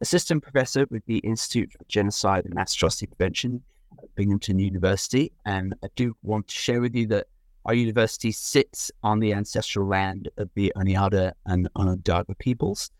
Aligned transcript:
assistant 0.00 0.42
professor 0.42 0.86
with 0.90 1.04
the 1.06 1.18
Institute 1.18 1.72
for 1.72 1.84
Genocide 1.88 2.44
and 2.44 2.54
Mass 2.54 2.74
Atrocity 2.74 3.06
Prevention 3.06 3.62
at 4.02 4.14
Binghamton 4.14 4.58
University. 4.58 5.32
And 5.44 5.74
I 5.82 5.88
do 5.96 6.16
want 6.22 6.48
to 6.48 6.54
share 6.54 6.80
with 6.80 6.94
you 6.94 7.06
that 7.08 7.26
our 7.64 7.74
university 7.74 8.32
sits 8.32 8.90
on 9.02 9.20
the 9.20 9.32
ancestral 9.34 9.86
land 9.86 10.28
of 10.38 10.48
the 10.54 10.72
Oneida 10.76 11.34
and 11.46 11.68
Onondaga 11.76 12.34
peoples. 12.36 12.90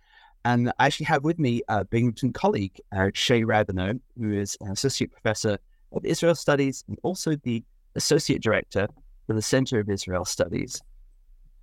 And 0.44 0.70
I 0.78 0.86
actually 0.86 1.06
have 1.06 1.24
with 1.24 1.38
me 1.38 1.62
a 1.69 1.84
Binghamton 1.84 2.32
colleague, 2.32 2.80
uh, 2.92 3.10
Shay 3.14 3.42
Rabineau, 3.42 4.00
who 4.19 4.32
is 4.32 4.56
an 4.60 4.70
associate 4.70 5.12
professor 5.12 5.58
of 5.92 6.04
Israel 6.04 6.34
Studies 6.34 6.84
and 6.88 6.98
also 7.02 7.36
the 7.36 7.64
associate 7.94 8.42
director 8.42 8.88
for 9.26 9.34
the 9.34 9.42
Center 9.42 9.80
of 9.80 9.88
Israel 9.88 10.24
Studies 10.24 10.80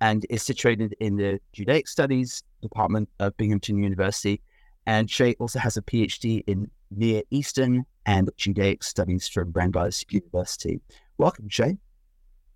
and 0.00 0.26
is 0.28 0.42
situated 0.42 0.94
in 1.00 1.16
the 1.16 1.40
Judaic 1.52 1.88
Studies 1.88 2.42
Department 2.60 3.08
of 3.18 3.36
Binghamton 3.36 3.82
University. 3.82 4.40
And 4.86 5.10
Shay 5.10 5.34
also 5.38 5.58
has 5.58 5.76
a 5.76 5.82
PhD 5.82 6.42
in 6.46 6.70
Near 6.90 7.22
Eastern 7.30 7.84
and 8.06 8.30
Judaic 8.36 8.84
Studies 8.84 9.26
from 9.26 9.50
Brandeis 9.50 10.04
University. 10.08 10.80
Welcome, 11.18 11.48
Shay. 11.48 11.76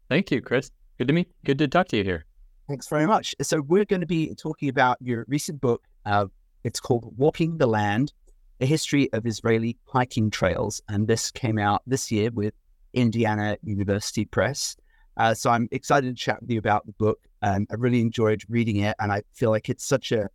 Thank 0.08 0.30
you, 0.30 0.40
Chris. 0.40 0.70
Good 0.98 1.08
to 1.08 1.14
meet. 1.14 1.28
Good 1.44 1.58
to 1.58 1.68
talk 1.68 1.88
to 1.88 1.96
you 1.96 2.04
here. 2.04 2.24
Thanks 2.68 2.86
very 2.88 3.06
much. 3.06 3.34
So 3.42 3.60
we're 3.62 3.84
going 3.84 4.00
to 4.00 4.06
be 4.06 4.34
talking 4.34 4.68
about 4.68 4.96
your 5.00 5.24
recent 5.28 5.60
book. 5.60 5.82
Uh, 6.06 6.26
it's 6.62 6.78
called 6.78 7.12
"Walking 7.16 7.58
the 7.58 7.66
Land: 7.66 8.12
A 8.60 8.66
History 8.66 9.12
of 9.12 9.26
Israeli 9.26 9.76
Hiking 9.86 10.30
Trails," 10.30 10.80
and 10.88 11.08
this 11.08 11.30
came 11.32 11.58
out 11.58 11.82
this 11.86 12.12
year 12.12 12.30
with 12.30 12.54
Indiana 12.92 13.56
University 13.64 14.24
Press. 14.24 14.76
Uh, 15.16 15.34
so 15.34 15.50
I'm 15.50 15.68
excited 15.72 16.16
to 16.16 16.22
chat 16.22 16.40
with 16.40 16.50
you 16.50 16.58
about 16.58 16.86
the 16.86 16.92
book. 16.92 17.18
Um, 17.42 17.66
I 17.70 17.74
really 17.74 18.00
enjoyed 18.00 18.42
reading 18.48 18.76
it, 18.76 18.94
and 19.00 19.10
I 19.10 19.22
feel 19.32 19.50
like 19.50 19.68
it's 19.68 19.84
such 19.84 20.12
a 20.12 20.28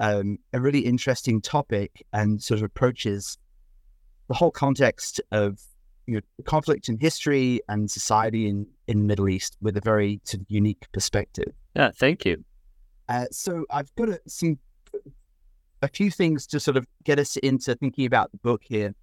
um, 0.00 0.38
a 0.52 0.60
really 0.60 0.80
interesting 0.80 1.40
topic 1.40 2.04
and 2.12 2.42
sort 2.42 2.58
of 2.58 2.64
approaches 2.64 3.38
the 4.28 4.34
whole 4.34 4.50
context 4.50 5.20
of 5.30 5.60
you 6.06 6.14
know, 6.14 6.20
conflict 6.44 6.88
in 6.88 6.98
history 6.98 7.60
and 7.68 7.90
society 7.90 8.48
in, 8.48 8.66
in 8.88 8.98
the 9.00 9.04
Middle 9.04 9.28
East 9.28 9.56
with 9.60 9.76
a 9.76 9.80
very 9.80 10.20
sort 10.24 10.40
of 10.40 10.46
unique 10.48 10.86
perspective. 10.92 11.52
Yeah, 11.76 11.90
thank 11.94 12.24
you. 12.24 12.42
Uh, 13.08 13.26
so 13.30 13.64
I've 13.70 13.94
got 13.94 14.08
a, 14.08 14.20
some 14.26 14.58
a 15.82 15.88
few 15.88 16.10
things 16.10 16.46
to 16.48 16.60
sort 16.60 16.76
of 16.76 16.86
get 17.04 17.18
us 17.18 17.36
into 17.38 17.74
thinking 17.74 18.06
about 18.06 18.32
the 18.32 18.38
book 18.38 18.62
here, 18.64 18.94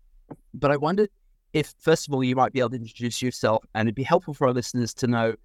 but 0.54 0.72
I 0.72 0.78
wondered 0.78 1.10
if 1.54 1.74
first 1.80 2.08
of 2.08 2.14
all 2.14 2.24
you 2.24 2.36
might 2.36 2.54
be 2.54 2.60
able 2.60 2.72
to 2.72 2.76
introduce 2.76 3.22
yourself, 3.22 3.64
and 3.76 3.88
it'd 3.88 3.96
be 3.96 4.04
helpful 4.04 4.34
for 4.34 4.48
our 4.48 4.54
listeners 4.54 4.94
to 4.96 5.08
know 5.08 5.36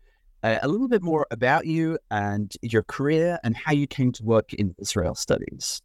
uh, 0.42 0.58
a 0.62 0.68
little 0.68 0.88
bit 0.88 1.02
more 1.02 1.26
about 1.30 1.66
you 1.66 1.98
and 2.10 2.52
your 2.62 2.82
career 2.82 3.38
and 3.44 3.56
how 3.56 3.72
you 3.72 3.86
came 3.86 4.12
to 4.12 4.24
work 4.24 4.52
in 4.54 4.74
Israel 4.78 5.14
studies. 5.14 5.82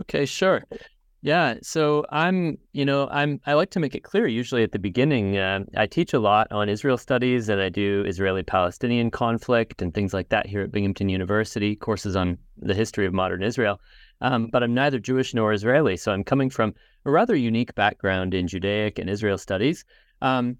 Okay, 0.00 0.24
sure. 0.24 0.64
Yeah, 1.22 1.54
so 1.62 2.04
I'm, 2.10 2.58
you 2.74 2.84
know, 2.84 3.08
I'm 3.10 3.40
I 3.46 3.54
like 3.54 3.70
to 3.70 3.80
make 3.80 3.94
it 3.94 4.04
clear 4.04 4.26
usually 4.26 4.62
at 4.62 4.72
the 4.72 4.78
beginning. 4.78 5.38
Uh, 5.38 5.60
I 5.74 5.86
teach 5.86 6.12
a 6.12 6.18
lot 6.18 6.52
on 6.52 6.68
Israel 6.68 6.98
studies 6.98 7.48
and 7.48 7.62
I 7.62 7.70
do 7.70 8.04
Israeli-Palestinian 8.06 9.10
conflict 9.10 9.80
and 9.80 9.94
things 9.94 10.12
like 10.12 10.28
that 10.28 10.46
here 10.46 10.60
at 10.60 10.70
Binghamton 10.70 11.08
University, 11.08 11.76
courses 11.76 12.14
on 12.14 12.36
the 12.58 12.74
history 12.74 13.06
of 13.06 13.14
modern 13.14 13.42
Israel. 13.42 13.80
Um, 14.20 14.48
but 14.52 14.62
I'm 14.62 14.74
neither 14.74 14.98
Jewish 14.98 15.32
nor 15.32 15.54
Israeli, 15.54 15.96
so 15.96 16.12
I'm 16.12 16.24
coming 16.24 16.50
from 16.50 16.74
a 17.06 17.10
rather 17.10 17.34
unique 17.34 17.74
background 17.74 18.34
in 18.34 18.46
Judaic 18.46 18.98
and 18.98 19.08
Israel 19.08 19.38
studies. 19.38 19.84
Um, 20.20 20.58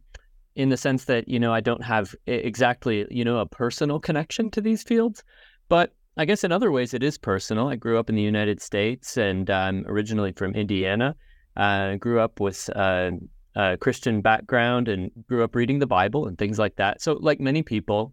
in 0.57 0.69
the 0.69 0.77
sense 0.77 1.05
that 1.07 1.29
you 1.29 1.39
know 1.39 1.53
I 1.53 1.61
don't 1.61 1.83
have 1.83 2.15
exactly 2.27 3.07
you 3.11 3.25
know 3.25 3.39
a 3.39 3.47
personal 3.47 3.99
connection 4.01 4.51
to 4.53 4.61
these 4.61 4.83
fields, 4.83 5.23
but 5.69 5.93
I 6.17 6.25
guess 6.25 6.45
in 6.45 6.53
other 6.53 6.71
ways 6.71 6.95
it 6.95 7.03
is 7.03 7.19
personal. 7.19 7.69
I 7.69 7.77
grew 7.77 7.99
up 7.99 8.09
in 8.09 8.17
the 8.17 8.23
United 8.23 8.63
States 8.63 9.17
and 9.17 9.51
I'm 9.51 9.85
originally 9.87 10.33
from 10.33 10.55
Indiana. 10.55 11.17
Uh, 11.57 11.97
grew 11.97 12.21
up 12.21 12.41
with 12.41 12.69
uh, 12.75 13.13
a 13.57 13.77
Christian 13.77 14.21
background 14.21 14.89
and 14.89 15.11
grew 15.29 15.45
up 15.45 15.55
reading 15.55 15.79
the 15.79 15.87
Bible 15.87 16.27
and 16.27 16.39
things 16.39 16.59
like 16.59 16.77
that. 16.77 17.01
So, 17.01 17.15
like 17.15 17.41
many 17.41 17.63
people, 17.63 18.13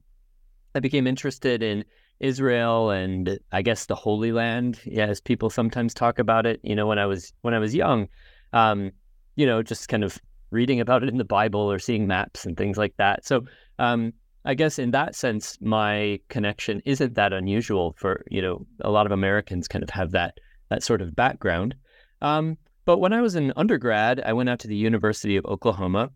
I 0.75 0.79
became 0.79 1.07
interested 1.07 1.63
in 1.63 1.83
Israel 2.19 2.91
and 2.91 3.39
I 3.51 3.61
guess 3.61 3.87
the 3.87 3.95
Holy 3.95 4.31
Land, 4.31 4.79
yeah, 4.85 5.07
as 5.07 5.19
people 5.19 5.49
sometimes 5.49 5.93
talk 5.93 6.19
about 6.19 6.45
it. 6.45 6.59
You 6.63 6.75
know, 6.75 6.87
when 6.87 6.99
I 6.99 7.05
was 7.05 7.33
when 7.41 7.53
I 7.53 7.59
was 7.59 7.73
young, 7.73 8.07
um, 8.53 8.91
you 9.35 9.45
know, 9.45 9.63
just 9.63 9.89
kind 9.89 10.03
of 10.03 10.19
reading 10.51 10.79
about 10.79 11.03
it 11.03 11.09
in 11.09 11.17
the 11.17 11.25
Bible 11.25 11.71
or 11.71 11.79
seeing 11.79 12.07
maps 12.07 12.45
and 12.45 12.55
things 12.55 12.77
like 12.77 12.95
that. 12.97 13.25
So, 13.25 13.45
um, 13.79 14.13
I 14.43 14.55
guess 14.55 14.79
in 14.79 14.91
that 14.91 15.15
sense, 15.15 15.57
my 15.61 16.19
connection 16.29 16.81
isn't 16.85 17.13
that 17.15 17.33
unusual 17.33 17.95
for 17.97 18.23
you 18.29 18.41
know 18.41 18.65
a 18.81 18.89
lot 18.89 19.05
of 19.05 19.11
Americans 19.11 19.67
kind 19.67 19.83
of 19.83 19.89
have 19.91 20.11
that 20.11 20.37
that 20.69 20.83
sort 20.83 21.01
of 21.01 21.15
background. 21.15 21.75
Um, 22.21 22.57
but 22.85 22.97
when 22.97 23.13
I 23.13 23.21
was 23.21 23.35
an 23.35 23.53
undergrad, 23.55 24.21
I 24.25 24.33
went 24.33 24.49
out 24.49 24.59
to 24.59 24.67
the 24.67 24.75
University 24.75 25.35
of 25.35 25.45
Oklahoma, 25.45 26.09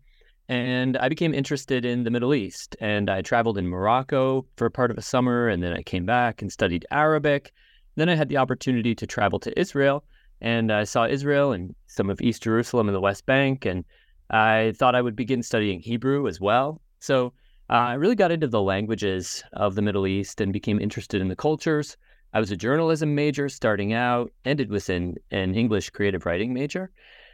and 0.48 0.96
I 0.96 1.08
became 1.08 1.34
interested 1.34 1.84
in 1.84 2.04
the 2.04 2.10
Middle 2.10 2.34
East. 2.34 2.76
And 2.80 3.08
I 3.08 3.22
traveled 3.22 3.58
in 3.58 3.68
Morocco 3.68 4.46
for 4.56 4.68
part 4.70 4.90
of 4.90 4.98
a 4.98 5.02
summer, 5.02 5.48
and 5.48 5.62
then 5.62 5.72
I 5.72 5.82
came 5.82 6.06
back 6.06 6.42
and 6.42 6.50
studied 6.50 6.86
Arabic. 6.90 7.52
Then 7.94 8.08
I 8.08 8.14
had 8.14 8.28
the 8.28 8.36
opportunity 8.38 8.94
to 8.94 9.06
travel 9.06 9.38
to 9.40 9.58
Israel, 9.58 10.04
and 10.40 10.72
I 10.72 10.84
saw 10.84 11.06
Israel 11.06 11.52
and 11.52 11.74
some 11.86 12.10
of 12.10 12.20
East 12.20 12.42
Jerusalem 12.42 12.88
and 12.88 12.94
the 12.94 13.00
West 13.00 13.24
Bank, 13.26 13.64
and 13.64 13.84
I 14.30 14.72
thought 14.76 14.94
I 14.94 15.02
would 15.02 15.16
begin 15.16 15.42
studying 15.42 15.80
Hebrew 15.80 16.26
as 16.26 16.40
well. 16.40 16.80
So 17.00 17.32
uh, 17.70 17.72
I 17.72 17.94
really 17.94 18.14
got 18.14 18.32
into 18.32 18.46
the 18.46 18.62
languages 18.62 19.44
of 19.52 19.74
the 19.74 19.82
Middle 19.82 20.06
East 20.06 20.40
and 20.40 20.52
became 20.52 20.80
interested 20.80 21.20
in 21.20 21.28
the 21.28 21.36
cultures. 21.36 21.96
I 22.32 22.40
was 22.40 22.50
a 22.50 22.56
journalism 22.56 23.14
major 23.14 23.48
starting 23.48 23.92
out, 23.92 24.32
ended 24.44 24.70
with 24.70 24.88
an, 24.88 25.16
an 25.30 25.54
English 25.54 25.90
creative 25.90 26.26
writing 26.26 26.52
major. 26.52 26.90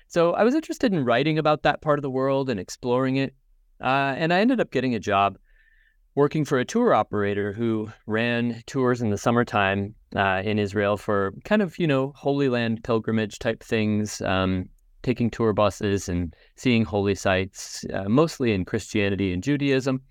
So 0.09 0.33
I 0.35 0.45
was 0.45 0.55
interested 0.55 0.93
in 0.93 1.05
writing 1.05 1.39
about 1.39 1.63
that 1.63 1.81
part 1.81 1.99
of 1.99 2.03
the 2.03 2.11
world 2.11 2.51
and 2.51 2.61
exploring 2.61 3.17
it. 3.17 3.35
Uh, 3.81 4.15
and 4.17 4.33
I 4.33 4.41
ended 4.41 4.61
up 4.61 4.71
getting 4.71 4.95
a 4.95 5.01
job 5.01 5.39
working 6.15 6.45
for 6.45 6.59
a 6.59 6.65
tour 6.65 6.95
operator 6.95 7.53
who 7.53 7.91
ran 8.07 8.63
tours 8.67 9.01
in 9.01 9.11
the 9.11 9.17
summertime 9.17 9.95
uh, 10.15 10.43
in 10.45 10.59
Israel 10.59 10.97
for 10.97 11.33
kind 11.45 11.63
of, 11.63 11.79
you 11.79 11.87
know, 11.87 12.13
Holy 12.15 12.49
Land 12.49 12.85
pilgrimage 12.85 13.39
type 13.39 13.63
things, 13.63 14.21
um, 14.21 14.69
taking 15.03 15.31
tour 15.31 15.53
buses 15.53 16.09
and 16.09 16.35
seeing 16.57 16.85
holy 16.85 17.15
sites, 17.15 17.85
uh, 17.93 18.09
mostly 18.09 18.53
in 18.53 18.65
Christianity 18.65 19.33
and 19.33 19.43
Judaism, 19.43 20.03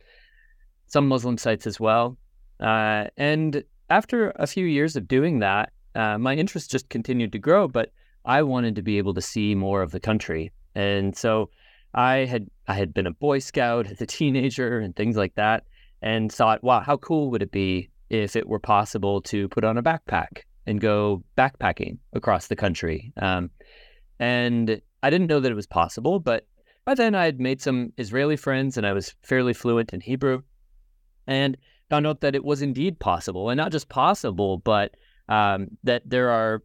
some 0.88 1.08
Muslim 1.08 1.38
sites 1.38 1.66
as 1.66 1.80
well. 1.80 2.18
Uh, 2.60 3.06
and 3.18 3.64
after 3.90 4.32
a 4.36 4.48
few 4.48 4.66
years 4.66 4.96
of 4.96 5.08
doing 5.08 5.40
that, 5.40 5.72
uh, 5.96 6.18
my 6.18 6.36
interest 6.36 6.72
just 6.72 6.90
continued 6.90 7.32
to 7.32 7.40
grow, 7.40 7.68
but 7.68 7.92
I 8.26 8.44
wanted 8.44 8.76
to 8.76 8.82
be 8.82 8.98
able 8.98 9.14
to 9.16 9.22
see 9.22 9.56
more 9.56 9.82
of 9.82 9.92
the 9.92 10.00
country. 10.00 10.52
And 10.76 11.16
so 11.18 11.50
I 11.94 12.26
had 12.26 12.48
I 12.68 12.76
had 12.76 12.94
been 12.94 13.08
a 13.08 13.12
Boy 13.12 13.40
Scout 13.40 13.88
as 13.88 14.00
a 14.02 14.06
teenager 14.06 14.80
and 14.80 14.96
things 14.96 15.18
like 15.18 15.36
that, 15.36 15.66
and 16.02 16.32
thought, 16.32 16.64
wow, 16.64 16.80
how 16.80 16.98
cool 16.98 17.30
would 17.32 17.42
it 17.42 17.52
be 17.52 17.90
if 18.10 18.36
it 18.36 18.48
were 18.48 18.60
possible 18.60 19.22
to 19.22 19.50
put 19.50 19.64
on 19.64 19.78
a 19.78 19.84
backpack 19.84 20.44
and 20.66 20.80
go 20.80 21.24
backpacking 21.38 21.98
across 22.14 22.48
the 22.48 22.56
country? 22.56 23.12
Um, 23.18 23.50
and 24.22 24.80
I 25.02 25.10
didn't 25.10 25.28
know 25.28 25.40
that 25.40 25.52
it 25.52 25.56
was 25.56 25.66
possible, 25.66 26.20
but 26.20 26.46
by 26.86 26.94
then 26.94 27.16
I 27.16 27.26
had 27.26 27.40
made 27.40 27.60
some 27.60 27.92
Israeli 27.98 28.38
friends 28.38 28.78
and 28.78 28.86
I 28.86 28.94
was 28.94 29.16
fairly 29.24 29.54
fluent 29.54 29.94
in 29.94 30.00
Hebrew, 30.00 30.44
and 31.26 31.58
found 31.90 32.06
out 32.06 32.22
that 32.22 32.36
it 32.36 32.46
was 32.46 32.62
indeed 32.62 33.00
possible, 33.00 33.50
and 33.50 33.58
not 33.58 33.72
just 33.72 33.90
possible, 33.90 34.60
but 34.60 34.96
um, 35.28 35.70
that 35.84 36.04
there 36.06 36.30
are, 36.30 36.62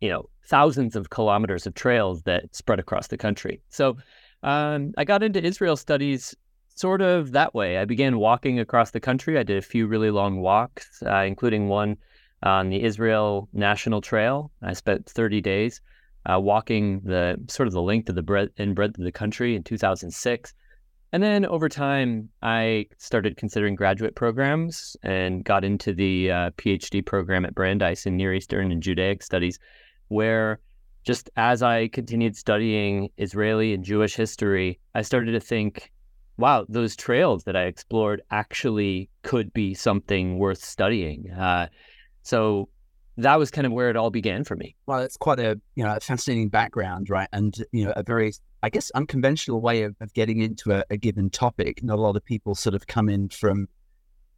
you 0.00 0.08
know, 0.08 0.28
thousands 0.46 0.96
of 0.96 1.10
kilometers 1.10 1.64
of 1.64 1.74
trails 1.74 2.22
that 2.22 2.54
spread 2.56 2.80
across 2.80 3.06
the 3.06 3.16
country. 3.16 3.62
So 3.68 3.96
um, 4.42 4.92
I 4.98 5.04
got 5.04 5.22
into 5.22 5.42
Israel 5.42 5.76
studies 5.76 6.34
sort 6.74 7.02
of 7.02 7.30
that 7.32 7.54
way. 7.54 7.78
I 7.78 7.84
began 7.84 8.18
walking 8.18 8.58
across 8.58 8.90
the 8.90 9.00
country. 9.00 9.38
I 9.38 9.44
did 9.44 9.58
a 9.58 9.62
few 9.62 9.86
really 9.86 10.10
long 10.10 10.40
walks, 10.40 11.02
uh, 11.06 11.18
including 11.18 11.68
one 11.68 11.98
on 12.42 12.70
the 12.70 12.82
Israel 12.82 13.48
National 13.52 14.00
Trail. 14.00 14.50
I 14.60 14.72
spent 14.72 15.08
30 15.08 15.40
days 15.40 15.80
uh, 16.26 16.38
walking 16.40 17.00
the 17.00 17.36
sort 17.48 17.66
of 17.66 17.72
the 17.72 17.82
length 17.82 18.08
of 18.08 18.14
the 18.14 18.22
breadth 18.22 18.52
and 18.58 18.74
breadth 18.74 18.98
of 18.98 19.04
the 19.04 19.12
country 19.12 19.56
in 19.56 19.62
2006. 19.62 20.54
And 21.12 21.22
then 21.22 21.44
over 21.46 21.68
time, 21.68 22.28
I 22.42 22.86
started 22.98 23.36
considering 23.36 23.74
graduate 23.74 24.14
programs 24.14 24.96
and 25.02 25.44
got 25.44 25.64
into 25.64 25.92
the 25.92 26.30
uh, 26.30 26.50
PhD 26.50 27.04
program 27.04 27.44
at 27.44 27.54
Brandeis 27.54 28.06
in 28.06 28.16
Near 28.16 28.32
Eastern 28.32 28.70
and 28.70 28.82
Judaic 28.82 29.22
Studies, 29.22 29.58
where 30.08 30.60
just 31.04 31.30
as 31.36 31.62
I 31.62 31.88
continued 31.88 32.36
studying 32.36 33.08
Israeli 33.16 33.74
and 33.74 33.82
Jewish 33.82 34.14
history, 34.14 34.78
I 34.94 35.02
started 35.02 35.32
to 35.32 35.40
think, 35.40 35.90
wow, 36.36 36.64
those 36.68 36.94
trails 36.94 37.44
that 37.44 37.56
I 37.56 37.64
explored 37.64 38.22
actually 38.30 39.08
could 39.22 39.52
be 39.52 39.74
something 39.74 40.38
worth 40.38 40.62
studying. 40.62 41.30
Uh, 41.30 41.68
so 42.22 42.68
that 43.22 43.38
was 43.38 43.50
kind 43.50 43.66
of 43.66 43.72
where 43.72 43.90
it 43.90 43.96
all 43.96 44.10
began 44.10 44.44
for 44.44 44.56
me. 44.56 44.74
Well, 44.86 45.00
it's 45.00 45.16
quite 45.16 45.40
a 45.40 45.60
you 45.74 45.84
know 45.84 45.96
a 45.96 46.00
fascinating 46.00 46.48
background, 46.48 47.10
right? 47.10 47.28
And 47.32 47.56
you 47.72 47.84
know 47.84 47.92
a 47.96 48.02
very 48.02 48.32
I 48.62 48.70
guess 48.70 48.90
unconventional 48.90 49.60
way 49.60 49.82
of, 49.82 49.96
of 50.00 50.12
getting 50.14 50.40
into 50.40 50.72
a, 50.72 50.84
a 50.90 50.96
given 50.96 51.30
topic. 51.30 51.82
Not 51.82 51.98
a 51.98 52.02
lot 52.02 52.16
of 52.16 52.24
people 52.24 52.54
sort 52.54 52.74
of 52.74 52.86
come 52.86 53.08
in 53.08 53.28
from 53.28 53.68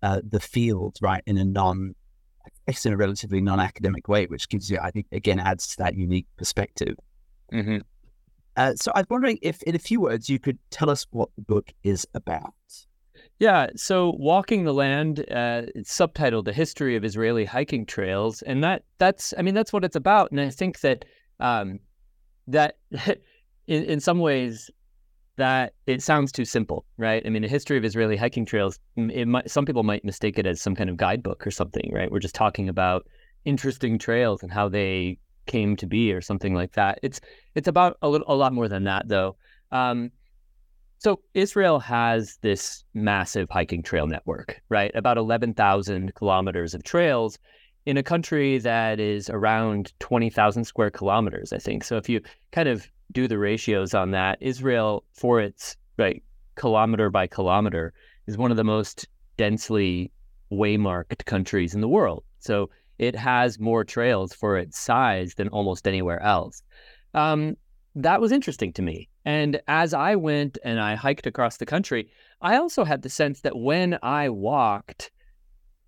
uh, 0.03 0.21
the 0.29 0.41
field, 0.41 0.99
right, 1.01 1.23
in 1.27 1.39
a 1.39 1.45
non 1.45 1.95
I 2.45 2.73
guess 2.73 2.87
in 2.87 2.93
a 2.93 2.97
relatively 2.97 3.41
non-academic 3.41 4.09
way, 4.09 4.27
which 4.27 4.49
gives 4.49 4.71
you, 4.71 4.79
I 4.83 4.91
think, 4.91 5.07
again, 5.13 5.39
adds 5.39 5.69
to 5.69 5.77
that 5.79 5.95
unique 5.95 6.27
perspective. 6.37 6.97
Mm-hmm. 7.53 7.79
Uh, 8.57 8.75
so 8.75 8.93
I 8.95 9.01
was 9.01 9.07
wondering 9.11 9.39
if, 9.43 9.63
in 9.63 9.75
a 9.75 9.79
few 9.79 10.01
words, 10.01 10.29
you 10.29 10.39
could 10.39 10.59
tell 10.71 10.91
us 10.91 11.07
what 11.11 11.29
the 11.37 11.43
book 11.43 11.73
is 11.83 12.07
about. 12.15 12.53
Yeah, 13.43 13.71
so 13.75 14.15
Walking 14.21 14.63
the 14.63 14.73
Land, 14.73 15.19
uh, 15.29 15.63
it's 15.75 15.93
subtitled 15.93 16.45
"The 16.45 16.53
History 16.53 16.95
of 16.95 17.05
Israeli 17.05 17.45
Hiking 17.45 17.85
Trails," 17.85 18.41
and 18.43 18.63
that 18.63 18.85
that's, 18.99 19.35
I 19.37 19.43
mean, 19.43 19.53
that's 19.53 19.73
what 19.73 19.85
it's 19.85 19.97
about. 19.97 20.31
And 20.31 20.41
I 20.41 20.49
think 20.49 20.79
that 20.83 21.05
um, 21.41 21.81
that 22.47 22.77
in, 23.67 23.83
in 23.83 23.99
some 23.99 24.21
ways 24.21 24.71
that 25.39 25.75
it 25.89 26.03
sounds 26.03 26.31
too 26.31 26.45
simple, 26.45 26.85
right? 26.99 27.21
I 27.27 27.31
mean, 27.31 27.43
a 27.43 27.49
history 27.49 27.77
of 27.77 27.85
Israeli 27.85 28.17
hiking 28.17 28.47
trails, 28.47 28.79
might, 28.95 29.51
some 29.51 29.67
people 29.67 29.83
might 29.83 30.05
mistake 30.05 30.39
it 30.39 30.47
as 30.47 30.63
some 30.63 30.77
kind 30.77 30.89
of 30.89 30.97
guidebook 30.97 31.45
or 31.45 31.51
something, 31.51 31.91
right? 31.93 32.13
We're 32.13 32.21
just 32.21 32.37
talking 32.37 32.69
about 32.69 33.09
interesting 33.45 33.99
trails 33.99 34.45
and 34.45 34.53
how 34.53 34.69
they 34.69 35.19
came 35.47 35.75
to 35.79 35.87
be 35.89 36.13
or 36.13 36.21
something 36.21 36.55
like 36.55 36.75
that. 36.75 37.01
It's 37.03 37.21
it's 37.57 37.67
about 37.67 37.99
a 38.03 38.09
little 38.09 38.33
a 38.33 38.37
lot 38.37 38.53
more 38.53 38.69
than 38.69 38.85
that 38.85 39.09
though. 39.09 39.35
Um, 39.73 40.13
so 41.03 41.19
Israel 41.35 41.81
has 41.81 42.39
this 42.43 42.85
massive 42.95 43.51
hiking 43.51 43.83
trail 43.83 44.07
network, 44.07 44.63
right? 44.69 44.93
About 44.95 45.19
11,000 45.19 46.15
kilometers 46.15 46.75
of 46.75 46.85
trails 46.85 47.41
in 47.87 47.97
a 47.97 48.05
country 48.05 48.59
that 48.59 49.01
is 49.01 49.29
around 49.29 49.93
20,000 49.99 50.63
square 50.63 50.93
kilometers, 50.93 51.53
I 51.53 51.59
think. 51.59 51.83
So 51.83 51.97
if 51.97 52.09
you 52.09 52.21
kind 52.53 52.69
of 52.69 52.87
do 53.11 53.27
the 53.27 53.37
ratios 53.37 53.95
on 53.95 54.13
that, 54.13 54.39
Israel, 54.41 55.03
for 55.13 55.41
its 55.41 55.77
right 55.99 56.23
kilometer 56.55 57.11
by 57.11 57.27
kilometer, 57.27 57.93
is 58.29 58.39
one 58.39 58.53
of 58.53 58.57
the 58.57 58.63
most 58.63 59.09
densely 59.37 60.13
waymarked 60.53 61.25
countries 61.25 61.75
in 61.75 61.81
the 61.81 61.89
world. 61.89 62.23
So 62.39 62.71
it 63.01 63.17
has 63.17 63.59
more 63.59 63.83
trails 63.83 64.33
for 64.33 64.57
its 64.57 64.79
size 64.79 65.35
than 65.35 65.49
almost 65.49 65.89
anywhere 65.89 66.23
else. 66.23 66.63
Um, 67.13 67.57
that 67.95 68.21
was 68.21 68.33
interesting 68.33 68.73
to 68.75 68.83
me. 68.83 69.09
And 69.25 69.61
as 69.69 69.95
I 69.95 70.17
went 70.17 70.59
and 70.65 70.81
I 70.81 70.95
hiked 70.95 71.27
across 71.27 71.59
the 71.59 71.67
country, 71.67 72.11
I 72.41 72.57
also 72.57 72.85
had 72.85 73.03
the 73.03 73.09
sense 73.09 73.41
that 73.43 73.57
when 73.57 73.99
I 74.03 74.29
walked, 74.29 75.11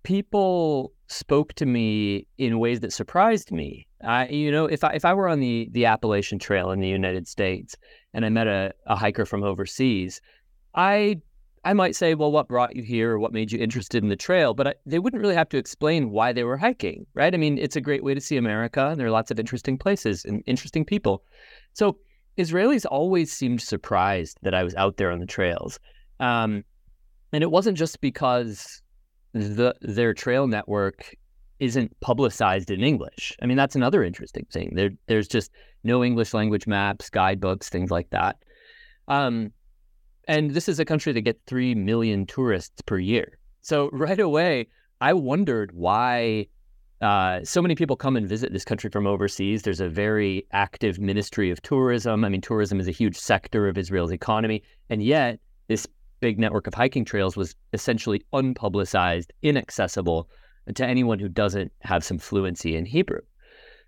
people 0.03 0.93
spoke 1.07 1.53
to 1.53 1.65
me 1.65 2.27
in 2.37 2.59
ways 2.59 2.79
that 2.79 2.93
surprised 2.93 3.51
me. 3.51 3.87
I, 4.03 4.27
you 4.27 4.51
know, 4.51 4.65
if 4.65 4.83
I 4.83 4.93
if 4.93 5.03
I 5.03 5.13
were 5.13 5.27
on 5.27 5.39
the 5.39 5.67
the 5.71 5.85
Appalachian 5.85 6.39
Trail 6.39 6.71
in 6.71 6.79
the 6.79 6.87
United 6.87 7.27
States 7.27 7.75
and 8.13 8.25
I 8.25 8.29
met 8.29 8.47
a, 8.47 8.73
a 8.85 8.95
hiker 8.95 9.25
from 9.25 9.43
overseas, 9.43 10.21
I 10.75 11.21
I 11.65 11.73
might 11.73 11.95
say, 11.95 12.13
well, 12.13 12.31
what 12.31 12.47
brought 12.47 12.75
you 12.75 12.83
here 12.83 13.13
or 13.13 13.19
what 13.19 13.33
made 13.33 13.51
you 13.51 13.59
interested 13.59 14.03
in 14.03 14.09
the 14.09 14.15
trail? 14.15 14.53
But 14.53 14.67
I, 14.67 14.73
they 14.85 14.99
wouldn't 14.99 15.21
really 15.21 15.35
have 15.35 15.49
to 15.49 15.57
explain 15.57 16.11
why 16.11 16.31
they 16.31 16.43
were 16.43 16.57
hiking, 16.57 17.07
right? 17.15 17.33
I 17.33 17.37
mean, 17.37 17.57
it's 17.57 17.75
a 17.75 17.81
great 17.81 18.03
way 18.03 18.13
to 18.13 18.21
see 18.21 18.37
America. 18.37 18.89
And 18.89 18.99
there 18.99 19.07
are 19.07 19.11
lots 19.11 19.31
of 19.31 19.39
interesting 19.39 19.75
places 19.75 20.23
and 20.25 20.43
interesting 20.45 20.85
people. 20.85 21.23
So 21.73 21.97
Israelis 22.37 22.85
always 22.89 23.33
seemed 23.33 23.61
surprised 23.61 24.37
that 24.43 24.53
I 24.53 24.63
was 24.63 24.75
out 24.75 24.97
there 24.97 25.09
on 25.09 25.19
the 25.19 25.25
trails. 25.25 25.79
Um, 26.19 26.63
and 27.33 27.41
it 27.41 27.49
wasn't 27.49 27.77
just 27.77 27.99
because 27.99 28.81
the 29.33 29.75
their 29.81 30.13
trail 30.13 30.47
network 30.47 31.15
isn't 31.59 31.99
publicized 31.99 32.69
in 32.69 32.83
English. 32.83 33.35
I 33.41 33.47
mean, 33.47 33.57
that's 33.57 33.75
another 33.75 34.03
interesting 34.03 34.45
thing. 34.51 34.73
There, 34.75 34.91
there's 35.07 35.27
just 35.27 35.51
no 35.83 36.03
English 36.03 36.33
language 36.33 36.67
maps, 36.67 37.09
guidebooks, 37.09 37.69
things 37.69 37.89
like 37.89 38.11
that. 38.11 38.37
Um, 39.07 39.51
and 40.27 40.51
this 40.51 40.67
is 40.67 40.79
a 40.79 40.85
country 40.85 41.13
that 41.13 41.21
gets 41.21 41.39
3 41.47 41.75
million 41.75 42.25
tourists 42.25 42.81
per 42.81 42.97
year. 42.97 43.37
So 43.61 43.89
right 43.91 44.19
away, 44.19 44.67
I 45.01 45.13
wondered 45.13 45.71
why 45.73 46.47
uh, 47.01 47.43
so 47.43 47.61
many 47.61 47.75
people 47.75 47.95
come 47.95 48.15
and 48.15 48.27
visit 48.27 48.53
this 48.53 48.65
country 48.65 48.89
from 48.89 49.05
overseas. 49.05 49.63
There's 49.63 49.79
a 49.81 49.89
very 49.89 50.45
active 50.51 50.99
ministry 50.99 51.51
of 51.51 51.61
tourism. 51.61 52.23
I 52.23 52.29
mean, 52.29 52.41
tourism 52.41 52.79
is 52.79 52.87
a 52.87 52.91
huge 52.91 53.17
sector 53.17 53.67
of 53.67 53.77
Israel's 53.77 54.11
economy. 54.11 54.63
And 54.89 55.03
yet, 55.03 55.39
this 55.67 55.87
big 56.19 56.39
network 56.39 56.67
of 56.67 56.73
hiking 56.73 57.05
trails 57.05 57.35
was 57.35 57.55
essentially 57.73 58.23
unpublicized, 58.33 59.27
inaccessible 59.41 60.29
to 60.73 60.85
anyone 60.85 61.19
who 61.19 61.29
doesn't 61.29 61.71
have 61.81 62.03
some 62.03 62.17
fluency 62.17 62.75
in 62.75 62.85
Hebrew. 62.85 63.21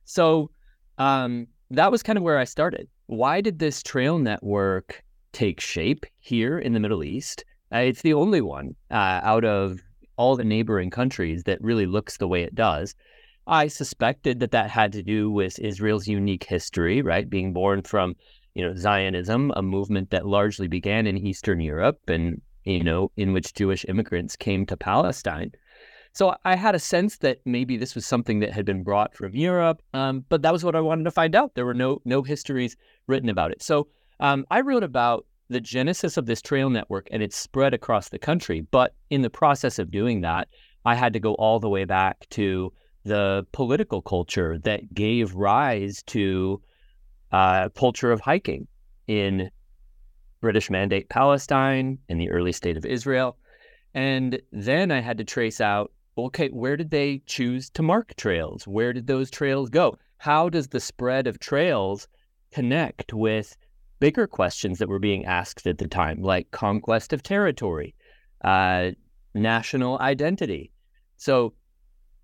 So 0.06 0.52
um, 0.98 1.48
that 1.72 1.92
was 1.92 2.04
kind 2.04 2.18
of 2.18 2.24
where 2.24 2.38
I 2.38 2.44
started. 2.44 2.88
Why 3.08 3.42
did 3.42 3.60
this 3.60 3.82
trail 3.82 4.20
network 4.20 5.04
take 5.32 5.60
shape 5.60 6.06
here 6.20 6.60
in 6.60 6.74
the 6.74 6.80
Middle 6.80 7.04
East? 7.04 7.44
Uh, 7.74 7.80
it's 7.80 8.02
the 8.02 8.14
only 8.14 8.42
one 8.42 8.76
uh, 8.92 9.20
out 9.24 9.44
of 9.44 9.80
all 10.18 10.36
the 10.36 10.44
neighboring 10.44 10.90
countries 10.90 11.44
that 11.44 11.62
really 11.62 11.86
looks 11.86 12.18
the 12.18 12.28
way 12.28 12.44
it 12.44 12.56
does. 12.56 12.96
I 13.46 13.68
suspected 13.68 14.40
that 14.40 14.52
that 14.52 14.70
had 14.70 14.92
to 14.94 15.04
do 15.04 15.32
with 15.32 15.60
Israel's 15.60 16.08
unique 16.08 16.44
history, 16.44 17.02
right? 17.02 17.30
Being 17.30 17.54
born 17.54 17.82
from, 17.82 18.16
you 18.56 18.66
know, 18.66 18.76
Zionism, 18.76 19.52
a 19.56 19.62
movement 19.62 20.10
that 20.10 20.26
largely 20.26 20.68
began 20.68 21.08
in 21.08 21.18
Eastern 21.18 21.62
Europe 21.62 22.00
and, 22.08 22.42
you 22.66 22.84
know, 22.84 23.12
in 23.16 23.32
which 23.32 23.54
Jewish 23.54 23.86
immigrants 23.88 24.36
came 24.36 24.66
to 24.66 24.76
Palestine. 24.76 25.52
So 26.14 26.36
I 26.44 26.56
had 26.56 26.74
a 26.74 26.80
sense 26.80 27.20
that 27.20 27.40
maybe 27.46 27.78
this 27.78 27.94
was 27.94 28.06
something 28.06 28.40
that 28.40 28.52
had 28.52 28.66
been 28.66 28.84
brought 28.84 29.14
from 29.16 29.36
Europe, 29.36 29.82
um, 29.94 30.26
but 30.30 30.42
that 30.42 30.52
was 30.52 30.64
what 30.66 30.76
I 30.76 30.82
wanted 30.82 31.04
to 31.04 31.12
find 31.12 31.36
out. 31.36 31.54
There 31.54 31.66
were 31.66 31.76
no 31.76 32.02
no 32.06 32.24
histories 32.24 32.76
written 33.06 33.30
about 33.30 33.52
it. 33.52 33.62
So 33.62 33.88
um, 34.20 34.46
I 34.50 34.62
wrote 34.62 34.84
about 34.84 35.26
the 35.50 35.62
genesis 35.62 36.18
of 36.18 36.26
this 36.26 36.42
trail 36.42 36.70
network 36.70 37.08
and 37.12 37.24
its 37.24 37.36
spread 37.36 37.74
across 37.74 38.10
the 38.10 38.20
country. 38.20 38.62
But 38.62 38.94
in 39.10 39.22
the 39.22 39.30
process 39.30 39.80
of 39.80 39.92
doing 39.92 40.22
that, 40.22 40.50
I 40.86 40.96
had 40.96 41.14
to 41.14 41.20
go 41.20 41.34
all 41.36 41.60
the 41.60 41.70
way 41.70 41.86
back 41.86 42.28
to 42.32 42.74
the 43.04 43.46
political 43.54 44.02
culture 44.02 44.58
that 44.60 44.94
gave 44.94 45.34
rise 45.34 46.04
to 46.08 46.62
uh, 47.32 47.70
culture 47.70 48.12
of 48.12 48.20
hiking 48.20 48.68
in 49.08 49.50
British 50.42 50.70
Mandate 50.70 51.10
Palestine, 51.10 51.98
in 52.10 52.18
the 52.18 52.30
early 52.30 52.52
state 52.52 52.78
of 52.78 52.86
Israel. 52.86 53.38
And 53.94 54.40
then 54.52 54.92
I 54.92 55.00
had 55.00 55.18
to 55.18 55.24
trace 55.24 55.62
out 55.62 55.92
okay, 56.18 56.50
where 56.50 56.76
did 56.76 56.90
they 56.90 57.22
choose 57.28 57.70
to 57.70 57.84
mark 57.84 58.16
trails? 58.16 58.68
Where 58.68 58.92
did 58.92 59.06
those 59.06 59.30
trails 59.30 59.70
go? 59.70 60.00
How 60.18 60.50
does 60.50 60.68
the 60.68 60.80
spread 60.80 61.28
of 61.28 61.40
trails 61.40 62.08
connect 62.52 63.14
with 63.14 63.56
bigger 64.00 64.28
questions 64.28 64.80
that 64.80 64.90
were 64.90 65.00
being 65.00 65.26
asked 65.26 65.68
at 65.68 65.78
the 65.78 65.88
time, 65.88 66.22
like 66.22 66.52
conquest 66.52 67.14
of 67.14 67.24
territory, 67.24 67.96
uh, 68.44 68.92
national 69.34 70.00
identity. 70.00 70.72
So, 71.18 71.54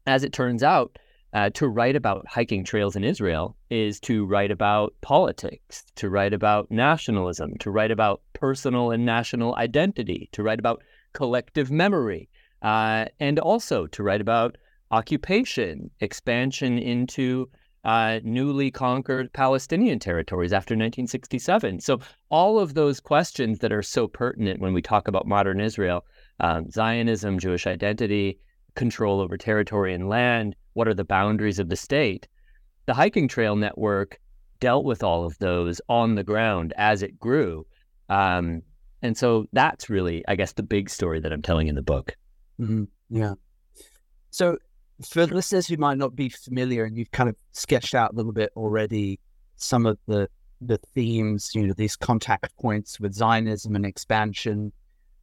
as 0.06 0.24
it 0.24 0.34
turns 0.34 0.64
out, 0.64 0.98
uh, 1.34 1.50
to 1.52 1.68
write 1.68 1.96
about 1.96 2.28
hiking 2.28 2.64
trails 2.64 2.96
in 2.96 3.04
Israel 3.04 3.56
is 3.70 4.00
to 4.02 4.26
write 4.26 4.52
about 4.52 4.94
politics, 5.02 5.84
to 5.96 6.10
write 6.10 6.34
about 6.34 6.70
nationalism, 6.70 7.58
to 7.60 7.72
write 7.72 7.90
about 7.90 8.22
personal 8.34 8.92
and 8.92 9.06
national 9.06 9.56
identity, 9.56 10.30
to 10.34 10.44
write 10.44 10.60
about 10.60 10.84
collective 11.14 11.72
memory, 11.72 12.30
uh, 12.62 13.06
and 13.20 13.40
also 13.40 13.88
to 13.88 14.04
write 14.04 14.22
about 14.22 14.58
occupation, 14.92 15.90
expansion 16.02 16.78
into 16.78 17.50
uh, 17.84 18.20
newly 18.24 18.72
conquered 18.72 19.32
Palestinian 19.34 20.00
territories 20.00 20.54
after 20.54 20.74
1967. 20.74 21.80
So, 21.80 22.00
all 22.30 22.60
of 22.60 22.74
those 22.74 23.00
questions 23.00 23.60
that 23.60 23.74
are 23.74 23.82
so 23.82 24.08
pertinent 24.08 24.60
when 24.60 24.74
we 24.74 24.82
talk 24.82 25.08
about 25.08 25.28
modern 25.28 25.60
Israel 25.60 26.06
um, 26.40 26.70
Zionism, 26.70 27.40
Jewish 27.40 27.68
identity, 27.68 28.40
control 28.76 29.20
over 29.20 29.38
territory 29.38 29.94
and 29.94 30.10
land, 30.10 30.56
what 30.74 30.88
are 30.88 30.94
the 30.94 31.04
boundaries 31.04 31.60
of 31.60 31.70
the 31.70 31.76
state? 31.76 32.28
The 32.86 32.94
hiking 32.94 33.28
trail 33.28 33.56
network 33.56 34.20
dealt 34.60 34.86
with 34.86 35.04
all 35.04 35.26
of 35.26 35.38
those 35.40 35.80
on 35.90 36.16
the 36.16 36.24
ground 36.24 36.74
as 36.78 37.04
it 37.04 37.20
grew. 37.20 37.66
Um, 38.10 38.62
and 39.02 39.18
so 39.18 39.46
that's 39.54 39.90
really, 39.90 40.24
I 40.28 40.36
guess, 40.36 40.54
the 40.54 40.64
big 40.64 40.90
story 40.90 41.20
that 41.20 41.32
I'm 41.32 41.42
telling 41.42 41.68
in 41.68 41.76
the 41.76 41.82
book. 41.82 42.16
Mm-hmm. 42.60 42.86
Yeah. 43.10 43.34
So 44.32 44.58
for 45.02 45.26
listeners 45.26 45.68
who 45.68 45.78
might 45.78 45.98
not 45.98 46.16
be 46.16 46.30
familiar, 46.30 46.86
and 46.86 46.98
you've 46.98 47.12
kind 47.12 47.30
of 47.30 47.36
sketched 47.52 47.96
out 47.96 48.14
a 48.14 48.16
little 48.16 48.32
bit 48.32 48.52
already 48.56 49.20
some 49.56 49.86
of 49.86 49.98
the 50.08 50.30
the 50.62 50.78
themes, 50.94 51.52
you 51.54 51.68
know, 51.68 51.74
these 51.74 51.96
contact 51.96 52.56
points 52.58 53.00
with 53.00 53.14
Zionism 53.14 53.76
and 53.76 53.86
expansion. 53.86 54.72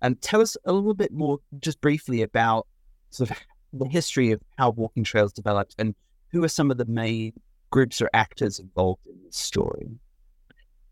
And 0.03 0.21
tell 0.21 0.41
us 0.41 0.57
a 0.65 0.73
little 0.73 0.95
bit 0.95 1.13
more, 1.13 1.39
just 1.61 1.81
briefly, 1.81 2.23
about 2.23 2.67
sort 3.11 3.31
of 3.31 3.39
the 3.73 3.87
history 3.87 4.33
of 4.33 4.41
how 4.59 4.71
walking 4.71 5.05
trails 5.05 5.33
developed 5.33 5.75
and 5.79 5.95
who 6.29 6.45
are 6.45 6.49
some 6.49 6.71
of 6.71 6.77
the 6.77 6.87
main 6.87 7.33
groups 7.71 8.01
or 8.01 8.11
actors 8.13 8.59
involved 8.59 9.07
in 9.07 9.17
this 9.25 9.37
story. 9.37 9.89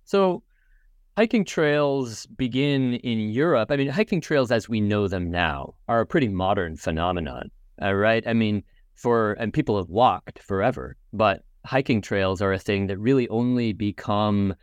So, 0.04 0.42
hiking 1.16 1.44
trails 1.44 2.26
begin 2.26 2.94
in 2.94 3.18
Europe. 3.18 3.70
I 3.70 3.76
mean, 3.76 3.88
hiking 3.88 4.20
trails 4.20 4.50
as 4.50 4.68
we 4.68 4.80
know 4.80 5.08
them 5.08 5.30
now 5.30 5.74
are 5.88 6.00
a 6.00 6.06
pretty 6.06 6.28
modern 6.28 6.76
phenomenon, 6.76 7.50
uh, 7.82 7.94
right? 7.94 8.26
I 8.26 8.32
mean, 8.32 8.62
for 8.94 9.32
and 9.34 9.52
people 9.52 9.76
have 9.76 9.88
walked 9.88 10.40
forever, 10.40 10.96
but 11.12 11.42
hiking 11.64 12.00
trails 12.00 12.42
are 12.42 12.52
a 12.52 12.58
thing 12.58 12.86
that 12.86 12.98
really 12.98 13.28
only 13.28 13.72
become 13.72 14.54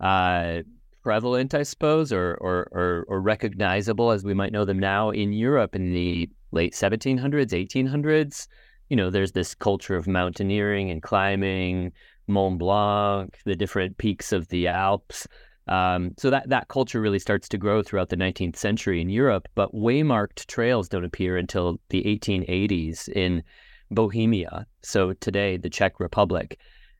uh, 0.00 0.62
prevalent, 1.02 1.54
I 1.54 1.62
suppose, 1.62 2.12
or, 2.12 2.34
or, 2.40 2.68
or 2.72 3.04
or 3.08 3.20
recognizable 3.20 4.10
as 4.10 4.24
we 4.24 4.34
might 4.34 4.52
know 4.52 4.64
them 4.64 4.78
now 4.78 5.10
in 5.10 5.32
Europe 5.32 5.74
in 5.74 5.92
the 5.92 6.28
late 6.50 6.72
1700s, 6.72 7.20
1800s. 7.20 8.48
You 8.88 8.96
know, 8.96 9.10
there's 9.10 9.32
this 9.32 9.54
culture 9.54 9.96
of 9.96 10.06
mountaineering 10.06 10.90
and 10.90 11.02
climbing, 11.02 11.92
Mont 12.26 12.58
Blanc, 12.58 13.36
the 13.44 13.56
different 13.56 13.98
peaks 13.98 14.32
of 14.32 14.48
the 14.48 14.68
Alps. 14.68 15.26
Um, 15.66 16.12
so 16.18 16.30
that 16.30 16.48
that 16.50 16.68
culture 16.68 17.00
really 17.00 17.18
starts 17.18 17.48
to 17.48 17.58
grow 17.58 17.82
throughout 17.82 18.10
the 18.10 18.16
19th 18.16 18.56
century 18.56 19.00
in 19.00 19.08
Europe, 19.08 19.48
but 19.54 19.74
waymarked 19.74 20.46
trails 20.46 20.88
don't 20.88 21.04
appear 21.04 21.36
until 21.36 21.80
the 21.88 22.02
1880s 22.02 23.08
in 23.08 23.42
Bohemia, 23.90 24.66
so 24.82 25.12
today 25.14 25.56
the 25.56 25.70
Czech 25.70 26.00
Republic. 26.00 26.58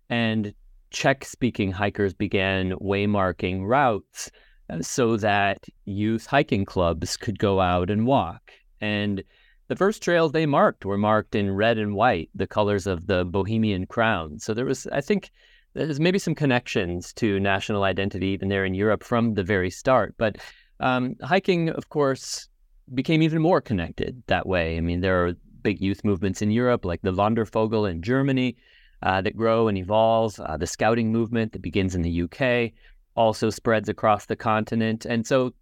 And 0.09 0.55
Czech 0.91 1.25
speaking 1.25 1.73
hikers 1.73 2.15
began 2.15 2.73
waymarking 2.73 3.67
routes 3.67 4.31
uh, 4.71 4.81
so 4.81 5.17
that 5.19 5.67
youth 5.85 6.27
hiking 6.27 6.65
clubs 6.65 7.17
could 7.17 7.39
go 7.39 7.61
out 7.61 7.91
and 7.91 8.07
walk. 8.07 8.53
And 8.81 9.23
the 9.69 9.77
first 9.77 10.03
trails 10.03 10.33
they 10.33 10.47
marked 10.47 10.85
were 10.85 10.99
marked 10.99 11.35
in 11.35 11.55
red 11.55 11.79
and 11.79 11.95
white, 11.95 12.31
the 12.35 12.47
colors 12.47 12.87
of 12.87 13.07
the 13.07 13.25
Bohemian 13.25 13.87
crown. 13.87 14.39
So 14.39 14.55
there 14.55 14.67
was, 14.67 14.87
I 14.87 15.01
think, 15.01 15.31
there's 15.75 16.01
maybe 16.01 16.19
some 16.19 16.35
connections 16.35 17.13
to 17.15 17.41
national 17.41 17.83
identity 17.83 18.29
even 18.29 18.49
there 18.49 18.65
in 18.65 18.75
Europe 18.75 19.03
from 19.03 19.35
the 19.35 19.43
very 19.43 19.71
start. 19.71 20.15
But 20.17 20.37
um, 20.81 21.17
hiking, 21.23 21.69
of 21.71 21.89
course, 21.89 22.49
became 22.95 23.23
even 23.23 23.43
more 23.43 23.61
connected 23.61 24.23
that 24.27 24.47
way. 24.47 24.77
I 24.77 24.81
mean, 24.81 25.01
there 25.01 25.27
are 25.27 25.35
big 25.63 25.81
youth 25.81 26.05
movements 26.05 26.43
in 26.43 26.51
Europe, 26.51 26.85
like 26.85 27.03
the 27.03 27.13
Wandervogel 27.13 27.91
in 27.91 28.03
Germany, 28.03 28.57
uh, 29.03 29.21
that 29.23 29.37
grow 29.37 29.69
and 29.69 29.77
evolve. 29.77 30.39
Uh, 30.39 30.57
the 30.57 30.67
scouting 30.67 31.11
movement 31.11 31.53
that 31.53 31.63
begins 31.63 31.95
in 31.95 32.03
the 32.03 32.23
UK 32.23 32.73
also 33.17 33.51
spreads 33.51 33.89
across 33.89 34.27
the 34.27 34.37
continent. 34.37 35.05
And 35.05 35.27
so, 35.27 35.53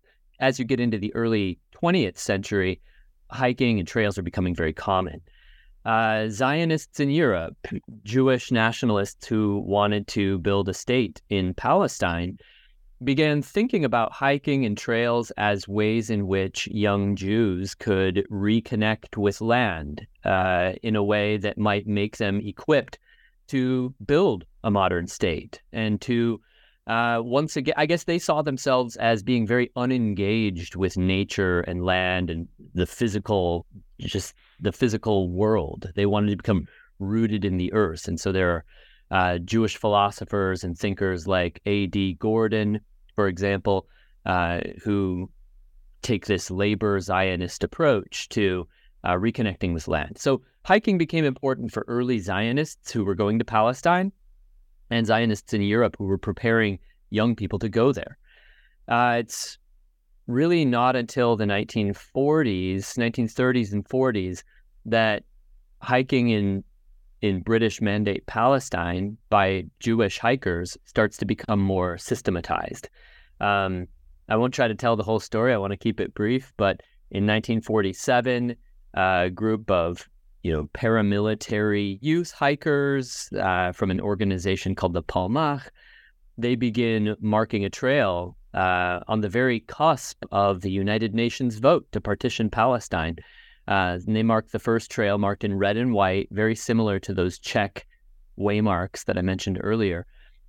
as 0.40 0.58
you 0.58 0.64
get 0.64 0.80
into 0.80 0.98
the 0.98 1.14
early 1.14 1.58
20th 1.82 2.18
century, 2.18 2.80
hiking 3.30 3.78
and 3.78 3.88
trails 3.88 4.18
are 4.18 4.22
becoming 4.22 4.54
very 4.54 4.72
common. 4.72 5.20
Uh, 5.84 6.28
Zionists 6.28 7.00
in 7.00 7.10
Europe, 7.10 7.56
Jewish 8.04 8.52
nationalists 8.52 9.26
who 9.26 9.58
wanted 9.66 10.06
to 10.08 10.38
build 10.38 10.68
a 10.68 10.74
state 10.74 11.20
in 11.28 11.54
Palestine, 11.54 12.38
began 13.02 13.42
thinking 13.42 13.84
about 13.84 14.12
hiking 14.12 14.64
and 14.64 14.78
trails 14.78 15.32
as 15.36 15.66
ways 15.66 16.08
in 16.08 16.28
which 16.28 16.68
young 16.68 17.16
Jews 17.16 17.74
could 17.74 18.24
reconnect 18.30 19.16
with 19.16 19.40
land 19.40 20.06
uh, 20.24 20.74
in 20.82 20.94
a 20.94 21.02
way 21.02 21.36
that 21.36 21.58
might 21.58 21.86
make 21.86 22.18
them 22.18 22.40
equipped 22.40 22.98
to 23.48 23.92
build 24.06 24.44
a 24.62 24.70
modern 24.70 25.08
state 25.08 25.60
and 25.72 26.00
to 26.02 26.40
uh, 26.86 27.20
once 27.22 27.56
again, 27.56 27.74
I 27.76 27.86
guess 27.86 28.04
they 28.04 28.18
saw 28.18 28.42
themselves 28.42 28.96
as 28.96 29.22
being 29.22 29.46
very 29.46 29.70
unengaged 29.76 30.74
with 30.74 30.96
nature 30.96 31.60
and 31.60 31.84
land 31.84 32.28
and 32.28 32.48
the 32.74 32.86
physical, 32.86 33.66
just 34.08 34.34
the 34.60 34.72
physical 34.72 35.30
world. 35.30 35.90
They 35.94 36.06
wanted 36.06 36.30
to 36.30 36.36
become 36.36 36.66
rooted 36.98 37.44
in 37.44 37.56
the 37.56 37.72
earth. 37.72 38.08
And 38.08 38.18
so 38.18 38.32
there 38.32 38.50
are 38.50 38.64
uh, 39.10 39.38
Jewish 39.38 39.76
philosophers 39.76 40.64
and 40.64 40.78
thinkers 40.78 41.26
like 41.26 41.60
A.D. 41.66 42.14
Gordon, 42.14 42.80
for 43.14 43.28
example, 43.28 43.86
uh, 44.24 44.60
who 44.82 45.30
take 46.02 46.26
this 46.26 46.50
labor 46.50 46.98
Zionist 47.00 47.62
approach 47.62 48.28
to 48.30 48.66
uh, 49.04 49.12
reconnecting 49.12 49.74
with 49.74 49.88
land. 49.88 50.18
So 50.18 50.42
hiking 50.64 50.98
became 50.98 51.24
important 51.24 51.72
for 51.72 51.84
early 51.88 52.18
Zionists 52.18 52.90
who 52.90 53.04
were 53.04 53.14
going 53.14 53.38
to 53.38 53.44
Palestine 53.44 54.12
and 54.90 55.06
Zionists 55.06 55.52
in 55.52 55.62
Europe 55.62 55.96
who 55.98 56.04
were 56.04 56.18
preparing 56.18 56.78
young 57.10 57.36
people 57.36 57.58
to 57.58 57.68
go 57.68 57.92
there. 57.92 58.18
Uh, 58.88 59.16
it's 59.18 59.58
really 60.26 60.64
not 60.64 60.96
until 60.96 61.36
the 61.36 61.44
1940s, 61.44 62.96
1930s, 62.96 63.72
and 63.72 63.88
40s 63.88 64.42
that 64.86 65.24
hiking 65.80 66.30
in 66.30 66.64
in 67.20 67.40
British 67.40 67.80
Mandate 67.80 68.26
Palestine 68.26 69.16
by 69.30 69.64
Jewish 69.78 70.18
hikers 70.18 70.76
starts 70.84 71.16
to 71.18 71.24
become 71.24 71.60
more 71.60 71.96
systematized. 71.96 72.88
Um, 73.40 73.86
I 74.28 74.34
won't 74.34 74.52
try 74.52 74.66
to 74.66 74.74
tell 74.74 74.96
the 74.96 75.04
whole 75.04 75.20
story. 75.20 75.54
I 75.54 75.56
want 75.56 75.70
to 75.70 75.76
keep 75.76 76.00
it 76.00 76.14
brief. 76.14 76.52
But 76.56 76.80
in 77.12 77.24
1947, 77.24 78.56
a 78.94 79.30
group 79.30 79.70
of 79.70 80.08
you 80.42 80.52
know 80.52 80.68
paramilitary 80.74 81.98
youth 82.00 82.32
hikers 82.32 83.28
uh, 83.38 83.70
from 83.72 83.90
an 83.92 84.00
organization 84.00 84.74
called 84.74 84.94
the 84.94 85.02
Palmach, 85.02 85.68
they 86.36 86.56
begin 86.56 87.16
marking 87.20 87.64
a 87.64 87.70
trail 87.70 88.36
uh, 88.54 89.00
on 89.08 89.20
the 89.20 89.28
very 89.28 89.60
cusp 89.60 90.24
of 90.30 90.60
the 90.60 90.70
United 90.70 91.14
Nations 91.14 91.58
vote 91.58 91.86
to 91.92 92.00
partition 92.00 92.50
Palestine. 92.50 93.16
Uh, 93.68 93.98
and 94.06 94.16
they 94.16 94.22
marked 94.22 94.52
the 94.52 94.58
first 94.58 94.90
trail 94.90 95.18
marked 95.18 95.44
in 95.44 95.56
red 95.56 95.76
and 95.76 95.92
white, 95.92 96.28
very 96.30 96.54
similar 96.54 96.98
to 96.98 97.14
those 97.14 97.38
Czech 97.38 97.86
waymarks 98.38 99.04
that 99.04 99.16
I 99.16 99.22
mentioned 99.22 99.58
earlier. 99.62 100.06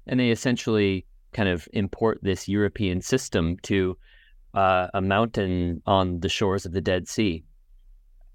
And 0.08 0.20
they 0.20 0.32
essentially 0.32 1.06
kind 1.34 1.50
of 1.50 1.68
import 1.74 2.20
this 2.22 2.48
European 2.48 3.02
system 3.02 3.58
to 3.64 3.98
uh, 4.54 4.88
a 4.94 5.02
mountain 5.02 5.82
on 5.86 6.20
the 6.20 6.30
shores 6.30 6.66
of 6.66 6.74
the 6.74 6.82
Dead 6.82 7.08
Sea. 7.08 7.44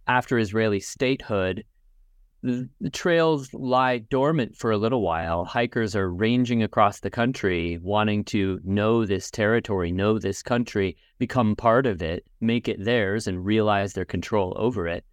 After 0.07 0.39
Israeli 0.39 0.81
statehood, 0.81 1.65
the, 2.43 2.69
trails 2.93 3.53
lie 3.53 3.99
dormant 3.99 4.57
for 4.57 4.71
a 4.71 4.79
little 4.79 5.03
while. 5.03 5.45
Hikers 5.45 5.97
are 5.97 6.11
ranging 6.11 6.63
across 6.63 7.01
the 7.01 7.11
country, 7.11 7.79
wanting 7.83 8.25
to 8.25 8.61
know 8.65 9.05
this 9.05 9.31
territory, 9.31 9.91
know 9.91 10.19
this 10.19 10.43
country, 10.43 10.97
become 11.19 11.57
part 11.57 11.87
of 11.87 12.01
it, 12.03 12.25
make 12.41 12.69
it 12.69 12.85
theirs, 12.85 13.27
and 13.27 13.45
realize 13.45 13.93
their 13.93 14.05
control 14.05 14.55
over 14.57 14.87
it. 14.87 15.05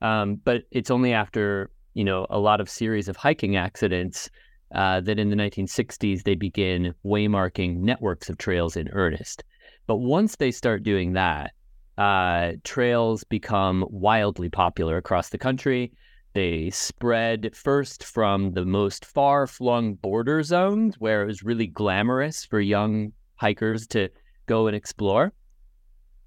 Um, 0.00 0.36
but 0.36 0.62
it's 0.70 0.90
only 0.90 1.12
after 1.12 1.70
you 1.94 2.04
know 2.04 2.26
a 2.30 2.38
lot 2.38 2.60
of 2.60 2.70
series 2.70 3.08
of 3.08 3.16
hiking 3.16 3.56
accidents 3.56 4.30
uh, 4.74 5.00
that 5.00 5.18
in 5.18 5.30
the 5.30 5.36
1960s 5.36 6.22
they 6.22 6.36
begin 6.36 6.94
waymarking 7.04 7.78
networks 7.78 8.28
of 8.28 8.38
trails 8.38 8.76
in 8.76 8.88
earnest. 8.92 9.42
But 9.86 9.96
once 9.96 10.36
they 10.36 10.52
start 10.52 10.84
doing 10.84 11.14
that, 11.14 11.52
uh, 11.98 12.52
trails 12.62 13.24
become 13.24 13.84
wildly 13.90 14.48
popular 14.48 14.96
across 14.96 15.30
the 15.30 15.38
country. 15.38 15.92
They 16.32 16.70
spread 16.70 17.54
first 17.54 18.04
from 18.04 18.52
the 18.52 18.64
most 18.64 19.04
far 19.04 19.46
flung 19.46 19.94
border 19.94 20.42
zones 20.42 20.96
where 20.98 21.22
it 21.22 21.26
was 21.26 21.42
really 21.42 21.66
glamorous 21.66 22.44
for 22.44 22.60
young 22.60 23.12
hikers 23.36 23.86
to 23.88 24.08
go 24.46 24.66
and 24.66 24.76
explore. 24.76 25.32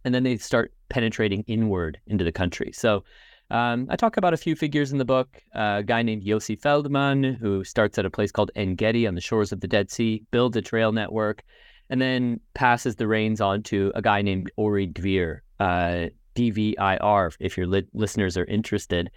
And 0.03 0.13
then 0.13 0.23
they 0.23 0.37
start 0.37 0.73
penetrating 0.89 1.43
inward 1.47 1.99
into 2.07 2.23
the 2.23 2.31
country. 2.31 2.71
So 2.73 3.03
um, 3.49 3.87
I 3.89 3.95
talk 3.95 4.17
about 4.17 4.33
a 4.33 4.37
few 4.37 4.55
figures 4.55 4.91
in 4.91 4.97
the 4.97 5.05
book. 5.05 5.41
Uh, 5.55 5.77
a 5.79 5.83
guy 5.83 6.01
named 6.01 6.23
Yossi 6.23 6.59
Feldman, 6.59 7.23
who 7.23 7.63
starts 7.63 7.97
at 7.97 8.05
a 8.05 8.09
place 8.09 8.31
called 8.31 8.51
En 8.55 8.75
Gedi 8.75 9.07
on 9.07 9.15
the 9.15 9.21
shores 9.21 9.51
of 9.51 9.61
the 9.61 9.67
Dead 9.67 9.91
Sea, 9.91 10.23
builds 10.31 10.57
a 10.57 10.61
trail 10.61 10.91
network, 10.91 11.43
and 11.89 12.01
then 12.01 12.39
passes 12.55 12.95
the 12.95 13.07
reins 13.07 13.39
on 13.39 13.61
to 13.63 13.91
a 13.95 14.01
guy 14.01 14.21
named 14.21 14.51
Ori 14.57 14.87
Dvir, 14.87 15.39
uh, 15.59 16.07
DVIR, 16.35 17.35
if 17.39 17.55
your 17.55 17.67
li- 17.67 17.87
listeners 17.93 18.37
are 18.37 18.45
interested. 18.45 19.11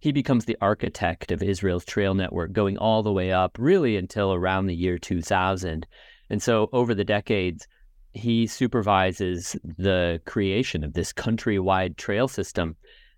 He 0.00 0.12
becomes 0.12 0.46
the 0.46 0.56
architect 0.60 1.30
of 1.30 1.42
Israel's 1.42 1.84
trail 1.84 2.14
network, 2.14 2.52
going 2.52 2.78
all 2.78 3.02
the 3.02 3.12
way 3.12 3.32
up 3.32 3.56
really 3.58 3.96
until 3.96 4.32
around 4.32 4.66
the 4.66 4.74
year 4.74 4.98
2000. 4.98 5.86
And 6.30 6.42
so 6.42 6.68
over 6.72 6.94
the 6.94 7.04
decades, 7.04 7.66
he 8.12 8.46
supervises 8.46 9.56
the 9.62 10.20
creation 10.24 10.82
of 10.82 10.94
this 10.94 11.12
countrywide 11.12 11.96
trail 11.96 12.28
system 12.28 12.76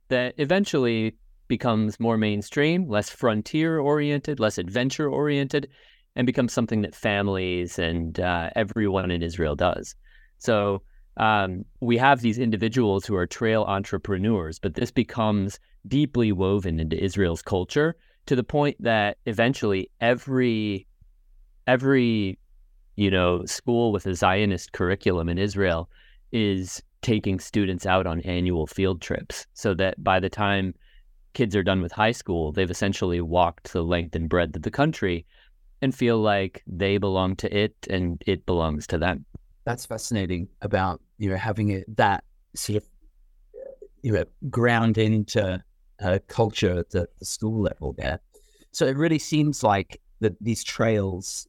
that 0.09 0.35
eventually 0.39 1.15
becomes 1.49 2.01
more 2.01 2.17
mainstream, 2.17 2.89
less 2.89 3.09
frontier 3.09 3.79
oriented, 3.79 4.41
less 4.41 4.59
adventure 4.59 5.09
oriented, 5.09 5.69
and 6.17 6.27
becomes 6.27 6.53
something 6.53 6.83
that 6.83 6.95
families 6.95 7.79
and 7.79 8.21
uh, 8.21 8.51
everyone 8.57 9.11
in 9.11 9.23
Israel 9.23 9.55
does. 9.55 9.95
So 10.39 10.83
um, 11.17 11.65
we 11.81 11.97
have 11.99 12.21
these 12.21 12.39
individuals 12.39 13.07
who 13.07 13.15
are 13.15 13.27
trail 13.27 13.63
entrepreneurs, 13.65 14.59
but 14.59 14.75
this 14.75 14.91
becomes 14.91 15.59
deeply 15.87 16.33
woven 16.33 16.81
into 16.81 17.03
Israel's 17.03 17.43
culture 17.43 17.97
to 18.27 18.37
the 18.37 18.45
point 18.45 18.77
that 18.81 19.19
eventually 19.27 19.91
every 20.01 20.87
every 21.67 22.39
you 22.97 23.11
know 23.11 23.45
school 23.47 23.93
with 23.93 24.07
a 24.07 24.15
Zionist 24.15 24.73
curriculum 24.73 25.29
in 25.29 25.39
Israel 25.39 25.89
is 26.31 26.83
taking 27.03 27.41
students 27.41 27.85
out 27.85 28.07
on 28.07 28.21
annual 28.21 28.67
field 28.67 29.01
trips 29.01 29.47
so 29.55 29.75
that 29.75 30.03
by 30.03 30.21
the 30.21 30.31
time 30.31 30.75
kids 31.35 31.57
are 31.57 31.63
done 31.63 31.83
with 31.83 31.93
high 31.93 32.13
school, 32.13 32.53
they've 32.53 32.71
essentially 32.71 33.21
walked 33.21 33.73
the 33.73 33.83
length 33.83 34.15
and 34.15 34.29
breadth 34.29 34.57
of 34.57 34.63
the 34.63 34.71
country 34.71 35.27
and 35.81 35.95
feel 35.95 36.19
like 36.19 36.63
they 36.67 36.97
belong 36.97 37.35
to 37.37 37.55
it 37.57 37.75
and 37.91 38.23
it 38.27 38.47
belongs 38.47 38.87
to 38.87 38.99
them. 38.99 39.25
That's 39.65 39.85
fascinating 39.85 40.49
about, 40.61 41.01
you 41.19 41.31
know, 41.31 41.37
having 41.37 41.71
it 41.71 41.97
that 41.97 42.25
sort 42.55 42.77
of, 42.77 42.89
you 44.03 44.13
know, 44.13 44.25
ground 44.51 44.99
into 44.99 45.63
uh, 46.03 46.19
culture 46.29 46.79
at 46.79 46.91
the, 46.91 47.09
the 47.19 47.25
school 47.25 47.63
level 47.63 47.95
there. 47.97 48.21
So 48.73 48.87
it 48.87 48.97
really 48.97 49.19
seems 49.19 49.63
like 49.63 50.01
that 50.21 50.35
these 50.41 50.65
trails, 50.65 51.47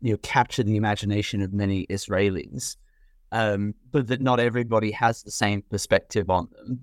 you 0.00 0.12
know, 0.12 0.18
capture 0.18 0.62
the 0.62 0.76
imagination 0.76 1.42
of 1.42 1.52
many 1.52 1.86
Israelis 1.86 2.76
um, 3.34 3.74
but 3.90 4.06
that 4.06 4.20
not 4.20 4.38
everybody 4.38 4.92
has 4.92 5.22
the 5.22 5.30
same 5.32 5.62
perspective 5.62 6.30
on 6.30 6.48
them. 6.52 6.80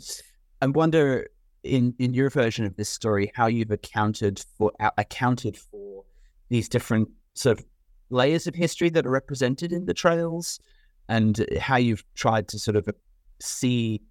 I 0.62 0.67
wonder, 0.67 1.29
in 1.63 1.96
in 1.98 2.13
your 2.13 2.29
version 2.29 2.65
of 2.65 2.75
this 2.75 2.89
story, 2.89 3.31
how 3.34 3.48
you've 3.48 3.72
accounted 3.72 4.43
for 4.58 4.74
accounted 4.98 5.58
for 5.58 6.03
these 6.50 6.67
different 6.67 7.08
sort 7.36 7.58
of 7.58 7.65
layers 8.10 8.48
of 8.48 8.55
history 8.55 8.89
that 8.89 9.05
are 9.05 9.12
represented 9.12 9.72
in 9.72 9.86
the 9.86 9.93
trails, 9.93 10.60
and 11.08 11.46
how 11.62 11.77
you've 11.77 12.03
tried 12.15 12.50
to 12.50 12.60
sort 12.60 12.75
of 12.75 12.89
see 13.39 14.01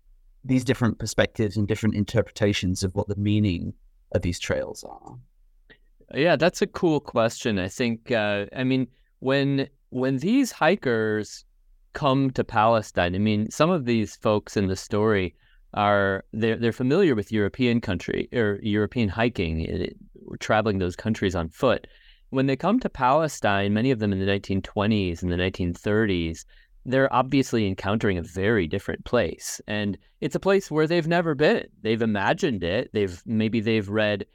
these 0.45 0.65
different 0.65 0.99
perspectives 0.99 1.57
and 1.57 1.69
different 1.69 1.95
interpretations 1.95 2.83
of 2.83 2.95
what 2.95 3.09
the 3.09 3.17
meaning 3.17 3.75
of 4.13 4.23
these 4.23 4.39
trails 4.39 4.85
are. 4.85 5.17
Yeah, 6.15 6.37
that's 6.37 6.63
a 6.63 6.67
cool 6.67 7.01
question. 7.01 7.59
I 7.59 7.69
think. 7.69 8.11
Uh, 8.11 8.47
I 8.55 8.65
mean, 8.65 8.89
when 9.21 9.69
when 9.91 10.19
these 10.19 10.51
hikers 10.51 11.45
come 11.93 12.31
to 12.31 12.45
Palestine. 12.45 13.15
I 13.15 13.19
mean, 13.19 13.51
some 13.51 13.71
of 13.71 13.85
these 13.85 14.17
folks 14.17 14.57
in 14.57 14.67
the 14.67 14.77
story 14.77 15.35
are 15.75 16.25
they're 16.33 16.57
they're 16.57 16.73
familiar 16.73 17.15
with 17.15 17.33
European 17.33 17.81
country 17.81 18.29
or 18.33 18.59
European 18.63 19.09
hiking, 19.09 19.61
it, 19.61 19.81
eh, 19.81 20.35
traveling 20.39 20.79
those 20.79 20.97
countries 20.97 21.35
on 21.35 21.49
foot. 21.49 21.87
When 22.31 22.47
they 22.47 22.57
come 22.57 22.79
to 22.81 22.89
Palestine, 22.89 23.75
many 23.75 23.91
of 23.91 23.99
them 23.99 24.13
in 24.13 24.21
the 24.21 24.27
1920s 24.27 25.23
and 25.23 25.33
the 25.33 25.37
1930s, 25.37 26.45
they're 26.85 27.13
obviously 27.13 27.67
encountering 27.67 28.19
a 28.19 28.23
very 28.23 28.67
different 28.67 29.05
place, 29.05 29.61
and 29.67 29.99
it's 30.21 30.35
a 30.35 30.41
place 30.41 30.71
where 30.71 30.87
they've 30.87 31.07
never 31.07 31.35
been. 31.35 31.67
They've 31.83 32.03
imagined 32.03 32.63
it. 32.65 32.91
They've 32.93 33.23
maybe 33.27 33.61
they've 33.61 33.89
read 33.89 34.27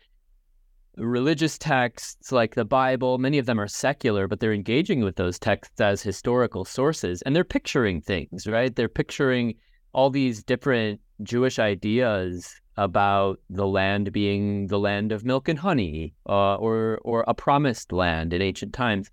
religious 0.98 1.58
texts 1.58 2.32
like 2.32 2.56
the 2.56 2.66
Bible, 2.66 3.18
many 3.18 3.38
of 3.38 3.46
them 3.46 3.60
are 3.60 3.68
secular, 3.68 4.28
but 4.28 4.40
they're 4.40 4.54
engaging 4.54 5.04
with 5.04 5.16
those 5.16 5.40
texts 5.40 5.82
as 5.82 6.02
historical 6.02 6.66
sources 6.66 7.22
and 7.24 7.36
they're 7.36 7.44
picturing 7.44 8.02
things, 8.02 8.48
right? 8.48 8.76
They're 8.76 8.88
picturing 8.88 9.56
all 9.94 10.10
these 10.10 10.44
different 10.44 11.00
Jewish 11.24 11.60
ideas 11.60 12.54
about 12.78 13.40
the 13.50 13.68
land 13.68 14.12
being 14.12 14.68
the 14.68 14.80
land 14.80 15.12
of 15.12 15.24
milk 15.24 15.48
and 15.48 15.58
honey 15.58 16.14
uh, 16.28 16.56
or, 16.56 17.00
or 17.04 17.24
a 17.28 17.34
promised 17.34 17.92
land 17.92 18.34
in 18.34 18.42
ancient 18.42 18.74
times. 18.74 19.10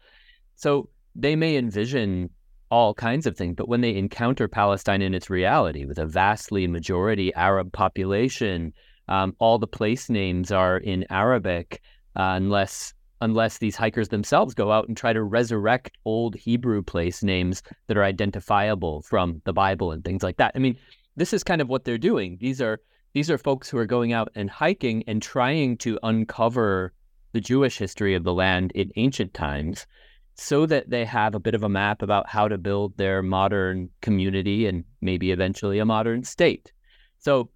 So 0.57 0.89
they 1.15 1.37
may 1.37 1.57
envision 1.57 2.31
all 2.73 2.95
kinds 2.95 3.27
of 3.27 3.37
things, 3.37 3.55
but 3.55 3.69
when 3.69 3.83
they 3.83 3.95
encounter 3.95 4.49
Palestine 4.49 5.03
in 5.03 5.13
its 5.13 5.29
reality 5.29 5.85
with 5.85 5.99
a 5.99 6.07
vastly 6.07 6.67
majority 6.67 7.33
Arab 7.35 7.71
population, 7.71 8.73
um, 9.09 9.37
all 9.39 9.59
the 9.59 9.67
place 9.67 10.09
names 10.09 10.51
are 10.51 10.79
in 10.79 11.05
Arabic, 11.11 11.83
uh, 12.17 12.33
unless 12.35 12.95
unless 13.21 13.59
these 13.59 13.77
hikers 13.77 14.09
themselves 14.09 14.55
go 14.55 14.73
out 14.73 14.89
and 14.89 14.97
try 14.97 15.13
to 15.13 15.23
resurrect 15.23 15.99
old 16.07 16.35
Hebrew 16.35 16.83
place 16.83 17.23
names 17.23 17.63
that 17.89 17.99
are 17.99 18.05
identifiable 18.05 19.03
from 19.03 19.43
the 19.45 19.53
Bible 19.53 19.93
and 19.93 20.03
things 20.03 20.23
like 20.23 20.39
that. 20.39 20.53
I 20.55 20.59
mean, 20.59 20.77
this 21.15 21.35
is 21.35 21.45
kind 21.45 21.61
of 21.61 21.69
what 21.69 21.85
they're 21.85 21.99
doing. 21.99 22.39
These 22.41 22.63
are 22.63 22.81
these 23.13 23.31
are 23.31 23.37
folks 23.37 23.69
who 23.69 23.77
are 23.77 23.87
going 23.87 24.15
out 24.15 24.31
and 24.35 24.49
hiking 24.49 25.05
and 25.07 25.21
trying 25.21 25.77
to 25.79 25.99
uncover 26.03 26.95
the 27.33 27.41
Jewish 27.41 27.77
history 27.77 28.15
of 28.15 28.25
the 28.25 28.33
land 28.33 28.73
in 28.73 28.91
ancient 28.97 29.35
times 29.35 29.87
so 30.35 30.67
that 30.67 30.91
they 30.91 31.05
have 31.05 31.35
a 31.35 31.41
bit 31.41 31.55
of 31.55 31.63
a 31.63 31.69
map 31.69 32.03
about 32.03 32.29
how 32.29 32.49
to 32.49 32.59
build 32.59 32.97
their 32.97 33.23
modern 33.23 33.91
community 34.01 34.67
and 34.67 34.85
maybe 35.01 35.31
eventually 35.31 35.79
a 35.79 35.85
modern 35.85 36.25
state. 36.25 36.73
So 37.19 37.51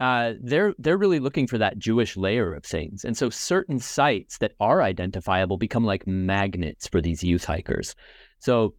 uh, 0.00 0.32
they're 0.40 0.74
they're 0.78 0.98
really 0.98 1.20
looking 1.20 1.46
for 1.46 1.58
that 1.58 1.78
Jewish 1.78 2.16
layer 2.16 2.54
of 2.54 2.64
things, 2.64 3.04
and 3.04 3.16
so 3.16 3.30
certain 3.30 3.78
sites 3.78 4.38
that 4.38 4.52
are 4.58 4.82
identifiable 4.82 5.56
become 5.56 5.84
like 5.84 6.06
magnets 6.06 6.88
for 6.88 7.00
these 7.00 7.22
youth 7.22 7.44
hikers. 7.44 7.94
So 8.40 8.74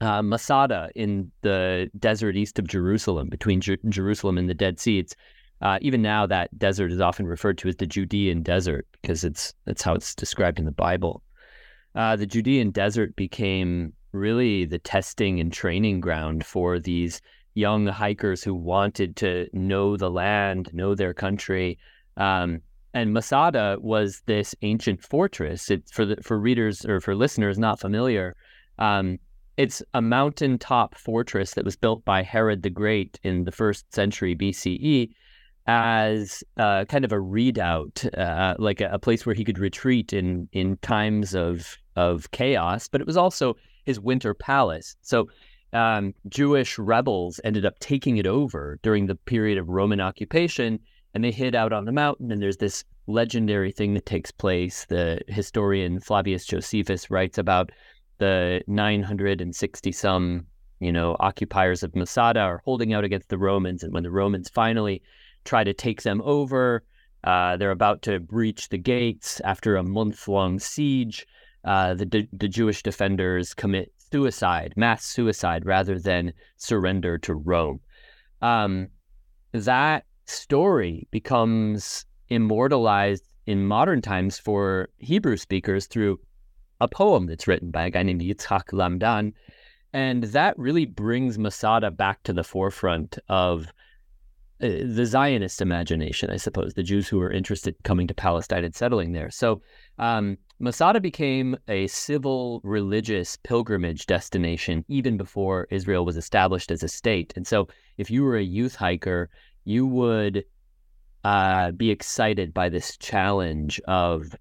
uh, 0.00 0.22
Masada 0.22 0.90
in 0.94 1.30
the 1.42 1.90
desert 1.98 2.36
east 2.36 2.58
of 2.58 2.66
Jerusalem, 2.66 3.28
between 3.28 3.60
Jer- 3.60 3.78
Jerusalem 3.88 4.38
and 4.38 4.48
the 4.48 4.54
Dead 4.54 4.80
Sea. 4.80 4.98
It's, 4.98 5.14
uh, 5.62 5.78
even 5.82 6.00
now, 6.00 6.26
that 6.26 6.58
desert 6.58 6.90
is 6.90 7.00
often 7.00 7.26
referred 7.26 7.58
to 7.58 7.68
as 7.68 7.76
the 7.76 7.86
Judean 7.86 8.42
desert 8.42 8.86
because 9.00 9.24
it's 9.24 9.52
that's 9.66 9.82
how 9.82 9.94
it's 9.94 10.14
described 10.14 10.58
in 10.58 10.64
the 10.64 10.72
Bible. 10.72 11.22
Uh, 11.94 12.16
the 12.16 12.26
Judean 12.26 12.70
desert 12.70 13.16
became 13.16 13.92
really 14.12 14.64
the 14.64 14.78
testing 14.78 15.40
and 15.40 15.52
training 15.52 16.00
ground 16.00 16.44
for 16.44 16.78
these 16.78 17.20
young 17.54 17.86
hikers 17.86 18.42
who 18.42 18.54
wanted 18.54 19.16
to 19.16 19.48
know 19.52 19.96
the 19.96 20.10
land, 20.10 20.70
know 20.72 20.94
their 20.94 21.14
country. 21.14 21.78
Um, 22.16 22.60
and 22.94 23.12
Masada 23.12 23.76
was 23.80 24.22
this 24.26 24.54
ancient 24.62 25.02
fortress. 25.02 25.70
It's 25.70 25.92
for 25.92 26.04
the, 26.04 26.16
for 26.22 26.38
readers 26.38 26.84
or 26.84 27.00
for 27.00 27.14
listeners 27.14 27.58
not 27.58 27.80
familiar. 27.80 28.36
Um, 28.78 29.18
it's 29.56 29.82
a 29.94 30.00
mountaintop 30.00 30.96
fortress 30.96 31.54
that 31.54 31.64
was 31.64 31.76
built 31.76 32.04
by 32.04 32.22
Herod 32.22 32.62
the 32.62 32.70
Great 32.70 33.20
in 33.22 33.44
the 33.44 33.52
first 33.52 33.92
century 33.94 34.34
BCE 34.34 35.10
as 35.66 36.42
uh, 36.56 36.84
kind 36.86 37.04
of 37.04 37.12
a 37.12 37.20
redoubt, 37.20 38.04
uh, 38.16 38.54
like 38.58 38.80
a, 38.80 38.88
a, 38.92 38.98
place 38.98 39.26
where 39.26 39.34
he 39.34 39.44
could 39.44 39.58
retreat 39.58 40.12
in 40.12 40.48
in 40.52 40.78
times 40.78 41.34
of 41.34 41.76
of 41.96 42.30
chaos. 42.30 42.88
But 42.88 43.00
it 43.00 43.06
was 43.06 43.16
also 43.16 43.56
his 43.84 44.00
winter 44.00 44.34
palace. 44.34 44.96
So 45.02 45.28
um, 45.72 46.14
Jewish 46.28 46.78
rebels 46.78 47.40
ended 47.44 47.64
up 47.64 47.78
taking 47.78 48.16
it 48.16 48.26
over 48.26 48.78
during 48.82 49.06
the 49.06 49.14
period 49.14 49.58
of 49.58 49.68
Roman 49.68 50.00
occupation, 50.00 50.80
and 51.14 51.24
they 51.24 51.30
hid 51.30 51.54
out 51.54 51.72
on 51.72 51.84
the 51.84 51.92
mountain. 51.92 52.30
And 52.30 52.42
there's 52.42 52.58
this 52.58 52.84
legendary 53.06 53.72
thing 53.72 53.94
that 53.94 54.06
takes 54.06 54.30
place. 54.30 54.86
The 54.86 55.20
historian 55.28 56.00
Flavius 56.00 56.44
Josephus 56.46 57.10
writes 57.10 57.38
about 57.38 57.70
the 58.18 58.62
960 58.66 59.92
some, 59.92 60.46
you 60.78 60.92
know, 60.92 61.16
occupiers 61.20 61.82
of 61.82 61.96
Masada 61.96 62.40
are 62.40 62.62
holding 62.64 62.92
out 62.92 63.04
against 63.04 63.28
the 63.28 63.38
Romans, 63.38 63.82
and 63.82 63.92
when 63.92 64.02
the 64.02 64.10
Romans 64.10 64.48
finally 64.48 65.02
try 65.44 65.64
to 65.64 65.72
take 65.72 66.02
them 66.02 66.20
over, 66.24 66.82
uh, 67.24 67.56
they're 67.56 67.70
about 67.70 68.02
to 68.02 68.20
breach 68.20 68.68
the 68.68 68.78
gates 68.78 69.40
after 69.40 69.76
a 69.76 69.82
month 69.82 70.28
long 70.28 70.58
siege. 70.58 71.26
Uh, 71.64 71.94
the, 71.94 72.26
the 72.32 72.48
Jewish 72.48 72.82
defenders 72.82 73.54
commit 73.54 73.92
suicide, 74.10 74.74
mass 74.76 75.04
suicide, 75.04 75.66
rather 75.66 75.98
than 75.98 76.32
surrender 76.56 77.18
to 77.18 77.34
Rome. 77.34 77.80
Um, 78.42 78.88
that 79.52 80.04
story 80.26 81.06
becomes 81.10 82.04
immortalized 82.28 83.24
in 83.46 83.66
modern 83.66 84.00
times 84.00 84.38
for 84.38 84.88
Hebrew 84.98 85.36
speakers 85.36 85.86
through 85.86 86.20
a 86.80 86.88
poem 86.88 87.26
that's 87.26 87.46
written 87.46 87.70
by 87.70 87.84
a 87.84 87.90
guy 87.90 88.02
named 88.02 88.22
Yitzhak 88.22 88.72
Lamdan. 88.72 89.32
And 89.92 90.24
that 90.24 90.58
really 90.58 90.86
brings 90.86 91.38
Masada 91.38 91.90
back 91.90 92.22
to 92.22 92.32
the 92.32 92.44
forefront 92.44 93.18
of 93.28 93.66
uh, 94.62 94.68
the 94.84 95.04
Zionist 95.04 95.60
imagination, 95.60 96.30
I 96.30 96.36
suppose, 96.36 96.74
the 96.74 96.82
Jews 96.82 97.08
who 97.08 97.18
were 97.18 97.32
interested 97.32 97.74
in 97.74 97.82
coming 97.82 98.06
to 98.06 98.14
Palestine 98.14 98.64
and 98.64 98.74
settling 98.74 99.12
there. 99.12 99.30
So 99.30 99.62
um, 100.00 100.38
Masada 100.58 101.00
became 101.00 101.56
a 101.68 101.86
civil 101.86 102.60
religious 102.64 103.36
pilgrimage 103.36 104.06
destination 104.06 104.84
even 104.88 105.16
before 105.16 105.68
Israel 105.70 106.04
was 106.04 106.16
established 106.16 106.70
as 106.70 106.82
a 106.82 106.88
state. 106.88 107.32
And 107.36 107.46
so 107.46 107.68
if 107.98 108.10
you 108.10 108.24
were 108.24 108.36
a 108.36 108.42
youth 108.42 108.74
hiker, 108.74 109.30
you 109.64 109.86
would 109.86 110.44
uh, 111.22 111.70
be 111.72 111.90
excited 111.90 112.52
by 112.52 112.70
this 112.70 112.96
challenge 112.96 113.80
of 113.86 114.34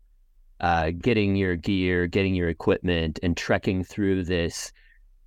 uh, 0.62 0.92
getting 0.92 1.36
your 1.36 1.56
gear, 1.56 2.08
getting 2.08 2.36
your 2.36 2.50
equipment, 2.50 3.20
and 3.22 3.36
trekking 3.36 3.84
through 3.84 4.24
this 4.24 4.72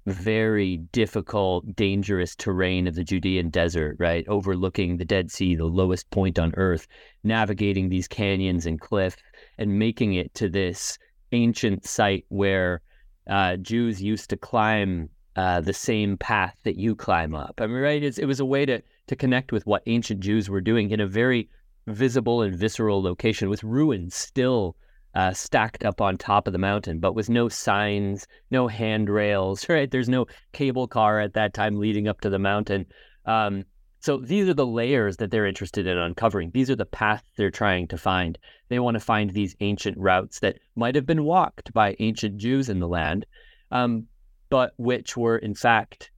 very 0.07 0.79
difficult, 0.93 1.77
dangerous 1.77 2.35
terrain 2.35 2.87
of 2.87 2.95
the 2.95 3.05
Judean 3.05 3.51
desert, 3.51 3.97
right? 3.99 4.27
Overlooking 4.29 4.97
the 4.97 5.05
Dead 5.05 5.31
Sea, 5.31 5.55
the 5.55 5.65
lowest 5.65 6.11
point 6.11 6.39
on 6.39 6.53
earth, 6.57 6.89
navigating 7.23 7.89
these 7.89 8.09
canyons 8.09 8.67
and 8.67 8.81
cliffs, 8.81 9.17
and 9.59 9.79
making 9.79 10.15
it 10.15 10.35
to 10.35 10.49
this 10.49 10.99
ancient 11.33 11.87
site 11.87 12.25
where 12.29 12.83
uh, 13.29 13.57
Jews 13.57 14.03
used 14.03 14.31
to 14.31 14.37
climb 14.37 15.09
uh, 15.37 15.61
the 15.61 15.73
same 15.73 16.17
path 16.17 16.57
that 16.65 16.77
you 16.77 16.95
climb 16.95 17.35
up. 17.35 17.61
I 17.61 17.67
mean, 17.67 17.77
right? 17.77 18.03
It's, 18.03 18.19
it 18.19 18.27
was 18.27 18.41
a 18.41 18.45
way 18.45 18.67
to 18.67 18.83
to 19.09 19.17
connect 19.17 19.53
with 19.53 19.67
what 19.67 19.83
ancient 19.87 20.21
Jews 20.21 20.49
were 20.49 20.61
doing 20.61 20.91
in 20.91 21.01
a 21.01 21.07
very 21.07 21.49
visible 21.87 22.43
and 22.43 22.55
visceral 22.55 23.03
location 23.03 23.51
with 23.51 23.65
ruins 23.65 24.15
still 24.15 24.77
uh, 25.15 25.33
stacked 25.33 25.85
up 25.85 26.01
on 26.01 26.17
top 26.17 26.47
of 26.47 26.53
the 26.53 26.59
mountain, 26.59 26.99
but 26.99 27.15
with 27.15 27.29
no 27.29 27.49
signs, 27.49 28.27
no 28.51 28.69
handrails, 28.69 29.69
right? 29.69 29.91
There's 29.91 30.09
no 30.09 30.27
cable 30.53 30.87
car 30.87 31.21
at 31.21 31.35
that 31.35 31.55
time 31.55 31.79
leading 31.79 32.09
up 32.09 32.21
to 32.23 32.31
the 32.31 32.39
mountain. 32.39 32.87
Um, 33.27 33.65
so 34.03 34.17
these 34.17 34.49
are 34.49 34.55
the 34.55 34.67
layers 34.67 35.19
that 35.19 35.31
they're 35.31 35.47
interested 35.47 35.87
in 35.87 35.97
uncovering. 35.97 36.51
These 36.51 36.69
are 36.71 36.77
the 36.77 36.85
paths 36.85 37.23
they're 37.37 37.53
trying 37.53 37.87
to 37.87 37.97
find. 37.97 38.37
They 38.69 38.81
want 38.81 38.97
to 38.97 39.01
find 39.01 39.31
these 39.31 39.55
ancient 39.61 39.97
routes 39.97 40.41
that 40.41 40.59
might 40.75 40.97
have 40.97 41.07
been 41.07 41.23
walked 41.23 41.73
by 41.73 41.95
ancient 42.01 42.37
Jews 42.37 42.69
in 42.69 42.81
the 42.81 42.89
land, 42.89 43.25
um, 43.71 44.09
but 44.51 44.73
which 44.77 45.17
were 45.17 45.39
in 45.39 45.55
fact 45.55 46.11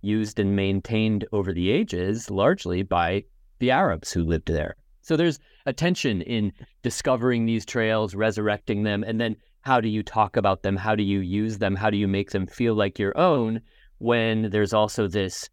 used 0.00 0.40
and 0.40 0.56
maintained 0.56 1.26
over 1.30 1.52
the 1.52 1.70
ages 1.70 2.28
largely 2.28 2.82
by 2.82 3.22
the 3.60 3.70
Arabs 3.70 4.12
who 4.12 4.24
lived 4.24 4.48
there. 4.48 4.74
So 5.02 5.16
there's 5.16 5.38
a 5.64 5.72
tension 5.72 6.22
in 6.22 6.52
discovering 6.82 7.46
these 7.46 7.64
trails, 7.64 8.16
resurrecting 8.16 8.82
them, 8.82 9.04
and 9.04 9.20
then 9.20 9.36
how 9.60 9.80
do 9.80 9.88
you 9.88 10.02
talk 10.02 10.36
about 10.36 10.64
them? 10.64 10.76
How 10.76 10.96
do 10.96 11.04
you 11.04 11.20
use 11.20 11.58
them? 11.58 11.76
How 11.76 11.88
do 11.88 11.98
you 11.98 12.08
make 12.08 12.32
them 12.32 12.48
feel 12.48 12.74
like 12.74 12.98
your 12.98 13.16
own 13.16 13.60
when 13.98 14.50
there's 14.50 14.72
also 14.72 15.06
this 15.06 15.48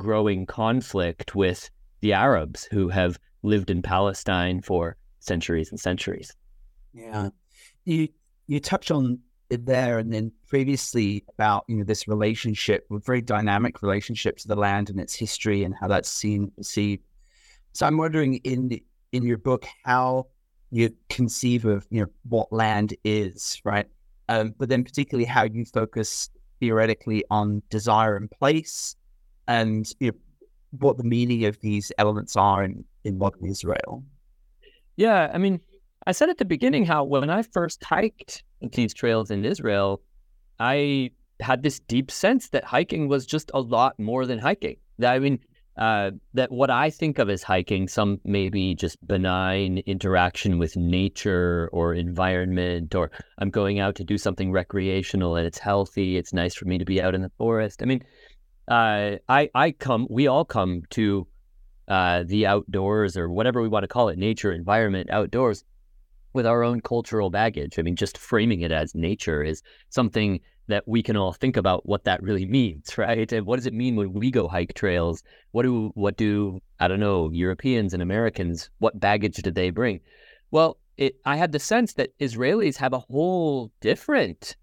growing 0.00 0.46
conflict 0.46 1.34
with 1.34 1.70
the 2.00 2.12
Arabs 2.12 2.64
who 2.64 2.88
have 2.88 3.18
lived 3.42 3.70
in 3.70 3.82
Palestine 3.82 4.60
for 4.62 4.96
centuries 5.20 5.70
and 5.70 5.78
centuries? 5.78 6.34
Yeah. 6.92 7.28
You 7.84 8.08
you 8.46 8.58
touch 8.60 8.90
on 8.90 9.20
there 9.48 9.98
and 9.98 10.12
then 10.12 10.32
previously 10.48 11.24
about 11.34 11.64
you 11.68 11.76
know 11.76 11.84
this 11.84 12.08
relationship, 12.08 12.86
a 12.90 12.98
very 12.98 13.20
dynamic 13.20 13.82
relationship 13.82 14.38
to 14.38 14.48
the 14.48 14.56
land 14.56 14.90
and 14.90 14.98
its 15.00 15.14
history 15.14 15.62
and 15.64 15.74
how 15.74 15.88
that's 15.88 16.10
seen 16.10 16.50
perceived. 16.56 17.02
So 17.72 17.86
I'm 17.86 17.96
wondering 17.96 18.36
in 18.36 18.80
in 19.12 19.22
your 19.24 19.38
book 19.38 19.66
how 19.84 20.26
you 20.70 20.90
conceive 21.08 21.64
of 21.64 21.86
you 21.90 22.00
know 22.02 22.10
what 22.28 22.52
land 22.52 22.94
is, 23.04 23.60
right? 23.64 23.86
Um, 24.28 24.54
but 24.58 24.68
then 24.68 24.84
particularly 24.84 25.24
how 25.24 25.44
you 25.44 25.64
focus 25.64 26.30
theoretically 26.60 27.24
on 27.30 27.62
desire 27.70 28.16
and 28.16 28.30
place, 28.30 28.94
and 29.50 29.92
you 29.98 30.12
know, 30.12 30.18
what 30.78 30.96
the 30.96 31.04
meaning 31.04 31.44
of 31.44 31.60
these 31.60 31.90
elements 31.98 32.36
are 32.36 32.62
in 32.62 32.84
in 33.04 33.18
modern 33.18 33.46
Israel. 33.46 34.04
Yeah, 34.96 35.30
I 35.34 35.38
mean, 35.38 35.60
I 36.06 36.12
said 36.12 36.28
at 36.28 36.38
the 36.38 36.44
beginning 36.44 36.84
how 36.86 37.04
when 37.04 37.30
I 37.30 37.42
first 37.42 37.82
hiked 37.82 38.44
these 38.72 38.94
trails 38.94 39.30
in 39.30 39.44
Israel, 39.44 40.02
I 40.58 41.10
had 41.40 41.62
this 41.62 41.80
deep 41.80 42.10
sense 42.10 42.50
that 42.50 42.64
hiking 42.64 43.08
was 43.08 43.26
just 43.26 43.50
a 43.54 43.60
lot 43.60 43.98
more 43.98 44.26
than 44.26 44.38
hiking. 44.38 44.76
I 45.02 45.18
mean, 45.18 45.38
uh, 45.76 46.10
that 46.34 46.52
what 46.52 46.70
I 46.70 46.90
think 46.90 47.18
of 47.18 47.30
as 47.30 47.42
hiking, 47.42 47.88
some 47.88 48.20
maybe 48.24 48.74
just 48.74 49.04
benign 49.06 49.78
interaction 49.86 50.58
with 50.58 50.76
nature 50.76 51.70
or 51.72 51.94
environment, 51.94 52.94
or 52.94 53.10
I'm 53.38 53.50
going 53.50 53.80
out 53.80 53.94
to 53.96 54.04
do 54.04 54.18
something 54.18 54.52
recreational 54.52 55.36
and 55.36 55.46
it's 55.46 55.58
healthy. 55.58 56.18
It's 56.18 56.34
nice 56.34 56.54
for 56.54 56.66
me 56.66 56.76
to 56.76 56.84
be 56.84 57.00
out 57.00 57.14
in 57.14 57.22
the 57.22 57.32
forest. 57.38 57.82
I 57.82 57.86
mean, 57.86 58.02
uh, 58.70 59.16
I 59.28 59.50
I 59.54 59.72
come, 59.72 60.06
we 60.08 60.28
all 60.28 60.44
come 60.44 60.82
to 60.90 61.26
uh, 61.88 62.22
the 62.24 62.46
outdoors 62.46 63.16
or 63.16 63.28
whatever 63.28 63.60
we 63.60 63.68
want 63.68 63.82
to 63.82 63.88
call 63.88 64.08
it, 64.08 64.18
nature, 64.18 64.52
environment, 64.52 65.10
outdoors 65.10 65.64
with 66.32 66.46
our 66.46 66.62
own 66.62 66.80
cultural 66.80 67.30
baggage. 67.30 67.78
I 67.78 67.82
mean, 67.82 67.96
just 67.96 68.16
framing 68.16 68.60
it 68.60 68.70
as 68.70 68.94
nature 68.94 69.42
is 69.42 69.62
something 69.88 70.38
that 70.68 70.86
we 70.86 71.02
can 71.02 71.16
all 71.16 71.32
think 71.32 71.56
about 71.56 71.84
what 71.84 72.04
that 72.04 72.22
really 72.22 72.46
means, 72.46 72.96
right? 72.98 73.30
And 73.32 73.44
what 73.44 73.56
does 73.56 73.66
it 73.66 73.74
mean 73.74 73.96
when 73.96 74.12
we 74.12 74.30
go 74.30 74.46
hike 74.46 74.74
trails? 74.74 75.24
What 75.50 75.64
do 75.64 75.90
what 75.94 76.16
do 76.16 76.60
I 76.78 76.86
don't 76.86 77.00
know 77.00 77.28
Europeans 77.32 77.92
and 77.92 78.02
Americans? 78.02 78.70
What 78.78 79.00
baggage 79.00 79.36
did 79.36 79.56
they 79.56 79.70
bring? 79.70 80.00
Well, 80.52 80.78
it, 80.96 81.16
I 81.24 81.36
had 81.36 81.50
the 81.50 81.58
sense 81.58 81.94
that 81.94 82.16
Israelis 82.20 82.76
have 82.76 82.92
a 82.92 83.00
whole 83.00 83.72
different 83.80 84.54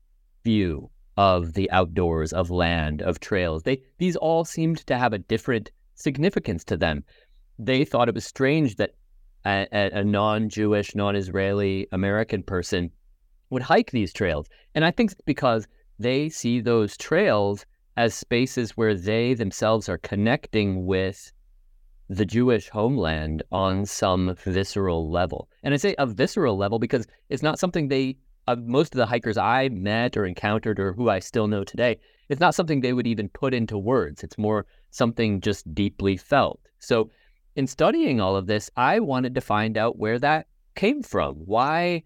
view 0.46 0.90
of 1.18 1.54
the 1.54 1.70
outdoors, 1.72 2.32
of 2.32 2.52
land, 2.52 3.02
of 3.02 3.20
trails. 3.20 3.64
They 3.64 3.82
these 3.98 4.16
all 4.16 4.46
seemed 4.46 4.86
to 4.88 4.98
have 4.98 5.14
a 5.14 5.20
different 5.20 5.72
significance 5.96 6.64
to 6.66 6.78
them. 6.78 7.04
They 7.60 7.84
thought 7.84 8.08
it 8.08 8.16
was 8.16 8.26
strange 8.26 8.76
that 8.76 8.92
a, 9.46 9.68
a 9.72 10.04
non-Jewish, 10.04 10.96
non-Israeli 10.96 11.88
American 11.92 12.44
person 12.44 12.92
would 13.50 13.64
hike 13.64 13.92
these 13.92 14.14
trails. 14.14 14.48
And 14.76 14.86
I 14.86 14.92
think 14.92 15.12
it's 15.12 15.22
because 15.22 15.68
they 16.00 16.30
see 16.30 16.60
those 16.60 16.98
trails 16.98 17.66
as 17.96 18.14
spaces 18.14 18.78
where 18.78 18.94
they 18.94 19.34
themselves 19.34 19.90
are 19.90 19.98
connecting 19.98 20.86
with 20.86 21.32
the 22.10 22.26
Jewish 22.26 22.70
homeland 22.70 23.44
on 23.52 23.86
some 23.86 24.36
visceral 24.46 25.10
level. 25.10 25.50
And 25.64 25.74
I 25.74 25.78
say 25.78 25.96
a 25.98 26.06
visceral 26.06 26.58
level 26.58 26.80
because 26.80 27.08
it's 27.30 27.44
not 27.44 27.60
something 27.60 27.88
they, 27.88 28.18
uh, 28.48 28.56
most 28.56 28.94
of 28.94 28.98
the 28.98 29.06
hikers 29.06 29.38
I 29.38 29.70
met 29.70 30.18
or 30.18 30.26
encountered 30.26 30.80
or 30.80 30.94
who 30.94 31.10
I 31.10 31.20
still 31.20 31.48
know 31.48 31.64
today, 31.64 31.98
it's 32.30 32.42
not 32.42 32.56
something 32.56 32.82
they 32.82 32.94
would 32.94 33.08
even 33.08 33.30
put 33.30 33.54
into 33.54 33.78
words. 33.78 34.24
It's 34.24 34.38
more 34.38 34.66
something 34.92 35.42
just 35.42 35.74
deeply 35.74 36.18
felt. 36.18 36.60
So 36.80 37.12
in 37.56 37.68
studying 37.68 38.22
all 38.22 38.36
of 38.36 38.48
this, 38.48 38.70
I 38.76 39.00
wanted 39.00 39.36
to 39.36 39.42
find 39.42 39.78
out 39.78 39.98
where 39.98 40.20
that 40.20 40.48
came 40.76 41.04
from. 41.04 41.36
Why 41.36 42.04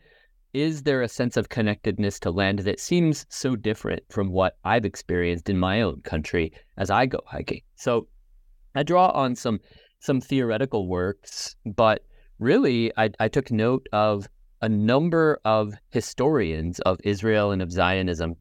is 0.53 0.83
there 0.83 1.01
a 1.01 1.07
sense 1.07 1.37
of 1.37 1.49
connectedness 1.49 2.19
to 2.19 2.31
land 2.31 2.59
that 2.59 2.79
seems 2.79 3.25
so 3.29 3.55
different 3.55 4.03
from 4.09 4.31
what 4.31 4.57
I've 4.63 4.85
experienced 4.85 5.49
in 5.49 5.57
my 5.57 5.81
own 5.81 6.01
country 6.01 6.51
as 6.77 6.89
I 6.89 7.05
go 7.05 7.19
hiking? 7.25 7.61
So 7.75 8.07
I 8.75 8.83
draw 8.83 9.09
on 9.09 9.35
some 9.35 9.59
some 9.99 10.19
theoretical 10.19 10.87
works, 10.87 11.55
but 11.63 12.03
really 12.39 12.91
I, 12.97 13.11
I 13.19 13.27
took 13.27 13.51
note 13.51 13.87
of 13.93 14.27
a 14.61 14.69
number 14.69 15.39
of 15.43 15.73
historians 15.89 16.79
of 16.81 16.99
Israel 17.03 17.51
and 17.51 17.61
of 17.61 17.71
Zionism 17.71 18.35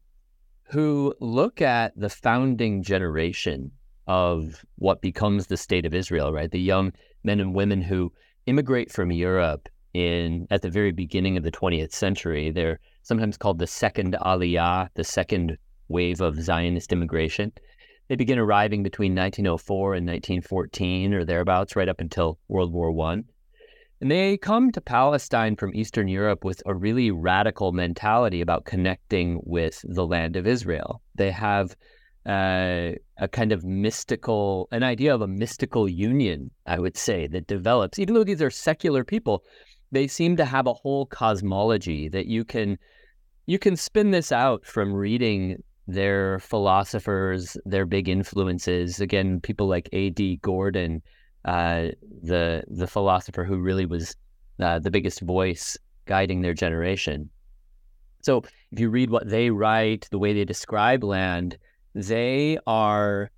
who 0.63 1.13
look 1.19 1.61
at 1.61 1.93
the 1.99 2.09
founding 2.09 2.83
generation 2.83 3.71
of 4.07 4.63
what 4.75 5.01
becomes 5.01 5.47
the 5.47 5.57
state 5.57 5.85
of 5.85 5.93
Israel, 5.93 6.31
right? 6.31 6.51
The 6.51 6.59
young 6.59 6.93
men 7.23 7.39
and 7.39 7.55
women 7.55 7.81
who 7.81 8.11
immigrate 8.45 8.91
from 8.91 9.11
Europe 9.11 9.67
in 9.93 10.47
at 10.49 10.61
the 10.61 10.69
very 10.69 10.91
beginning 10.91 11.37
of 11.37 11.43
the 11.43 11.51
20th 11.51 11.91
century. 11.91 12.51
They're 12.51 12.79
sometimes 13.01 13.37
called 13.37 13.59
the 13.59 13.67
second 13.67 14.15
Aliyah, 14.21 14.89
the 14.93 15.03
second 15.03 15.57
wave 15.87 16.21
of 16.21 16.41
Zionist 16.41 16.93
immigration. 16.93 17.51
They 18.07 18.15
begin 18.15 18.39
arriving 18.39 18.83
between 18.83 19.13
1904 19.13 19.95
and 19.95 20.07
1914 20.07 21.13
or 21.13 21.25
thereabouts, 21.25 21.75
right 21.75 21.89
up 21.89 21.99
until 21.99 22.39
World 22.47 22.71
War 22.73 22.91
One. 22.91 23.25
And 24.01 24.09
they 24.09 24.35
come 24.35 24.71
to 24.71 24.81
Palestine 24.81 25.55
from 25.55 25.75
Eastern 25.75 26.07
Europe 26.07 26.43
with 26.43 26.63
a 26.65 26.73
really 26.73 27.11
radical 27.11 27.71
mentality 27.71 28.41
about 28.41 28.65
connecting 28.65 29.39
with 29.43 29.85
the 29.87 30.07
land 30.07 30.35
of 30.35 30.47
Israel. 30.47 31.03
They 31.13 31.29
have 31.29 31.75
uh, 32.25 32.93
a 33.17 33.27
kind 33.31 33.51
of 33.51 33.63
mystical, 33.63 34.67
an 34.71 34.81
idea 34.81 35.13
of 35.13 35.21
a 35.21 35.27
mystical 35.27 35.87
union, 35.87 36.49
I 36.65 36.79
would 36.79 36.97
say, 36.97 37.27
that 37.27 37.45
develops. 37.45 37.99
Even 37.99 38.15
though 38.15 38.23
these 38.23 38.41
are 38.41 38.49
secular 38.49 39.03
people, 39.03 39.43
they 39.91 40.07
seem 40.07 40.35
to 40.37 40.45
have 40.45 40.65
a 40.65 40.73
whole 40.73 41.05
cosmology 41.05 42.09
that 42.09 42.25
you 42.25 42.43
can 42.43 42.79
you 43.45 43.59
can 43.59 43.75
spin 43.75 44.11
this 44.11 44.31
out 44.31 44.65
from 44.65 44.93
reading 44.93 45.61
their 45.87 46.39
philosophers, 46.39 47.57
their 47.65 47.85
big 47.85 48.07
influences. 48.07 48.99
Again, 48.99 49.41
people 49.41 49.67
like 49.67 49.89
A.D. 49.91 50.37
Gordon, 50.41 51.01
uh, 51.45 51.87
the 52.23 52.63
the 52.67 52.87
philosopher 52.87 53.43
who 53.43 53.57
really 53.57 53.85
was 53.85 54.15
uh, 54.59 54.79
the 54.79 54.91
biggest 54.91 55.21
voice 55.21 55.77
guiding 56.05 56.41
their 56.41 56.53
generation. 56.53 57.29
So 58.21 58.43
if 58.71 58.79
you 58.79 58.89
read 58.89 59.09
what 59.09 59.29
they 59.29 59.49
write, 59.49 60.07
the 60.11 60.19
way 60.19 60.33
they 60.33 60.45
describe 60.45 61.03
land, 61.03 61.57
they 61.95 62.57
are 62.67 63.31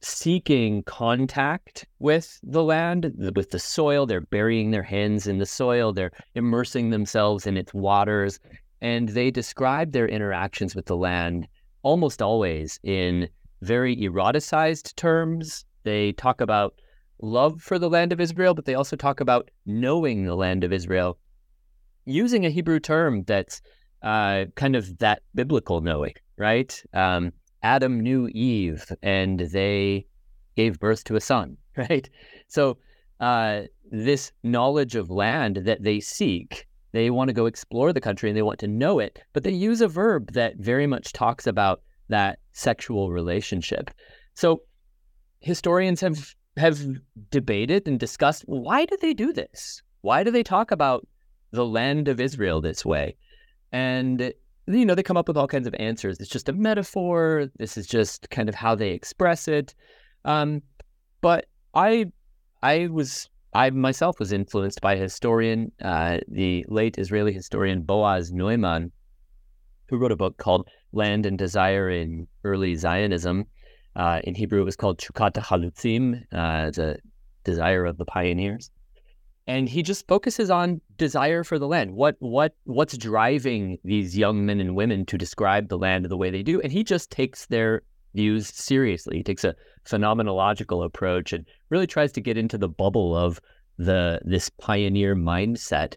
seeking 0.00 0.82
contact 0.84 1.86
with 1.98 2.38
the 2.42 2.62
land, 2.62 3.12
with 3.34 3.50
the 3.50 3.58
soil. 3.58 4.06
They're 4.06 4.20
burying 4.20 4.70
their 4.70 4.82
hands 4.82 5.26
in 5.26 5.38
the 5.38 5.46
soil, 5.46 5.92
they're 5.92 6.12
immersing 6.34 6.90
themselves 6.90 7.46
in 7.46 7.56
its 7.56 7.74
waters. 7.74 8.38
And 8.80 9.08
they 9.08 9.30
describe 9.30 9.90
their 9.90 10.06
interactions 10.06 10.76
with 10.76 10.86
the 10.86 10.96
land 10.96 11.48
almost 11.82 12.22
always 12.22 12.78
in 12.84 13.28
very 13.62 13.96
eroticized 13.96 14.94
terms. 14.94 15.64
They 15.82 16.12
talk 16.12 16.40
about 16.40 16.74
love 17.20 17.60
for 17.60 17.78
the 17.78 17.90
land 17.90 18.12
of 18.12 18.20
Israel, 18.20 18.54
but 18.54 18.64
they 18.64 18.74
also 18.74 18.96
talk 18.96 19.20
about 19.20 19.50
knowing 19.66 20.24
the 20.24 20.36
land 20.36 20.64
of 20.64 20.72
Israel 20.72 21.18
using 22.04 22.46
a 22.46 22.50
Hebrew 22.50 22.80
term 22.80 23.24
that's 23.24 23.60
uh, 24.02 24.46
kind 24.54 24.76
of 24.76 24.98
that 24.98 25.22
biblical 25.34 25.80
knowing, 25.80 26.14
right? 26.36 26.82
Um, 26.94 27.32
Adam 27.62 28.00
knew 28.00 28.28
Eve 28.28 28.90
and 29.02 29.40
they 29.40 30.06
gave 30.56 30.78
birth 30.78 31.04
to 31.04 31.16
a 31.16 31.20
son, 31.20 31.56
right? 31.76 32.08
So, 32.48 32.78
uh, 33.20 33.62
this 33.90 34.32
knowledge 34.44 34.94
of 34.94 35.10
land 35.10 35.56
that 35.56 35.82
they 35.82 35.98
seek, 35.98 36.66
they 36.92 37.10
want 37.10 37.28
to 37.28 37.34
go 37.34 37.46
explore 37.46 37.92
the 37.92 38.00
country 38.00 38.30
and 38.30 38.36
they 38.36 38.42
want 38.42 38.60
to 38.60 38.68
know 38.68 39.00
it, 39.00 39.18
but 39.32 39.42
they 39.42 39.50
use 39.50 39.80
a 39.80 39.88
verb 39.88 40.32
that 40.32 40.56
very 40.58 40.86
much 40.86 41.12
talks 41.12 41.46
about 41.46 41.82
that 42.08 42.38
sexual 42.52 43.10
relationship. 43.10 43.90
So, 44.34 44.62
historians 45.40 46.00
have 46.00 46.34
have 46.58 46.80
debated 47.30 47.88
and 47.88 47.98
discussed 47.98 48.42
why 48.46 48.84
do 48.84 48.96
they 49.00 49.14
do 49.14 49.32
this? 49.32 49.82
Why 50.02 50.22
do 50.22 50.30
they 50.30 50.42
talk 50.42 50.70
about 50.70 51.06
the 51.50 51.64
land 51.64 52.08
of 52.08 52.20
Israel 52.20 52.60
this 52.60 52.84
way? 52.84 53.16
And 53.72 54.32
you 54.76 54.84
know, 54.84 54.94
they 54.94 55.02
come 55.02 55.16
up 55.16 55.28
with 55.28 55.36
all 55.36 55.48
kinds 55.48 55.66
of 55.66 55.74
answers. 55.78 56.20
It's 56.20 56.28
just 56.28 56.48
a 56.48 56.52
metaphor. 56.52 57.48
This 57.58 57.78
is 57.78 57.86
just 57.86 58.28
kind 58.30 58.48
of 58.48 58.54
how 58.54 58.74
they 58.74 58.90
express 58.90 59.48
it. 59.48 59.74
Um, 60.24 60.62
but 61.20 61.46
I, 61.74 62.12
I 62.62 62.88
was, 62.88 63.30
I 63.54 63.70
myself 63.70 64.18
was 64.18 64.32
influenced 64.32 64.80
by 64.80 64.94
a 64.94 64.98
historian, 64.98 65.72
uh, 65.82 66.18
the 66.28 66.66
late 66.68 66.98
Israeli 66.98 67.32
historian 67.32 67.82
Boaz 67.82 68.30
Neumann, 68.30 68.92
who 69.88 69.96
wrote 69.96 70.12
a 70.12 70.16
book 70.16 70.36
called 70.36 70.68
Land 70.92 71.24
and 71.24 71.38
Desire 71.38 71.88
in 71.88 72.26
Early 72.44 72.74
Zionism. 72.74 73.46
Uh, 73.98 74.20
in 74.24 74.34
Hebrew, 74.34 74.62
it 74.62 74.64
was 74.64 74.76
called 74.76 74.98
Teshukat 74.98 75.34
Halutzim, 75.34 76.22
uh, 76.32 76.70
the 76.70 76.98
desire 77.44 77.84
of 77.84 77.98
the 77.98 78.06
pioneers 78.06 78.70
and 79.48 79.66
he 79.66 79.82
just 79.82 80.06
focuses 80.06 80.50
on 80.50 80.80
desire 80.98 81.42
for 81.42 81.58
the 81.58 81.66
land. 81.66 81.94
What 81.94 82.16
what 82.18 82.54
what's 82.64 82.96
driving 82.98 83.78
these 83.82 84.16
young 84.16 84.44
men 84.44 84.60
and 84.60 84.76
women 84.76 85.06
to 85.06 85.16
describe 85.16 85.68
the 85.68 85.78
land 85.78 86.04
the 86.04 86.18
way 86.18 86.30
they 86.30 86.42
do? 86.42 86.60
And 86.60 86.70
he 86.70 86.84
just 86.84 87.10
takes 87.10 87.46
their 87.46 87.82
views 88.14 88.48
seriously. 88.48 89.16
He 89.16 89.22
takes 89.22 89.44
a 89.44 89.56
phenomenological 89.86 90.84
approach 90.84 91.32
and 91.32 91.46
really 91.70 91.86
tries 91.86 92.12
to 92.12 92.20
get 92.20 92.36
into 92.36 92.58
the 92.58 92.68
bubble 92.68 93.16
of 93.16 93.40
the 93.78 94.20
this 94.22 94.50
pioneer 94.50 95.16
mindset 95.16 95.96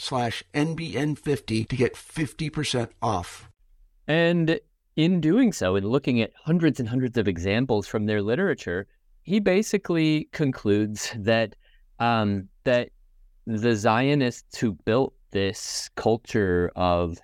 slash 0.01 0.43
NBN50 0.53 1.67
to 1.69 1.75
get 1.75 1.93
50% 1.93 2.89
off. 3.01 3.49
And 4.07 4.59
in 4.95 5.21
doing 5.21 5.53
so, 5.53 5.75
in 5.75 5.87
looking 5.87 6.21
at 6.21 6.31
hundreds 6.43 6.79
and 6.79 6.89
hundreds 6.89 7.17
of 7.17 7.27
examples 7.27 7.87
from 7.87 8.07
their 8.07 8.21
literature, 8.21 8.87
he 9.21 9.39
basically 9.39 10.27
concludes 10.31 11.13
that 11.15 11.55
um, 11.99 12.49
that 12.63 12.89
the 13.45 13.75
Zionists 13.75 14.57
who 14.57 14.73
built 14.85 15.13
this 15.29 15.89
culture 15.95 16.71
of 16.75 17.19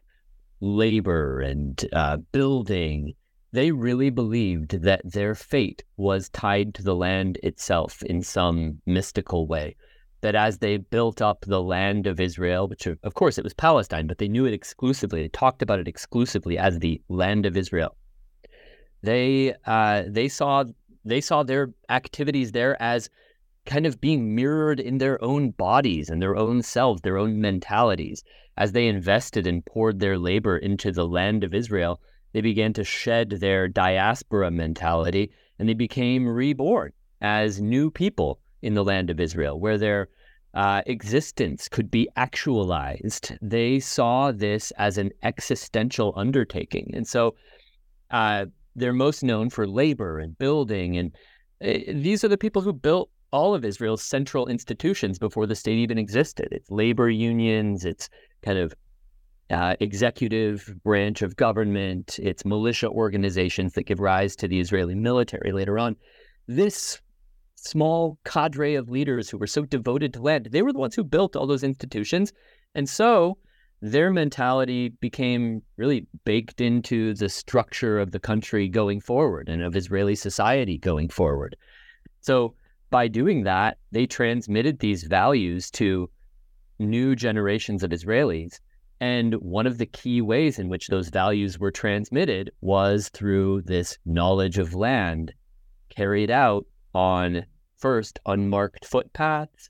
labor 0.62 1.42
and 1.42 1.84
uh, 1.94 2.18
building, 2.32 3.14
they 3.52 3.72
really 3.72 4.12
believed 4.12 4.84
that 4.84 5.02
their 5.04 5.34
fate 5.34 5.84
was 5.98 6.30
tied 6.30 6.76
to 6.76 6.84
the 6.84 6.96
land 6.96 7.40
itself 7.42 8.04
in 8.04 8.22
some 8.22 8.80
mystical 8.86 9.48
way 9.48 9.76
that 10.22 10.36
as 10.36 10.58
they 10.58 10.78
built 10.78 11.22
up 11.22 11.46
the 11.46 11.62
land 11.62 12.08
of 12.08 12.20
Israel, 12.20 12.68
which 12.68 12.88
of 12.88 13.14
course 13.14 13.38
it 13.38 13.44
was 13.44 13.54
Palestine, 13.54 14.08
but 14.08 14.18
they 14.18 14.28
knew 14.28 14.46
it 14.46 14.54
exclusively. 14.54 15.22
They 15.22 15.30
talked 15.30 15.62
about 15.62 15.80
it 15.80 15.88
exclusively 15.88 16.58
as 16.58 16.80
the 16.80 17.02
land 17.10 17.46
of 17.46 17.56
Israel. 17.56 17.96
They 19.04 19.54
uh, 19.66 20.04
they 20.08 20.28
saw 20.28 20.66
they 21.06 21.22
saw 21.22 21.44
their 21.44 21.74
activities 21.90 22.52
there 22.52 22.82
as 22.82 23.10
kind 23.66 23.86
of 23.86 24.02
being 24.02 24.34
mirrored 24.34 24.80
in 24.80 24.98
their 24.98 25.24
own 25.24 25.52
bodies 25.52 26.10
and 26.10 26.22
their 26.22 26.36
own 26.36 26.62
selves, 26.62 27.02
their 27.02 27.18
own 27.18 27.40
mentalities. 27.40 28.24
As 28.58 28.72
they 28.72 28.88
invested 28.88 29.46
and 29.46 29.64
poured 29.66 30.00
their 30.00 30.18
labor 30.18 30.58
into 30.58 30.92
the 30.92 31.08
land 31.08 31.44
of 31.44 31.54
Israel, 31.54 32.02
they 32.34 32.42
began 32.42 32.74
to 32.74 32.84
shed 32.84 33.30
their 33.30 33.68
diaspora 33.68 34.50
mentality 34.50 35.32
and 35.60 35.70
they 35.70 35.74
became 35.74 36.28
reborn 36.28 36.92
as 37.22 37.62
new 37.62 37.92
people 37.92 38.40
in 38.68 38.74
the 38.74 38.84
land 38.84 39.10
of 39.10 39.20
Israel, 39.20 39.60
where 39.60 39.78
their 39.78 40.10
uh, 40.54 40.82
existence 40.88 41.62
could 41.70 41.90
be 41.90 42.10
actualized. 42.16 43.26
They 43.42 43.80
saw 43.80 44.32
this 44.32 44.72
as 44.88 44.98
an 44.98 45.12
existential 45.24 46.14
undertaking. 46.16 46.92
And 46.94 47.08
so 47.08 47.36
uh, 48.12 48.46
they're 48.76 48.94
most 49.08 49.24
known 49.24 49.50
for 49.50 49.66
labor 49.68 50.20
and 50.20 50.38
building. 50.38 50.98
And 50.98 51.12
uh, 51.64 51.94
these 52.08 52.24
are 52.24 52.28
the 52.28 52.38
people 52.46 52.62
who 52.62 52.74
built 52.74 53.10
all 53.32 53.54
of 53.54 53.64
Israel's 53.66 54.04
central 54.04 54.48
institutions 54.48 55.20
before 55.20 55.48
the 55.48 55.56
state 55.56 55.78
even 55.78 55.98
existed. 55.98 56.48
It's 56.52 56.70
labor 56.72 57.10
unions, 57.10 57.86
it's 57.86 58.10
kind 58.42 58.58
of 58.58 58.74
uh, 59.50 59.76
executive 59.80 60.74
branch 60.84 61.22
of 61.22 61.36
government, 61.36 62.20
it's 62.22 62.44
militia 62.46 62.90
organizations 62.90 63.74
that 63.74 63.84
give 63.84 64.00
rise 64.00 64.36
to 64.38 64.48
the 64.48 64.60
Israeli 64.60 64.96
military 64.96 65.52
later 65.52 65.78
on. 65.80 65.96
This 66.48 67.02
small 67.58 68.18
cadre 68.24 68.76
of 68.76 68.90
leaders 68.90 69.30
who 69.30 69.38
were 69.38 69.48
so 69.48 69.64
devoted 69.64 70.14
to 70.14 70.22
land. 70.22 70.48
They 70.52 70.62
were 70.62 70.72
the 70.72 70.80
ones 70.80 70.96
who 70.96 71.04
built 71.04 71.36
all 71.36 71.48
those 71.48 71.64
institutions. 71.64 72.32
And 72.76 72.88
so 72.88 73.38
their 73.82 74.12
mentality 74.12 74.90
became 74.90 75.62
really 75.76 76.08
baked 76.24 76.62
into 76.62 77.14
the 77.16 77.30
structure 77.30 78.00
of 78.00 78.12
the 78.12 78.20
country 78.20 78.68
going 78.68 79.02
forward 79.02 79.50
and 79.50 79.62
of 79.62 79.76
Israeli 79.76 80.16
society 80.16 80.78
going 80.78 81.10
forward. 81.10 81.56
So 82.22 82.54
by 82.90 83.08
doing 83.08 83.44
that, 83.44 83.78
they 83.92 84.06
transmitted 84.06 84.80
these 84.80 85.04
values 85.04 85.70
to 85.72 86.10
new 86.80 87.16
generations 87.16 87.84
of 87.84 87.92
Israelis. 87.92 88.60
And 89.00 89.34
one 89.36 89.68
of 89.68 89.78
the 89.78 89.86
key 89.86 90.22
ways 90.22 90.58
in 90.58 90.70
which 90.70 90.88
those 90.88 91.10
values 91.10 91.60
were 91.60 91.72
transmitted 91.72 92.52
was 92.62 93.10
through 93.10 93.64
this 93.64 93.98
knowledge 94.06 94.58
of 94.58 94.74
land 94.74 95.34
carried 95.90 96.32
out 96.32 96.66
on 96.98 97.46
first 97.78 98.20
unmarked 98.26 98.84
footpaths. 98.84 99.70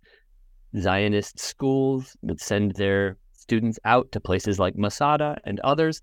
Zionist 0.80 1.38
schools 1.38 2.16
would 2.22 2.40
send 2.40 2.76
their 2.76 3.18
students 3.34 3.78
out 3.84 4.10
to 4.14 4.22
places 4.22 4.60
like 4.60 4.78
Masada 4.78 5.38
and 5.44 5.60
others, 5.60 6.02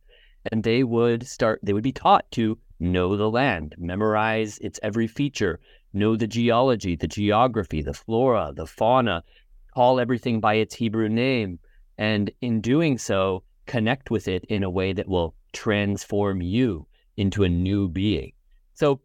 and 0.53 0.63
they 0.63 0.85
would 0.85 1.27
start, 1.27 1.61
they 1.63 1.73
would 1.73 1.83
be 1.83 1.93
taught 1.93 2.31
to 2.33 2.59
know 2.79 3.17
the 3.17 3.31
land, 3.31 3.75
memorize 3.79 4.59
its 4.59 4.79
every 4.83 5.07
feature, 5.07 5.61
know 5.95 6.15
the 6.15 6.27
geology, 6.27 6.95
the 6.95 7.09
geography, 7.09 7.81
the 7.81 7.95
flora, 7.95 8.53
the 8.55 8.67
fauna, 8.67 9.25
call 9.73 9.99
everything 9.99 10.41
by 10.41 10.55
its 10.55 10.75
Hebrew 10.75 11.09
name, 11.09 11.59
and 11.97 12.31
in 12.43 12.61
doing 12.61 12.99
so, 12.99 13.45
connect 13.65 14.11
with 14.11 14.29
it 14.29 14.45
in 14.51 14.63
a 14.63 14.69
way 14.69 14.93
that 14.93 15.09
will 15.09 15.35
transform 15.55 16.43
you 16.43 16.87
into 17.17 17.45
a 17.45 17.49
new 17.49 17.89
being. 17.89 18.33
So 18.75 19.01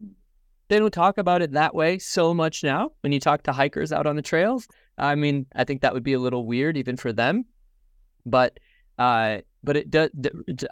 they 0.70 0.80
don't 0.80 0.94
talk 0.94 1.18
about 1.18 1.42
it 1.42 1.52
that 1.52 1.76
way 1.76 2.00
so 2.00 2.34
much 2.34 2.64
now 2.64 2.92
when 3.02 3.12
you 3.12 3.20
talk 3.20 3.44
to 3.44 3.52
hikers 3.52 3.92
out 3.92 4.08
on 4.08 4.16
the 4.16 4.22
trails. 4.22 4.68
I 4.98 5.16
mean, 5.16 5.48
I 5.56 5.64
think 5.64 5.82
that 5.82 5.94
would 5.94 6.04
be 6.04 6.14
a 6.14 6.20
little 6.20 6.46
weird 6.46 6.78
even 6.78 6.96
for 6.96 7.12
them. 7.12 7.46
But 8.26 8.60
uh, 8.98 9.40
but 9.64 9.78
it 9.78 9.90
does. 9.90 10.10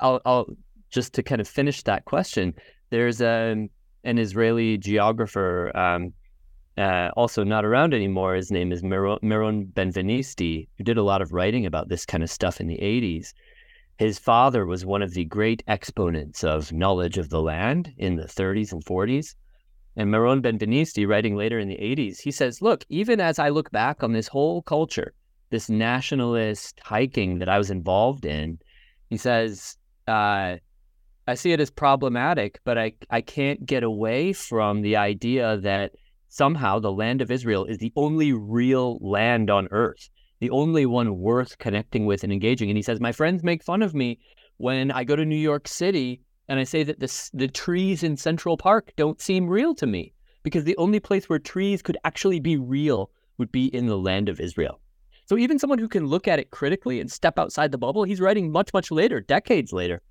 I'll, 0.02 0.22
I'll 0.26 0.48
just 0.90 1.14
to 1.14 1.24
kind 1.24 1.42
of 1.42 1.48
finish 1.48 1.84
that 1.84 2.06
question. 2.06 2.54
There's 2.90 3.22
a, 3.22 3.68
an 4.04 4.18
Israeli 4.18 4.78
geographer, 4.78 5.76
um, 5.76 6.14
uh, 6.78 7.10
also 7.18 7.44
not 7.44 7.66
around 7.66 7.94
anymore. 7.94 8.36
His 8.36 8.52
name 8.52 8.72
is 8.72 8.84
Meron, 8.84 9.20
Meron 9.22 9.66
Benvenisti, 9.66 10.68
who 10.78 10.84
did 10.84 10.98
a 10.98 11.04
lot 11.04 11.22
of 11.22 11.34
writing 11.34 11.66
about 11.66 11.90
this 11.90 12.06
kind 12.06 12.24
of 12.24 12.30
stuff 12.30 12.62
in 12.62 12.68
the 12.68 12.78
80s. 12.78 13.34
His 13.98 14.20
father 14.20 14.66
was 14.66 14.86
one 14.86 15.02
of 15.02 15.14
the 15.14 15.26
great 15.26 15.64
exponents 15.68 16.44
of 16.44 16.72
knowledge 16.72 17.18
of 17.18 17.30
the 17.30 17.42
land 17.42 17.94
in 17.98 18.16
the 18.16 18.26
30s 18.26 18.72
and 18.72 18.86
40s. 18.86 19.34
And 19.98 20.12
Meron 20.12 20.44
Benvenisti, 20.44 21.08
writing 21.08 21.36
later 21.36 21.58
in 21.58 21.68
the 21.68 21.76
80s, 21.76 22.22
he 22.22 22.30
says, 22.30 22.62
Look, 22.62 22.86
even 22.88 23.20
as 23.20 23.40
I 23.40 23.50
look 23.50 23.72
back 23.72 24.04
on 24.04 24.14
this 24.14 24.28
whole 24.28 24.62
culture, 24.62 25.12
this 25.50 25.70
nationalist 25.70 26.80
hiking 26.84 27.40
that 27.40 27.50
I 27.50 27.58
was 27.58 27.72
involved 27.72 28.24
in, 28.24 28.60
he 29.10 29.18
says, 29.18 29.76
uh, 30.08 30.58
I 31.28 31.34
see 31.34 31.52
it 31.52 31.60
as 31.60 31.72
problematic, 31.72 32.60
but 32.64 32.78
I, 32.78 32.94
I 33.10 33.22
can't 33.22 33.66
get 33.66 33.84
away 33.84 34.34
from 34.34 34.82
the 34.82 34.96
idea 34.98 35.58
that 35.58 35.94
somehow 36.30 36.78
the 36.78 36.92
land 36.92 37.24
of 37.24 37.32
Israel 37.32 37.66
is 37.66 37.80
the 37.80 37.92
only 37.96 38.34
real 38.34 39.00
land 39.02 39.50
on 39.50 39.68
earth, 39.72 40.10
the 40.40 40.52
only 40.52 40.86
one 40.86 41.18
worth 41.18 41.58
connecting 41.58 42.06
with 42.06 42.24
and 42.24 42.32
engaging. 42.32 42.70
And 42.70 42.78
he 42.78 42.84
says, 42.84 43.00
My 43.00 43.12
friends 43.12 43.44
make 43.44 43.64
fun 43.64 43.82
of 43.82 43.96
me 43.96 44.20
when 44.58 44.92
I 44.92 45.04
go 45.04 45.16
to 45.16 45.26
New 45.26 45.36
York 45.36 45.68
City 45.68 46.22
and 46.50 46.60
I 46.60 46.64
say 46.64 46.84
that 46.84 47.00
the, 47.00 47.30
the 47.34 47.48
trees 47.48 48.04
in 48.04 48.18
Central 48.18 48.58
Park 48.58 48.94
don't 48.96 49.22
seem 49.22 49.48
real 49.48 49.76
to 49.76 49.88
me 49.88 50.14
because 50.44 50.64
the 50.64 50.78
only 50.78 51.00
place 51.00 51.28
where 51.28 51.40
trees 51.40 51.82
could 51.82 51.98
actually 52.06 52.40
be 52.40 52.58
real 52.58 53.12
would 53.38 53.52
be 53.52 53.66
in 53.68 53.88
the 53.88 53.98
land 53.98 54.30
of 54.30 54.40
Israel. 54.40 54.80
So 55.26 55.38
even 55.38 55.60
someone 55.60 55.80
who 55.80 55.90
can 55.90 56.08
look 56.08 56.28
at 56.28 56.40
it 56.40 56.52
critically 56.52 57.02
and 57.02 57.12
step 57.12 57.38
outside 57.38 57.72
the 57.72 57.78
bubble, 57.78 58.04
he's 58.04 58.22
writing 58.22 58.50
much, 58.52 58.74
much 58.74 58.92
later, 58.92 59.20
decades 59.20 59.74
later, 59.74 60.02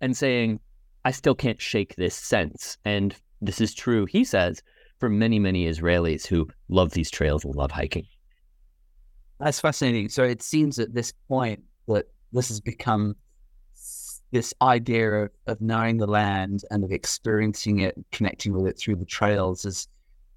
and 0.00 0.16
saying, 0.16 0.60
I 1.04 1.10
still 1.10 1.34
can't 1.34 1.60
shake 1.60 1.96
this 1.96 2.14
sense. 2.14 2.78
And 2.84 3.14
this 3.40 3.60
is 3.60 3.74
true, 3.74 4.06
he 4.06 4.22
says, 4.24 4.62
for 5.00 5.08
many, 5.08 5.40
many 5.40 5.66
Israelis 5.66 6.26
who 6.26 6.48
love 6.68 6.92
these 6.92 7.10
trails 7.10 7.44
and 7.44 7.56
love 7.56 7.72
hiking. 7.72 8.06
That's 9.40 9.58
fascinating. 9.58 10.10
So 10.10 10.22
it 10.22 10.42
seems 10.42 10.78
at 10.78 10.94
this 10.94 11.12
point 11.26 11.64
that 11.88 12.06
this 12.30 12.46
has 12.48 12.60
become 12.60 13.16
this 14.32 14.52
idea 14.62 15.12
of, 15.12 15.30
of 15.46 15.60
knowing 15.60 15.98
the 15.98 16.06
land 16.06 16.62
and 16.70 16.82
of 16.82 16.90
experiencing 16.90 17.80
it, 17.80 17.94
connecting 18.10 18.52
with 18.52 18.66
it 18.66 18.78
through 18.78 18.96
the 18.96 19.04
trails 19.04 19.62
has 19.62 19.88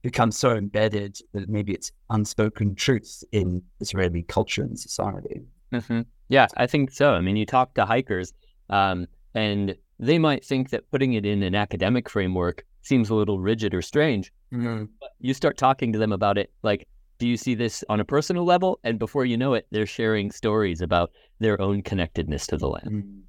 become 0.01 0.31
so 0.31 0.55
embedded 0.55 1.17
that 1.33 1.49
maybe 1.49 1.73
it's 1.73 1.91
unspoken 2.11 2.75
truth 2.75 3.23
in 3.31 3.63
Israeli 3.79 4.21
culture 4.23 4.61
and 4.61 4.79
society. 4.79 5.41
Mm-hmm. 5.73 6.01
Yeah, 6.29 6.47
I 6.57 6.67
think 6.67 6.91
so. 6.91 7.13
I 7.13 7.21
mean, 7.21 7.37
you 7.37 7.45
talk 7.45 7.73
to 7.75 7.85
hikers, 7.85 8.33
um, 8.69 9.07
and 9.33 9.75
they 9.97 10.19
might 10.19 10.45
think 10.45 10.69
that 10.69 10.89
putting 10.91 11.13
it 11.13 11.25
in 11.25 11.41
an 11.41 11.55
academic 11.55 12.09
framework 12.09 12.65
seems 12.81 13.09
a 13.09 13.15
little 13.15 13.39
rigid 13.39 13.73
or 13.73 13.81
strange. 13.81 14.31
Mm-hmm. 14.53 14.85
But 14.99 15.11
you 15.19 15.33
start 15.33 15.57
talking 15.57 15.91
to 15.93 15.99
them 15.99 16.11
about 16.11 16.37
it, 16.37 16.51
like, 16.63 16.87
do 17.17 17.27
you 17.27 17.37
see 17.37 17.55
this 17.55 17.83
on 17.89 17.99
a 17.99 18.05
personal 18.05 18.43
level? 18.43 18.79
And 18.83 18.99
before 18.99 19.25
you 19.25 19.37
know 19.37 19.53
it, 19.53 19.65
they're 19.71 19.85
sharing 19.85 20.31
stories 20.31 20.81
about 20.81 21.11
their 21.39 21.59
own 21.61 21.81
connectedness 21.81 22.45
to 22.47 22.57
the 22.57 22.67
land. 22.67 22.89
Mm-hmm. 22.91 23.19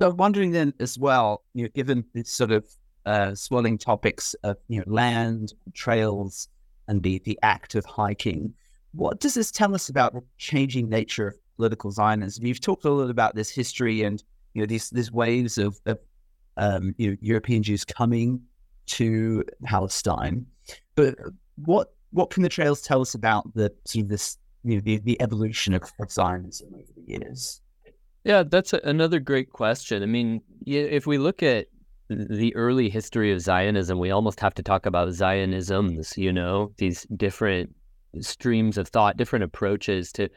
I'm 0.00 0.16
wondering 0.16 0.50
then 0.50 0.74
as 0.80 0.98
well, 0.98 1.42
you 1.54 1.64
know, 1.64 1.70
given 1.74 2.04
this 2.14 2.30
sort 2.30 2.50
of 2.50 2.66
uh, 3.06 3.34
topics 3.78 4.34
of 4.42 4.56
you 4.68 4.78
know 4.78 4.84
land, 4.86 5.52
trails, 5.74 6.48
and 6.88 7.02
the 7.02 7.20
the 7.24 7.38
act 7.42 7.74
of 7.74 7.84
hiking, 7.84 8.52
what 8.92 9.20
does 9.20 9.34
this 9.34 9.50
tell 9.50 9.74
us 9.74 9.88
about 9.88 10.14
the 10.14 10.22
changing 10.38 10.88
nature 10.88 11.28
of 11.28 11.34
political 11.56 11.90
Zionism? 11.90 12.46
You've 12.46 12.60
talked 12.60 12.84
a 12.84 12.90
little 12.90 13.10
about 13.10 13.34
this 13.34 13.50
history 13.50 14.02
and 14.02 14.22
you 14.54 14.62
know 14.62 14.66
these 14.66 14.90
these 14.90 15.12
waves 15.12 15.58
of, 15.58 15.78
of 15.86 15.98
um, 16.56 16.94
you 16.98 17.10
know, 17.10 17.16
European 17.20 17.62
Jews 17.62 17.84
coming 17.84 18.40
to 18.86 19.44
Palestine, 19.64 20.46
but 20.94 21.14
what 21.64 21.92
what 22.10 22.30
can 22.30 22.42
the 22.42 22.48
trails 22.48 22.82
tell 22.82 23.00
us 23.00 23.14
about 23.14 23.52
the 23.54 23.72
sort 23.84 24.04
of 24.04 24.08
this 24.08 24.38
you 24.62 24.76
know 24.76 24.80
the, 24.80 24.98
the 24.98 25.20
evolution 25.20 25.74
of 25.74 25.90
Zionism 26.10 26.68
over 26.74 26.92
the 26.96 27.02
years? 27.06 27.60
Yeah, 28.24 28.42
that's 28.42 28.72
a, 28.72 28.80
another 28.84 29.20
great 29.20 29.50
question. 29.50 30.02
I 30.02 30.06
mean, 30.06 30.40
if 30.66 31.06
we 31.06 31.18
look 31.18 31.42
at 31.42 31.66
the 32.08 32.54
early 32.56 32.88
history 32.88 33.32
of 33.32 33.40
Zionism, 33.40 33.98
we 33.98 34.10
almost 34.10 34.40
have 34.40 34.54
to 34.54 34.62
talk 34.62 34.86
about 34.86 35.08
Zionisms, 35.08 36.16
you 36.16 36.32
know, 36.32 36.72
these 36.78 37.06
different 37.16 37.74
streams 38.20 38.78
of 38.78 38.88
thought, 38.88 39.16
different 39.16 39.44
approaches 39.44 40.12
to 40.12 40.28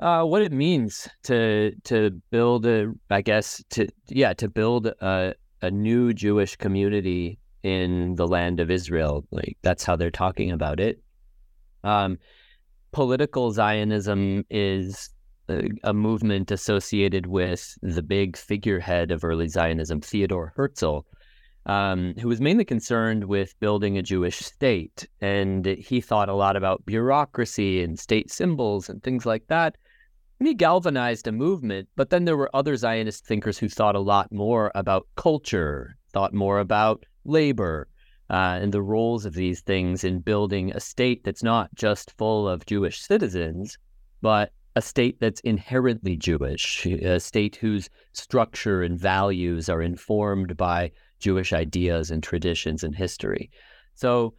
uh, 0.00 0.24
what 0.24 0.42
it 0.42 0.52
means 0.52 1.08
to 1.22 1.72
to 1.84 2.10
build 2.30 2.66
a, 2.66 2.92
I 3.10 3.22
guess, 3.22 3.62
to 3.70 3.88
yeah, 4.08 4.34
to 4.34 4.48
build 4.48 4.86
a, 4.86 5.34
a 5.62 5.70
new 5.70 6.12
Jewish 6.12 6.56
community 6.56 7.38
in 7.62 8.14
the 8.16 8.28
land 8.28 8.60
of 8.60 8.70
Israel. 8.70 9.24
Like 9.30 9.56
that's 9.62 9.84
how 9.84 9.96
they're 9.96 10.10
talking 10.10 10.50
about 10.50 10.80
it. 10.80 11.00
Um, 11.82 12.18
political 12.92 13.52
Zionism 13.52 14.44
is 14.50 15.10
a, 15.48 15.92
movement 15.92 16.50
associated 16.50 17.26
with 17.26 17.78
the 17.82 18.02
big 18.02 18.36
figurehead 18.36 19.10
of 19.10 19.24
early 19.24 19.48
Zionism, 19.48 20.00
Theodore 20.00 20.52
Herzl, 20.56 21.00
um, 21.66 22.14
who 22.20 22.28
was 22.28 22.40
mainly 22.40 22.64
concerned 22.64 23.24
with 23.24 23.58
building 23.60 23.98
a 23.98 24.02
Jewish 24.02 24.38
state. 24.38 25.08
And 25.20 25.66
he 25.66 26.00
thought 26.00 26.28
a 26.28 26.34
lot 26.34 26.56
about 26.56 26.86
bureaucracy 26.86 27.82
and 27.82 27.98
state 27.98 28.30
symbols 28.30 28.88
and 28.88 29.02
things 29.02 29.26
like 29.26 29.46
that. 29.48 29.76
And 30.38 30.46
he 30.46 30.54
galvanized 30.54 31.26
a 31.26 31.32
movement. 31.32 31.88
But 31.96 32.10
then 32.10 32.24
there 32.24 32.36
were 32.36 32.54
other 32.54 32.76
Zionist 32.76 33.24
thinkers 33.24 33.58
who 33.58 33.68
thought 33.68 33.96
a 33.96 34.00
lot 34.00 34.30
more 34.32 34.70
about 34.74 35.06
culture, 35.16 35.96
thought 36.12 36.34
more 36.34 36.60
about 36.60 37.04
labor, 37.24 37.88
uh, 38.28 38.58
and 38.60 38.72
the 38.72 38.82
roles 38.82 39.24
of 39.24 39.34
these 39.34 39.60
things 39.60 40.04
in 40.04 40.18
building 40.18 40.72
a 40.72 40.80
state 40.80 41.24
that's 41.24 41.42
not 41.42 41.72
just 41.74 42.12
full 42.18 42.48
of 42.48 42.66
Jewish 42.66 43.00
citizens, 43.00 43.78
but 44.20 44.52
a 44.76 44.82
state 44.82 45.18
that's 45.20 45.40
inherently 45.40 46.16
Jewish, 46.16 46.84
a 46.86 47.18
state 47.18 47.56
whose 47.56 47.88
structure 48.12 48.82
and 48.82 48.98
values 48.98 49.70
are 49.70 49.80
informed 49.80 50.54
by 50.56 50.92
Jewish 51.18 51.54
ideas 51.54 52.10
and 52.10 52.22
traditions 52.22 52.84
and 52.84 52.94
history. 52.94 53.50
So 53.94 54.34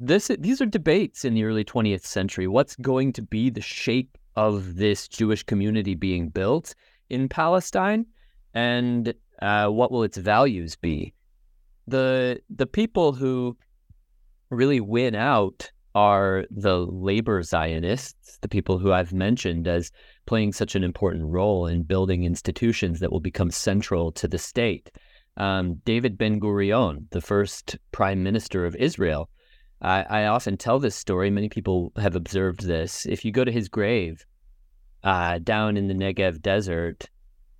this 0.00 0.30
these 0.38 0.62
are 0.62 0.66
debates 0.66 1.26
in 1.26 1.34
the 1.34 1.44
early 1.44 1.62
20th 1.62 2.06
century. 2.06 2.48
What's 2.48 2.74
going 2.76 3.12
to 3.12 3.22
be 3.22 3.50
the 3.50 3.60
shape 3.60 4.16
of 4.34 4.76
this 4.76 5.06
Jewish 5.08 5.42
community 5.42 5.94
being 5.94 6.30
built 6.30 6.74
in 7.10 7.28
Palestine, 7.28 8.06
and 8.54 9.12
uh, 9.42 9.68
what 9.68 9.92
will 9.92 10.04
its 10.04 10.16
values 10.16 10.74
be? 10.74 11.12
The 11.86 12.40
the 12.48 12.66
people 12.66 13.12
who 13.12 13.58
really 14.48 14.80
win 14.80 15.14
out 15.14 15.70
are 15.94 16.46
the 16.50 16.78
labor 16.86 17.42
Zionists, 17.42 18.38
the 18.40 18.48
people 18.48 18.78
who 18.78 18.92
I've 18.92 19.12
mentioned 19.12 19.68
as 19.68 19.90
playing 20.26 20.52
such 20.52 20.74
an 20.74 20.84
important 20.84 21.24
role 21.26 21.66
in 21.66 21.82
building 21.82 22.24
institutions 22.24 23.00
that 23.00 23.12
will 23.12 23.20
become 23.20 23.50
central 23.50 24.12
to 24.12 24.28
the 24.28 24.38
state. 24.38 24.90
Um, 25.36 25.80
David 25.84 26.18
Ben 26.18 26.40
Gurion, 26.40 27.08
the 27.10 27.20
first 27.20 27.76
prime 27.90 28.22
minister 28.22 28.66
of 28.66 28.76
Israel, 28.76 29.28
I, 29.80 30.02
I, 30.02 30.26
often 30.26 30.56
tell 30.56 30.78
this 30.78 30.94
story. 30.94 31.30
Many 31.30 31.48
people 31.48 31.92
have 31.96 32.14
observed 32.14 32.60
this. 32.62 33.06
If 33.06 33.24
you 33.24 33.32
go 33.32 33.44
to 33.44 33.50
his 33.50 33.68
grave 33.68 34.24
uh, 35.02 35.38
down 35.38 35.76
in 35.76 35.88
the 35.88 35.94
Negev 35.94 36.40
desert, 36.40 37.08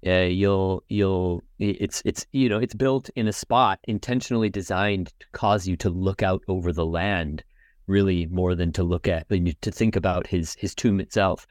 uh, 0.07 0.23
you'll 0.23 0.85
you'll 0.89 1.43
it's 1.59 2.03
it's 2.05 2.27
you 2.33 2.49
know 2.49 2.59
it's 2.59 2.75
built 2.75 3.09
in 3.17 3.29
a 3.29 3.33
spot 3.33 3.79
intentionally 3.85 4.51
designed 4.51 5.13
to 5.21 5.27
cause 5.33 5.67
you 5.67 5.77
to 5.77 5.91
look 5.91 6.23
out 6.23 6.43
over 6.49 6.73
the 6.73 6.87
land 6.87 7.43
really 7.87 8.27
more 8.27 8.55
than 8.55 8.73
to 8.73 8.83
look 8.83 9.09
at 9.09 9.29
to 9.29 9.71
think 9.71 9.97
about 9.97 10.27
his 10.27 10.55
his 10.55 10.75
tomb 10.75 11.01
itself. 11.01 11.47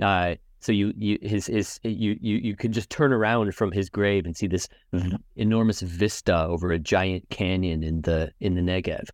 Uh, 0.00 0.34
so 0.60 0.72
you 0.72 0.92
you 0.96 1.18
his 1.22 1.46
his 1.46 1.80
you 1.82 2.16
you 2.20 2.36
you 2.36 2.56
can 2.56 2.72
just 2.72 2.90
turn 2.90 3.12
around 3.12 3.54
from 3.54 3.72
his 3.72 3.88
grave 3.88 4.26
and 4.26 4.36
see 4.36 4.46
this 4.46 4.68
enormous 5.36 5.80
vista 5.80 6.44
over 6.44 6.70
a 6.70 6.78
giant 6.78 7.28
canyon 7.30 7.82
in 7.82 8.02
the 8.02 8.30
in 8.40 8.54
the 8.54 8.60
Negev. 8.60 9.08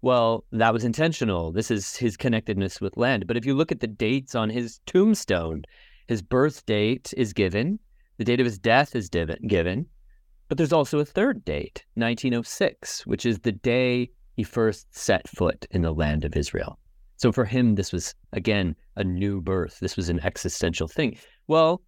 Well, 0.00 0.44
that 0.52 0.72
was 0.72 0.84
intentional. 0.84 1.50
This 1.50 1.70
is 1.70 1.96
his 1.96 2.16
connectedness 2.16 2.80
with 2.80 2.96
land. 2.96 3.26
But 3.26 3.36
if 3.36 3.44
you 3.44 3.54
look 3.54 3.72
at 3.72 3.80
the 3.80 3.88
dates 3.88 4.34
on 4.36 4.48
his 4.48 4.78
tombstone, 4.86 5.62
his 6.06 6.22
birth 6.22 6.64
date 6.66 7.12
is 7.16 7.32
given, 7.32 7.80
the 8.16 8.24
date 8.24 8.38
of 8.38 8.46
his 8.46 8.58
death 8.58 8.94
is 8.94 9.08
given, 9.08 9.86
but 10.48 10.56
there's 10.56 10.72
also 10.72 10.98
a 10.98 11.04
third 11.04 11.44
date, 11.44 11.84
1906, 11.94 13.06
which 13.06 13.26
is 13.26 13.40
the 13.40 13.52
day 13.52 14.10
he 14.38 14.44
first 14.44 14.86
set 14.94 15.26
foot 15.26 15.66
in 15.72 15.82
the 15.82 15.92
land 15.92 16.24
of 16.24 16.36
Israel. 16.36 16.78
So 17.16 17.32
for 17.32 17.44
him, 17.44 17.74
this 17.74 17.92
was, 17.92 18.14
again, 18.32 18.76
a 18.94 19.02
new 19.02 19.40
birth. 19.40 19.80
This 19.80 19.96
was 19.96 20.08
an 20.08 20.20
existential 20.20 20.86
thing. 20.86 21.18
Well, 21.48 21.82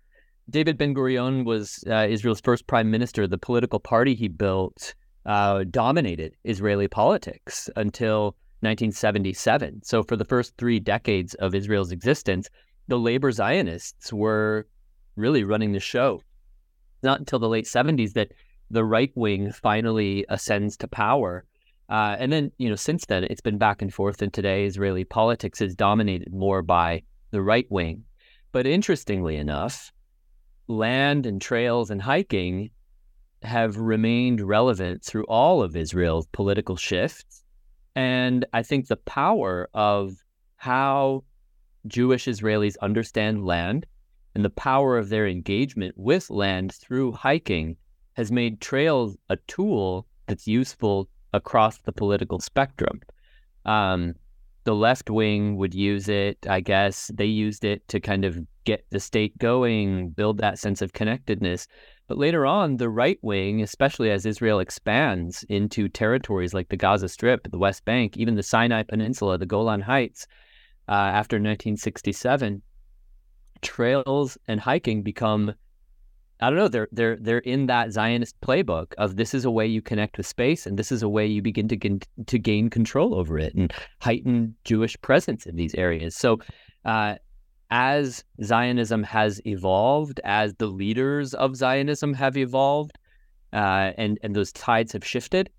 David 0.50 0.76
Ben 0.76 0.92
Gurion 0.92 1.44
was 1.44 1.84
uh, 1.88 2.08
Israel's 2.10 2.40
first 2.40 2.66
prime 2.66 2.90
minister. 2.90 3.28
The 3.28 3.38
political 3.38 3.78
party 3.78 4.16
he 4.16 4.26
built 4.26 4.94
uh, 5.26 5.62
dominated 5.70 6.34
Israeli 6.42 6.88
politics 6.88 7.70
until 7.76 8.34
1977. 8.62 9.84
So 9.84 10.02
for 10.02 10.16
the 10.16 10.24
first 10.24 10.56
three 10.58 10.80
decades 10.80 11.34
of 11.34 11.54
Israel's 11.54 11.92
existence, 11.92 12.48
the 12.88 12.98
labor 12.98 13.30
Zionists 13.30 14.12
were 14.12 14.66
really 15.14 15.44
running 15.44 15.70
the 15.70 15.78
show. 15.78 16.20
Not 17.04 17.20
until 17.20 17.38
the 17.38 17.48
late 17.48 17.66
70s 17.66 18.14
that 18.14 18.32
the 18.72 18.84
right 18.84 19.12
wing 19.14 19.52
finally 19.52 20.26
ascends 20.28 20.76
to 20.78 20.88
power. 20.88 21.44
Uh, 21.90 22.14
and 22.20 22.32
then, 22.32 22.52
you 22.56 22.68
know, 22.68 22.76
since 22.76 23.04
then, 23.06 23.24
it's 23.24 23.40
been 23.40 23.58
back 23.58 23.82
and 23.82 23.92
forth. 23.92 24.22
And 24.22 24.32
today, 24.32 24.64
Israeli 24.64 25.04
politics 25.04 25.60
is 25.60 25.74
dominated 25.74 26.32
more 26.32 26.62
by 26.62 27.02
the 27.32 27.42
right 27.42 27.66
wing. 27.68 28.04
But 28.52 28.66
interestingly 28.66 29.36
enough, 29.36 29.92
land 30.68 31.26
and 31.26 31.42
trails 31.42 31.90
and 31.90 32.00
hiking 32.00 32.70
have 33.42 33.76
remained 33.76 34.40
relevant 34.40 35.04
through 35.04 35.24
all 35.24 35.62
of 35.62 35.74
Israel's 35.76 36.28
political 36.28 36.76
shifts. 36.76 37.42
And 37.96 38.44
I 38.52 38.62
think 38.62 38.86
the 38.86 38.96
power 38.96 39.68
of 39.74 40.14
how 40.56 41.24
Jewish 41.86 42.26
Israelis 42.26 42.76
understand 42.82 43.44
land 43.44 43.86
and 44.34 44.44
the 44.44 44.50
power 44.50 44.96
of 44.96 45.08
their 45.08 45.26
engagement 45.26 45.94
with 45.96 46.30
land 46.30 46.72
through 46.72 47.12
hiking 47.12 47.76
has 48.14 48.30
made 48.30 48.60
trails 48.60 49.16
a 49.28 49.36
tool 49.48 50.06
that's 50.26 50.46
useful 50.46 51.08
across 51.32 51.78
the 51.78 51.92
political 51.92 52.40
spectrum. 52.40 53.00
Um, 53.64 54.14
the 54.64 54.74
left 54.74 55.10
wing 55.10 55.56
would 55.56 55.74
use 55.74 56.08
it, 56.08 56.38
I 56.48 56.60
guess. 56.60 57.10
They 57.14 57.24
used 57.24 57.64
it 57.64 57.86
to 57.88 58.00
kind 58.00 58.24
of 58.24 58.38
get 58.64 58.84
the 58.90 59.00
state 59.00 59.36
going, 59.38 60.10
build 60.10 60.38
that 60.38 60.58
sense 60.58 60.82
of 60.82 60.92
connectedness. 60.92 61.66
But 62.08 62.18
later 62.18 62.44
on, 62.44 62.76
the 62.76 62.90
right 62.90 63.18
wing, 63.22 63.62
especially 63.62 64.10
as 64.10 64.26
Israel 64.26 64.60
expands 64.60 65.44
into 65.48 65.88
territories 65.88 66.52
like 66.52 66.68
the 66.68 66.76
Gaza 66.76 67.08
Strip, 67.08 67.50
the 67.50 67.58
West 67.58 67.84
Bank, 67.84 68.16
even 68.16 68.34
the 68.34 68.42
Sinai 68.42 68.82
Peninsula, 68.82 69.38
the 69.38 69.46
Golan 69.46 69.80
Heights, 69.80 70.26
uh, 70.88 70.92
after 70.92 71.36
1967, 71.36 72.62
trails 73.62 74.36
and 74.48 74.60
hiking 74.60 75.02
become 75.02 75.54
I 76.40 76.48
don't 76.48 76.58
know. 76.58 76.68
They're 76.68 76.88
they're 76.90 77.16
they're 77.16 77.38
in 77.38 77.66
that 77.66 77.92
Zionist 77.92 78.40
playbook 78.40 78.94
of 78.96 79.16
this 79.16 79.34
is 79.34 79.44
a 79.44 79.50
way 79.50 79.66
you 79.66 79.82
connect 79.82 80.16
with 80.16 80.26
space, 80.26 80.66
and 80.66 80.78
this 80.78 80.90
is 80.90 81.02
a 81.02 81.08
way 81.08 81.26
you 81.26 81.42
begin 81.42 81.68
to 81.68 81.76
gain, 81.76 82.00
to 82.26 82.38
gain 82.38 82.70
control 82.70 83.14
over 83.14 83.38
it 83.38 83.54
and 83.54 83.72
heighten 84.00 84.54
Jewish 84.64 85.00
presence 85.02 85.44
in 85.46 85.56
these 85.56 85.74
areas. 85.74 86.16
So, 86.16 86.38
uh, 86.84 87.16
as 87.70 88.24
Zionism 88.42 89.02
has 89.02 89.40
evolved, 89.46 90.20
as 90.24 90.54
the 90.54 90.66
leaders 90.66 91.34
of 91.34 91.56
Zionism 91.56 92.14
have 92.14 92.36
evolved, 92.38 92.96
uh, 93.52 93.92
and 93.98 94.18
and 94.22 94.34
those 94.34 94.52
tides 94.52 94.92
have 94.92 95.04
shifted, 95.04 95.50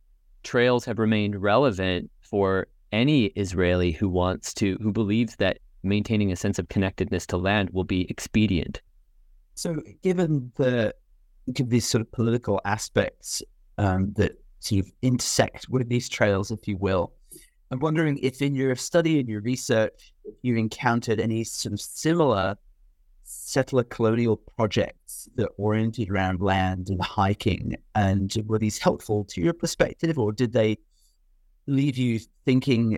trails 0.44 0.84
have 0.86 0.98
remained 0.98 1.42
relevant 1.42 2.10
for 2.22 2.68
any 2.92 3.26
Israeli 3.36 3.92
who 3.92 4.10
wants 4.10 4.54
to 4.56 4.78
who 4.82 4.92
believes 4.92 5.36
that 5.36 5.60
maintaining 5.84 6.32
a 6.32 6.36
sense 6.36 6.58
of 6.60 6.70
connectedness 6.70 7.26
to 7.28 7.38
land 7.38 7.70
will 7.72 7.84
be 7.84 8.08
expedient. 8.10 8.82
So, 9.56 9.82
given 10.02 10.52
the 10.56 10.94
given 11.54 11.70
these 11.70 11.88
sort 11.88 12.02
of 12.02 12.12
political 12.12 12.62
aspects 12.66 13.42
um, 13.78 14.14
that 14.14 14.34
sort 14.60 14.86
of 14.86 14.92
intersect 15.02 15.68
with 15.70 15.90
these 15.90 16.08
trails, 16.08 16.52
if 16.52 16.68
you 16.68 16.78
will, 16.78 17.14
I'm 17.72 17.80
wondering 17.80 18.18
if 18.22 18.42
in 18.42 18.54
your 18.54 18.76
study 18.76 19.20
and 19.20 19.30
your 19.30 19.42
research, 19.42 20.14
you 20.42 20.58
encountered 20.58 21.20
any 21.20 21.44
sort 21.44 21.74
of 21.74 21.82
similar 21.82 22.58
settler 23.24 23.84
colonial 23.84 24.36
projects 24.36 25.30
that 25.36 25.50
oriented 25.58 26.10
around 26.10 26.42
land 26.42 26.90
and 26.90 27.02
hiking, 27.02 27.76
and 27.96 28.34
were 28.46 28.60
these 28.60 28.78
helpful 28.78 29.24
to 29.26 29.42
your 29.42 29.54
perspective, 29.54 30.20
or 30.20 30.32
did 30.32 30.52
they 30.52 30.78
leave 31.68 31.98
you 31.98 32.20
thinking 32.46 32.98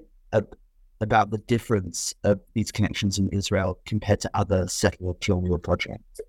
about 1.01 1.29
the 1.29 1.37
difference 1.37 2.13
of 2.23 2.39
these 2.53 2.71
connections 2.71 3.19
in 3.19 3.29
Israel 3.29 3.79
compared 3.85 4.21
to 4.21 4.31
other 4.33 4.67
settler 4.67 5.13
colonial 5.15 5.59
projects? 5.59 6.21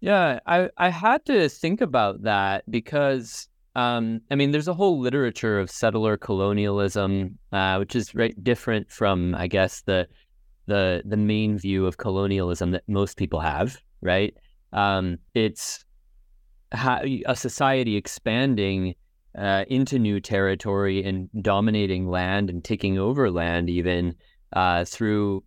Yeah, 0.00 0.40
I, 0.46 0.70
I 0.76 0.88
had 0.90 1.24
to 1.26 1.48
think 1.48 1.80
about 1.80 2.22
that 2.22 2.64
because 2.70 3.48
um, 3.74 4.20
I 4.30 4.34
mean, 4.34 4.50
there's 4.50 4.68
a 4.68 4.74
whole 4.74 4.98
literature 5.00 5.58
of 5.58 5.70
settler 5.70 6.16
colonialism, 6.16 7.38
uh, 7.52 7.76
which 7.76 7.96
is 7.96 8.14
right 8.14 8.34
different 8.44 8.90
from, 8.90 9.34
I 9.34 9.46
guess, 9.46 9.82
the 9.82 10.06
the 10.66 11.02
the 11.04 11.16
main 11.16 11.58
view 11.58 11.86
of 11.86 11.96
colonialism 11.96 12.72
that 12.72 12.84
most 12.86 13.16
people 13.16 13.40
have. 13.40 13.78
Right? 14.00 14.34
Um, 14.72 15.18
it's 15.34 15.84
a 16.72 17.34
society 17.34 17.96
expanding 17.96 18.94
uh, 19.36 19.64
into 19.68 19.98
new 19.98 20.20
territory 20.20 21.02
and 21.02 21.28
dominating 21.42 22.08
land 22.08 22.50
and 22.50 22.62
taking 22.62 22.98
over 22.98 23.30
land, 23.30 23.70
even 23.70 24.14
uh, 24.52 24.84
through 24.84 25.42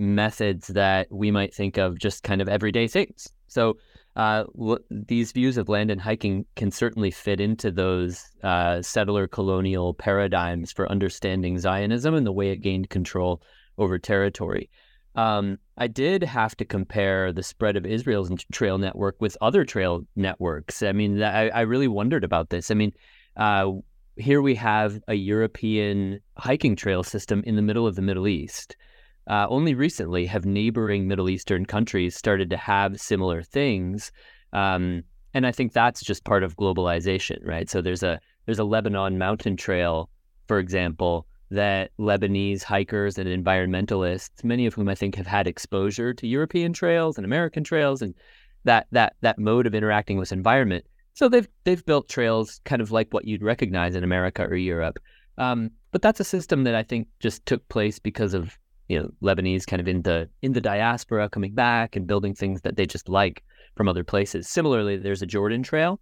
methods 0.00 0.68
that 0.68 1.06
we 1.10 1.30
might 1.30 1.54
think 1.54 1.76
of 1.76 1.98
just 1.98 2.22
kind 2.22 2.40
of 2.40 2.48
everyday 2.48 2.88
things. 2.88 3.28
So 3.48 3.76
uh, 4.16 4.44
these 4.90 5.32
views 5.32 5.56
of 5.56 5.68
land 5.68 5.90
and 5.90 6.00
hiking 6.00 6.46
can 6.56 6.70
certainly 6.70 7.10
fit 7.10 7.40
into 7.40 7.70
those 7.70 8.24
uh, 8.42 8.82
settler 8.82 9.28
colonial 9.28 9.94
paradigms 9.94 10.72
for 10.72 10.90
understanding 10.90 11.58
Zionism 11.58 12.14
and 12.14 12.26
the 12.26 12.32
way 12.32 12.50
it 12.50 12.62
gained 12.62 12.90
control 12.90 13.42
over 13.78 13.98
territory. 13.98 14.70
Um, 15.16 15.58
I 15.76 15.86
did 15.86 16.22
have 16.22 16.56
to 16.56 16.64
compare 16.64 17.32
the 17.32 17.42
spread 17.42 17.76
of 17.76 17.84
Israel's 17.84 18.30
trail 18.52 18.78
network 18.78 19.16
with 19.20 19.36
other 19.40 19.64
trail 19.64 20.02
networks. 20.16 20.82
I 20.82 20.92
mean, 20.92 21.22
I, 21.22 21.48
I 21.48 21.60
really 21.62 21.88
wondered 21.88 22.24
about 22.24 22.50
this. 22.50 22.70
I 22.70 22.74
mean, 22.74 22.92
uh, 23.36 23.72
here 24.16 24.42
we 24.42 24.54
have 24.56 25.00
a 25.08 25.14
European 25.14 26.20
hiking 26.36 26.76
trail 26.76 27.02
system 27.02 27.42
in 27.46 27.56
the 27.56 27.62
middle 27.62 27.86
of 27.86 27.96
the 27.96 28.02
Middle 28.02 28.28
East 28.28 28.76
uh, 29.30 29.46
only 29.48 29.74
recently 29.74 30.26
have 30.26 30.44
neighboring 30.44 31.06
Middle 31.06 31.30
Eastern 31.30 31.64
countries 31.64 32.16
started 32.16 32.50
to 32.50 32.56
have 32.56 33.00
similar 33.00 33.42
things. 33.42 34.10
Um, 34.52 35.04
and 35.34 35.46
I 35.46 35.52
think 35.52 35.72
that's 35.72 36.02
just 36.02 36.24
part 36.24 36.42
of 36.42 36.56
globalization, 36.56 37.38
right? 37.46 37.70
So 37.70 37.80
there's 37.80 38.02
a 38.02 38.20
there's 38.44 38.58
a 38.58 38.64
Lebanon 38.64 39.18
mountain 39.18 39.56
trail, 39.56 40.10
for 40.48 40.58
example, 40.58 41.28
that 41.52 41.92
Lebanese 42.00 42.64
hikers 42.64 43.18
and 43.18 43.28
environmentalists, 43.28 44.42
many 44.42 44.66
of 44.66 44.74
whom 44.74 44.88
I 44.88 44.96
think 44.96 45.14
have 45.14 45.28
had 45.28 45.46
exposure 45.46 46.12
to 46.12 46.26
European 46.26 46.72
trails 46.72 47.16
and 47.16 47.24
American 47.24 47.62
trails 47.62 48.02
and 48.02 48.14
that 48.64 48.88
that 48.90 49.14
that 49.20 49.38
mode 49.38 49.68
of 49.68 49.76
interacting 49.76 50.18
with 50.18 50.32
environment. 50.32 50.84
So 51.14 51.28
they've 51.28 51.48
they've 51.62 51.86
built 51.86 52.08
trails 52.08 52.60
kind 52.64 52.82
of 52.82 52.90
like 52.90 53.14
what 53.14 53.26
you'd 53.26 53.44
recognize 53.44 53.94
in 53.94 54.02
America 54.02 54.42
or 54.42 54.56
Europe. 54.56 54.98
Um, 55.38 55.70
but 55.92 56.02
that's 56.02 56.18
a 56.18 56.24
system 56.24 56.64
that 56.64 56.74
I 56.74 56.82
think 56.82 57.06
just 57.20 57.46
took 57.46 57.68
place 57.68 58.00
because 58.00 58.34
of 58.34 58.58
you 58.90 58.98
know 58.98 59.08
Lebanese 59.22 59.66
kind 59.66 59.80
of 59.80 59.86
in 59.86 60.02
the 60.02 60.28
in 60.42 60.52
the 60.52 60.60
diaspora 60.60 61.28
coming 61.28 61.54
back 61.54 61.94
and 61.94 62.08
building 62.08 62.34
things 62.34 62.62
that 62.62 62.74
they 62.76 62.86
just 62.86 63.08
like 63.08 63.44
from 63.76 63.88
other 63.88 64.02
places. 64.02 64.48
Similarly, 64.48 64.96
there's 64.96 65.22
a 65.22 65.26
Jordan 65.26 65.62
Trail 65.62 66.00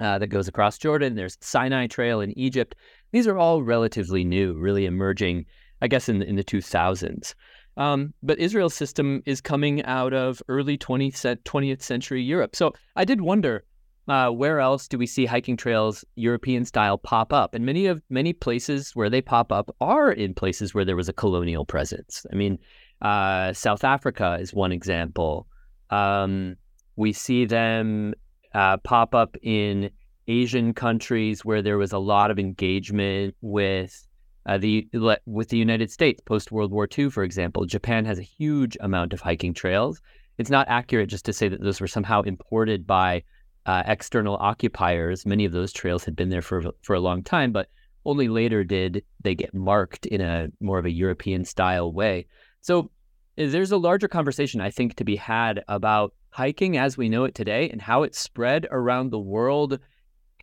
uh, 0.00 0.18
that 0.18 0.28
goes 0.28 0.48
across 0.48 0.78
Jordan. 0.78 1.14
There's 1.14 1.36
Sinai 1.42 1.88
Trail 1.88 2.22
in 2.22 2.36
Egypt. 2.38 2.74
These 3.12 3.26
are 3.26 3.36
all 3.36 3.62
relatively 3.62 4.24
new, 4.24 4.54
really 4.54 4.86
emerging, 4.86 5.44
I 5.82 5.88
guess, 5.88 6.08
in 6.08 6.20
the, 6.20 6.26
in 6.26 6.36
the 6.36 6.44
2000s. 6.44 7.34
Um, 7.76 8.14
but 8.22 8.38
Israel's 8.38 8.74
system 8.74 9.22
is 9.26 9.42
coming 9.42 9.84
out 9.84 10.14
of 10.14 10.42
early 10.48 10.78
20th, 10.78 11.36
20th 11.44 11.82
century 11.82 12.22
Europe. 12.22 12.56
So 12.56 12.72
I 12.96 13.04
did 13.04 13.20
wonder 13.20 13.62
uh, 14.08 14.30
where 14.30 14.60
else 14.60 14.86
do 14.86 14.98
we 14.98 15.06
see 15.06 15.26
hiking 15.26 15.56
trails 15.56 16.04
European 16.14 16.64
style 16.64 16.98
pop 16.98 17.32
up? 17.32 17.54
And 17.54 17.66
many 17.66 17.86
of 17.86 18.02
many 18.08 18.32
places 18.32 18.92
where 18.94 19.10
they 19.10 19.20
pop 19.20 19.50
up 19.50 19.74
are 19.80 20.12
in 20.12 20.34
places 20.34 20.74
where 20.74 20.84
there 20.84 20.96
was 20.96 21.08
a 21.08 21.12
colonial 21.12 21.64
presence. 21.64 22.24
I 22.32 22.36
mean, 22.36 22.58
uh, 23.02 23.52
South 23.52 23.84
Africa 23.84 24.38
is 24.40 24.54
one 24.54 24.72
example. 24.72 25.46
Um, 25.90 26.56
we 26.96 27.12
see 27.12 27.44
them 27.44 28.14
uh, 28.54 28.78
pop 28.78 29.14
up 29.14 29.36
in 29.42 29.90
Asian 30.28 30.72
countries 30.72 31.44
where 31.44 31.62
there 31.62 31.78
was 31.78 31.92
a 31.92 31.98
lot 31.98 32.30
of 32.30 32.38
engagement 32.38 33.34
with 33.40 34.06
uh, 34.46 34.58
the 34.58 34.88
with 35.26 35.48
the 35.48 35.58
United 35.58 35.90
States 35.90 36.20
post 36.20 36.52
World 36.52 36.70
War 36.70 36.88
II, 36.96 37.10
for 37.10 37.24
example. 37.24 37.66
Japan 37.66 38.04
has 38.04 38.18
a 38.18 38.22
huge 38.22 38.76
amount 38.80 39.12
of 39.12 39.20
hiking 39.20 39.52
trails. 39.52 40.00
It's 40.38 40.50
not 40.50 40.68
accurate 40.68 41.08
just 41.08 41.24
to 41.24 41.32
say 41.32 41.48
that 41.48 41.60
those 41.60 41.80
were 41.80 41.86
somehow 41.88 42.22
imported 42.22 42.86
by 42.86 43.22
uh, 43.66 43.82
external 43.86 44.36
occupiers. 44.36 45.26
Many 45.26 45.44
of 45.44 45.52
those 45.52 45.72
trails 45.72 46.04
had 46.04 46.16
been 46.16 46.30
there 46.30 46.42
for 46.42 46.62
for 46.82 46.94
a 46.94 47.00
long 47.00 47.22
time, 47.22 47.52
but 47.52 47.68
only 48.04 48.28
later 48.28 48.62
did 48.62 49.04
they 49.22 49.34
get 49.34 49.52
marked 49.52 50.06
in 50.06 50.20
a 50.20 50.48
more 50.60 50.78
of 50.78 50.86
a 50.86 50.90
European 50.90 51.44
style 51.44 51.92
way. 51.92 52.26
So 52.62 52.90
eh, 53.36 53.48
there's 53.48 53.72
a 53.72 53.76
larger 53.76 54.08
conversation 54.08 54.60
I 54.60 54.70
think 54.70 54.94
to 54.94 55.04
be 55.04 55.16
had 55.16 55.64
about 55.68 56.14
hiking 56.30 56.76
as 56.76 56.96
we 56.96 57.08
know 57.08 57.24
it 57.24 57.34
today 57.34 57.68
and 57.68 57.82
how 57.82 58.04
it 58.04 58.14
spread 58.14 58.66
around 58.70 59.10
the 59.10 59.18
world, 59.18 59.80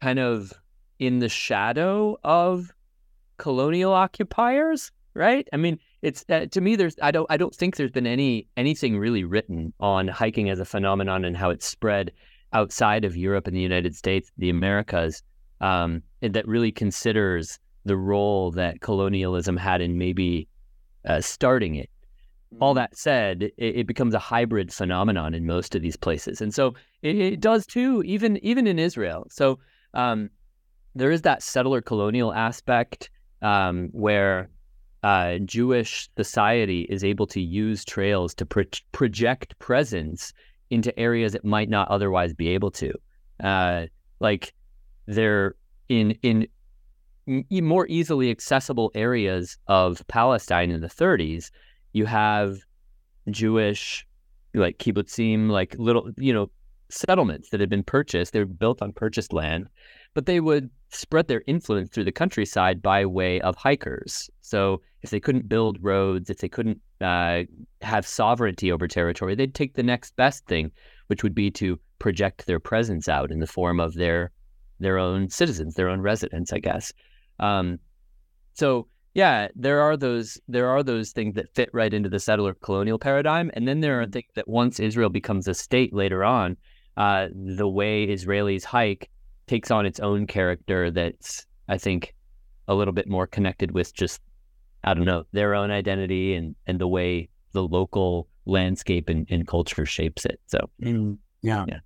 kind 0.02 0.20
of 0.20 0.52
in 1.00 1.20
the 1.20 1.30
shadow 1.30 2.18
of 2.24 2.72
colonial 3.38 3.94
occupiers. 3.94 4.92
Right? 5.16 5.48
I 5.54 5.58
mean, 5.58 5.80
it's 6.02 6.26
uh, 6.28 6.48
to 6.48 6.60
me 6.60 6.76
there's 6.76 6.96
I 7.02 7.12
don't 7.12 7.28
I 7.30 7.38
don't 7.38 7.56
think 7.56 7.78
there's 7.78 7.92
been 7.92 8.08
any 8.08 8.48
anything 8.58 8.98
really 8.98 9.24
written 9.24 9.72
on 9.80 10.10
hiking 10.10 10.50
as 10.50 10.60
a 10.60 10.66
phenomenon 10.66 11.24
and 11.24 11.38
how 11.38 11.52
it's 11.52 11.68
spread 11.68 12.12
outside 12.54 13.04
of 13.06 13.18
Europe 13.18 13.48
and 13.48 13.56
the 13.56 13.62
United 13.62 13.96
States, 13.96 14.32
the 14.38 14.50
Americas, 14.50 15.24
um, 15.62 16.04
that 16.22 16.48
really 16.48 16.72
considers 16.72 17.60
the 17.86 17.98
role 17.98 18.52
that 18.52 18.82
colonialism 18.82 19.58
had 19.58 19.82
in 19.82 19.98
maybe 19.98 20.48
uh, 21.06 21.22
starting 21.22 21.76
it. 21.76 21.90
All 22.60 22.72
mm-hmm. 22.72 22.78
that 22.78 22.98
said, 22.98 23.44
it, 23.44 23.54
it, 23.58 23.88
becomes 23.88 24.14
a 24.14 24.20
hybrid 24.20 24.72
phenomenon 24.72 25.34
in 25.34 25.46
most 25.46 25.76
of 25.76 25.82
these 25.82 25.98
places, 25.98 26.40
and 26.40 26.54
so 26.54 26.76
it, 27.02 27.16
it 27.16 27.40
does 27.40 27.66
too, 27.66 28.04
even 28.04 28.38
even 28.46 28.68
in 28.68 28.78
Israel. 28.78 29.26
So 29.32 29.60
um, 29.94 30.30
there 30.96 31.12
is 31.12 31.24
that 31.24 31.42
settler 31.42 31.82
colonial 31.82 32.34
aspect 32.34 33.10
um, 33.42 33.90
where 33.92 34.50
uh, 35.02 35.40
Jewish 35.40 36.10
society 36.16 36.82
is 36.90 37.04
able 37.04 37.28
to 37.28 37.42
use 37.42 37.84
trails 37.84 38.34
to 38.36 38.46
pro- 38.46 38.64
project 38.92 39.58
presence 39.60 40.32
into 40.74 40.98
areas 41.00 41.36
it 41.36 41.46
might 41.46 41.70
not 41.70 41.88
otherwise 41.90 42.34
be 42.34 42.50
able 42.50 42.72
to. 42.72 42.92
Uh, 43.42 43.86
like 44.20 44.54
they're 45.06 45.56
in 45.90 46.12
in 46.24 46.48
more 47.26 47.88
easily 47.88 48.30
accessible 48.30 48.92
areas 48.96 49.58
of 49.68 50.06
Palestine 50.08 50.72
in 50.72 50.82
the 50.82 50.88
30s. 50.88 51.52
You 51.94 52.06
have 52.06 52.58
Jewish 53.30 54.06
like 54.54 54.78
kibbutzim, 54.78 55.50
like 55.50 55.76
little 55.78 56.10
you 56.18 56.34
know 56.34 56.50
settlements 56.90 57.50
that 57.50 57.60
had 57.60 57.70
been 57.70 57.84
purchased. 57.84 58.34
They're 58.34 58.46
built 58.46 58.82
on 58.82 58.92
purchased 58.94 59.34
land, 59.34 59.68
but 60.14 60.26
they 60.26 60.40
would 60.40 60.70
spread 60.90 61.28
their 61.28 61.44
influence 61.48 61.90
through 61.90 62.04
the 62.04 62.12
countryside 62.12 62.82
by 62.82 63.06
way 63.06 63.42
of 63.42 63.56
hikers. 63.56 64.30
So 64.42 64.82
if 65.02 65.10
they 65.10 65.20
couldn't 65.20 65.50
build 65.50 65.78
roads, 65.82 66.30
if 66.30 66.38
they 66.38 66.50
couldn't 66.50 66.80
uh, 67.04 67.44
have 67.82 68.08
sovereignty 68.08 68.72
over 68.72 68.88
territory, 68.88 69.36
they'd 69.36 69.56
take 69.56 69.76
the 69.76 69.84
next 69.84 70.16
best 70.16 70.46
thing, 70.46 70.72
which 71.08 71.24
would 71.24 71.36
be 71.36 71.52
to 71.52 71.80
project 72.00 72.46
their 72.46 72.60
presence 72.60 73.08
out 73.08 73.32
in 73.32 73.40
the 73.40 73.48
form 73.48 73.80
of 73.80 73.94
their 73.94 74.32
their 74.80 74.98
own 74.98 75.30
citizens, 75.30 75.76
their 75.76 75.90
own 75.90 76.02
residents, 76.02 76.52
I 76.52 76.60
guess. 76.60 76.92
Um, 77.40 77.80
so 78.54 78.88
yeah, 79.14 79.48
there 79.56 79.82
are 79.82 79.96
those 79.96 80.40
there 80.48 80.68
are 80.70 80.84
those 80.84 81.12
things 81.12 81.36
that 81.36 81.54
fit 81.54 81.70
right 81.74 81.94
into 81.94 82.10
the 82.10 82.20
settler 82.20 82.54
colonial 82.56 82.98
paradigm, 82.98 83.52
and 83.54 83.68
then 83.68 83.82
there 83.82 84.00
are 84.00 84.04
mm-hmm. 84.04 84.12
things 84.12 84.32
that 84.36 84.48
once 84.48 84.80
Israel 84.80 85.10
becomes 85.10 85.48
a 85.48 85.54
state 85.54 85.94
later 85.94 86.24
on, 86.24 86.58
uh, 86.98 87.28
the 87.34 87.68
way 87.68 88.08
Israelis 88.08 88.64
hike 88.64 89.10
takes 89.48 89.72
on 89.72 89.86
its 89.86 90.00
own 90.00 90.26
character 90.26 90.90
that's 90.90 91.46
I 91.68 91.78
think 91.78 92.16
a 92.68 92.76
little 92.76 92.94
bit 92.94 93.08
more 93.08 93.28
connected 93.28 93.72
with 93.72 93.94
just 93.94 94.22
I 94.84 94.94
don't 94.94 95.06
know 95.06 95.24
their 95.32 95.56
own 95.56 95.72
identity 95.72 96.36
and 96.36 96.56
and 96.68 96.80
the 96.80 96.88
way 96.88 97.30
the 97.54 97.64
local 97.64 98.28
landscape 98.46 99.10
and, 99.10 99.28
and 99.30 99.48
culture 99.48 99.86
shapes 99.86 100.26
it. 100.26 100.40
So 100.48 100.60
mm, 100.82 101.18
yeah. 101.42 101.66
yeah, 101.68 101.80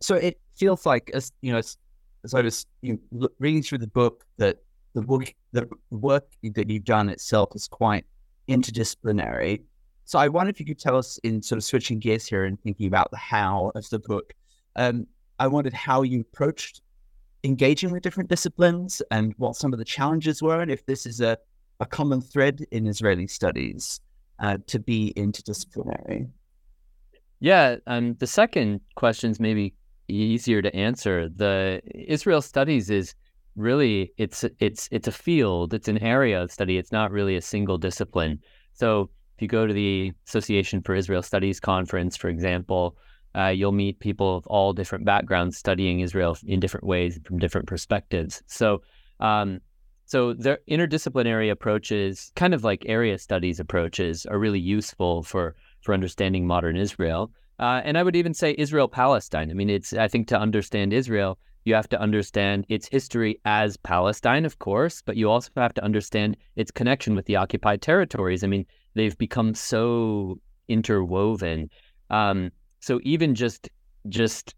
so 0.00 0.14
it 0.14 0.40
feels 0.56 0.86
like 0.86 1.10
as 1.14 1.32
you 1.40 1.52
know 1.52 1.58
as, 1.58 1.76
as 2.24 2.34
I 2.34 2.42
was 2.42 2.66
you 2.82 2.98
know, 3.12 3.28
reading 3.38 3.62
through 3.62 3.78
the 3.78 3.88
book 3.88 4.24
that 4.38 4.58
the 4.94 5.02
book 5.02 5.32
the 5.52 5.68
work 5.90 6.26
that 6.42 6.70
you've 6.70 6.84
done 6.84 7.08
itself 7.08 7.50
is 7.54 7.68
quite 7.68 8.04
interdisciplinary. 8.48 9.62
So 10.04 10.18
I 10.18 10.28
wonder 10.28 10.48
if 10.48 10.58
you 10.58 10.64
could 10.64 10.78
tell 10.78 10.96
us 10.96 11.18
in 11.18 11.42
sort 11.42 11.58
of 11.58 11.64
switching 11.64 11.98
gears 11.98 12.26
here 12.26 12.44
and 12.44 12.58
thinking 12.62 12.86
about 12.86 13.10
the 13.10 13.18
how 13.18 13.72
of 13.74 13.88
the 13.90 13.98
book. 13.98 14.32
Um, 14.76 15.06
I 15.38 15.46
wondered 15.46 15.74
how 15.74 16.02
you 16.02 16.20
approached 16.20 16.80
engaging 17.44 17.90
with 17.90 18.02
different 18.02 18.30
disciplines 18.30 19.02
and 19.10 19.34
what 19.36 19.54
some 19.54 19.72
of 19.72 19.78
the 19.78 19.84
challenges 19.84 20.42
were, 20.42 20.60
and 20.60 20.70
if 20.70 20.84
this 20.86 21.06
is 21.06 21.20
a, 21.20 21.36
a 21.80 21.86
common 21.86 22.20
thread 22.20 22.64
in 22.70 22.86
Israeli 22.86 23.26
studies 23.26 24.00
uh, 24.40 24.58
to 24.66 24.78
be 24.78 25.12
interdisciplinary. 25.16 26.28
Yeah, 27.40 27.76
um, 27.86 28.14
the 28.14 28.26
second 28.26 28.80
question 28.96 29.30
is 29.30 29.38
maybe 29.38 29.74
easier 30.08 30.60
to 30.62 30.74
answer. 30.74 31.28
The 31.28 31.80
Israel 31.94 32.42
studies 32.42 32.90
is 32.90 33.14
really 33.54 34.12
it's 34.16 34.44
it's 34.58 34.88
it's 34.90 35.08
a 35.08 35.12
field, 35.12 35.74
it's 35.74 35.88
an 35.88 35.98
area 35.98 36.42
of 36.42 36.50
study. 36.50 36.78
It's 36.78 36.92
not 36.92 37.12
really 37.12 37.36
a 37.36 37.42
single 37.42 37.78
discipline. 37.78 38.40
So 38.72 39.10
if 39.36 39.42
you 39.42 39.48
go 39.48 39.66
to 39.66 39.72
the 39.72 40.12
Association 40.26 40.82
for 40.82 40.96
Israel 40.96 41.22
Studies 41.22 41.60
conference, 41.60 42.16
for 42.16 42.28
example, 42.28 42.96
uh, 43.36 43.48
you'll 43.48 43.70
meet 43.70 44.00
people 44.00 44.36
of 44.36 44.46
all 44.48 44.72
different 44.72 45.04
backgrounds 45.04 45.56
studying 45.56 46.00
Israel 46.00 46.36
in 46.44 46.58
different 46.58 46.86
ways 46.86 47.20
from 47.24 47.38
different 47.38 47.68
perspectives. 47.68 48.42
So, 48.46 48.82
um, 49.20 49.60
so 50.08 50.32
their 50.32 50.58
interdisciplinary 50.70 51.50
approaches, 51.50 52.32
kind 52.34 52.54
of 52.54 52.64
like 52.64 52.82
area 52.86 53.18
studies 53.18 53.60
approaches, 53.60 54.24
are 54.24 54.38
really 54.38 54.58
useful 54.58 55.22
for 55.22 55.54
for 55.82 55.92
understanding 55.92 56.46
modern 56.46 56.76
Israel. 56.76 57.30
Uh, 57.58 57.82
and 57.84 57.98
I 57.98 58.02
would 58.02 58.16
even 58.16 58.32
say 58.32 58.54
Israel 58.56 58.88
Palestine. 58.88 59.50
I 59.50 59.54
mean, 59.54 59.68
it's 59.68 59.92
I 59.92 60.08
think 60.08 60.26
to 60.28 60.38
understand 60.38 60.94
Israel, 60.94 61.38
you 61.64 61.74
have 61.74 61.90
to 61.90 62.00
understand 62.00 62.64
its 62.70 62.88
history 62.88 63.38
as 63.44 63.76
Palestine, 63.76 64.46
of 64.46 64.58
course, 64.60 65.02
but 65.02 65.18
you 65.18 65.28
also 65.28 65.50
have 65.56 65.74
to 65.74 65.84
understand 65.84 66.38
its 66.56 66.70
connection 66.70 67.14
with 67.14 67.26
the 67.26 67.36
occupied 67.36 67.82
territories. 67.82 68.42
I 68.42 68.46
mean, 68.46 68.64
they've 68.94 69.18
become 69.18 69.54
so 69.54 70.40
interwoven. 70.68 71.68
Um, 72.08 72.50
so 72.80 72.98
even 73.02 73.34
just 73.34 73.68
just 74.08 74.54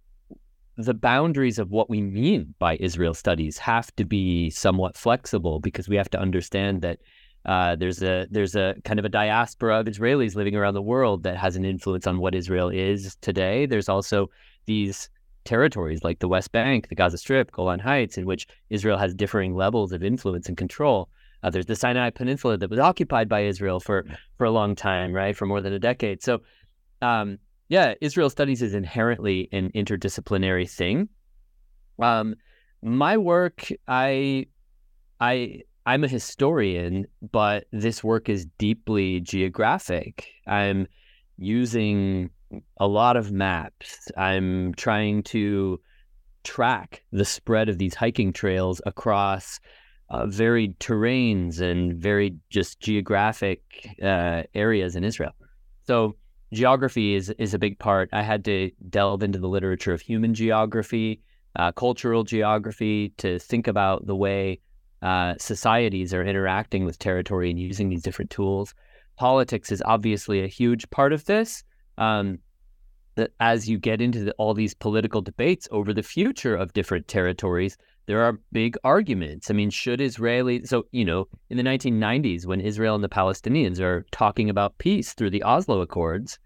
the 0.84 0.94
boundaries 0.94 1.58
of 1.58 1.70
what 1.70 1.90
we 1.90 2.00
mean 2.00 2.54
by 2.58 2.76
Israel 2.80 3.14
studies 3.14 3.58
have 3.58 3.94
to 3.96 4.04
be 4.04 4.50
somewhat 4.50 4.96
flexible 4.96 5.60
because 5.60 5.88
we 5.88 5.96
have 5.96 6.10
to 6.10 6.18
understand 6.18 6.82
that 6.82 6.98
uh, 7.46 7.74
there's 7.76 8.02
a 8.02 8.26
there's 8.30 8.54
a 8.54 8.74
kind 8.84 8.98
of 8.98 9.04
a 9.04 9.08
diaspora 9.08 9.80
of 9.80 9.86
Israelis 9.86 10.36
living 10.36 10.54
around 10.54 10.74
the 10.74 10.82
world 10.82 11.22
that 11.22 11.36
has 11.36 11.56
an 11.56 11.64
influence 11.64 12.06
on 12.06 12.18
what 12.18 12.34
Israel 12.34 12.68
is 12.68 13.16
today. 13.22 13.66
There's 13.66 13.88
also 13.88 14.30
these 14.66 15.08
territories 15.44 16.04
like 16.04 16.18
the 16.18 16.28
West 16.28 16.52
Bank, 16.52 16.88
the 16.88 16.94
Gaza 16.94 17.16
Strip, 17.16 17.50
Golan 17.52 17.80
Heights, 17.80 18.18
in 18.18 18.26
which 18.26 18.46
Israel 18.68 18.98
has 18.98 19.14
differing 19.14 19.54
levels 19.54 19.92
of 19.92 20.02
influence 20.02 20.48
and 20.48 20.56
control. 20.56 21.08
Uh, 21.42 21.48
there's 21.48 21.66
the 21.66 21.76
Sinai 21.76 22.10
Peninsula 22.10 22.58
that 22.58 22.68
was 22.68 22.78
occupied 22.78 23.28
by 23.28 23.40
Israel 23.40 23.80
for 23.80 24.04
for 24.36 24.44
a 24.44 24.50
long 24.50 24.74
time, 24.74 25.12
right, 25.12 25.34
for 25.34 25.46
more 25.46 25.62
than 25.62 25.72
a 25.72 25.78
decade. 25.78 26.22
So 26.22 26.42
um, 27.00 27.38
yeah, 27.70 27.94
Israel 28.00 28.28
studies 28.28 28.62
is 28.62 28.74
inherently 28.74 29.48
an 29.52 29.70
interdisciplinary 29.76 30.68
thing. 30.68 31.08
Um, 32.02 32.34
my 32.82 33.16
work, 33.16 33.68
I, 33.86 34.46
I, 35.20 35.60
I'm 35.86 36.02
a 36.02 36.08
historian, 36.08 37.06
but 37.30 37.66
this 37.70 38.02
work 38.02 38.28
is 38.28 38.46
deeply 38.58 39.20
geographic. 39.20 40.26
I'm 40.48 40.88
using 41.38 42.30
a 42.78 42.88
lot 42.88 43.16
of 43.16 43.30
maps. 43.30 44.10
I'm 44.16 44.74
trying 44.74 45.22
to 45.24 45.80
track 46.42 47.04
the 47.12 47.24
spread 47.24 47.68
of 47.68 47.78
these 47.78 47.94
hiking 47.94 48.32
trails 48.32 48.82
across 48.84 49.60
uh, 50.08 50.26
varied 50.26 50.76
terrains 50.80 51.60
and 51.60 51.94
very 51.94 52.34
just 52.50 52.80
geographic 52.80 53.62
uh, 54.02 54.42
areas 54.54 54.96
in 54.96 55.04
Israel. 55.04 55.32
So 55.86 56.16
geography 56.52 57.14
is 57.14 57.30
is 57.38 57.54
a 57.54 57.58
big 57.58 57.78
part. 57.78 58.08
I 58.12 58.22
had 58.22 58.44
to 58.46 58.70
delve 58.88 59.22
into 59.22 59.38
the 59.38 59.48
literature 59.48 59.92
of 59.92 60.00
human 60.00 60.34
geography, 60.34 61.20
uh, 61.56 61.72
cultural 61.72 62.24
geography, 62.24 63.12
to 63.18 63.38
think 63.38 63.68
about 63.68 64.06
the 64.06 64.16
way 64.16 64.60
uh, 65.02 65.34
societies 65.38 66.12
are 66.12 66.24
interacting 66.24 66.84
with 66.84 66.98
territory 66.98 67.50
and 67.50 67.58
using 67.58 67.88
these 67.88 68.02
different 68.02 68.30
tools. 68.30 68.74
Politics 69.16 69.72
is 69.72 69.82
obviously 69.84 70.42
a 70.42 70.46
huge 70.46 70.88
part 70.90 71.12
of 71.12 71.24
this. 71.24 71.62
Um, 71.98 72.38
that 73.16 73.32
as 73.40 73.68
you 73.68 73.78
get 73.78 74.00
into 74.00 74.24
the, 74.24 74.32
all 74.32 74.54
these 74.54 74.72
political 74.72 75.20
debates 75.20 75.68
over 75.70 75.92
the 75.92 76.02
future 76.02 76.54
of 76.54 76.72
different 76.72 77.06
territories, 77.08 77.76
there 78.10 78.24
are 78.24 78.40
big 78.50 78.76
arguments. 78.82 79.52
I 79.52 79.54
mean, 79.54 79.70
should 79.70 80.00
Israeli, 80.00 80.64
so, 80.64 80.84
you 80.90 81.04
know, 81.04 81.28
in 81.48 81.56
the 81.56 81.62
1990s, 81.62 82.44
when 82.44 82.60
Israel 82.60 82.96
and 82.96 83.04
the 83.04 83.08
Palestinians 83.08 83.78
are 83.78 84.04
talking 84.10 84.50
about 84.50 84.76
peace 84.78 85.12
through 85.12 85.30
the 85.30 85.44
Oslo 85.44 85.80
Accords, 85.80 86.36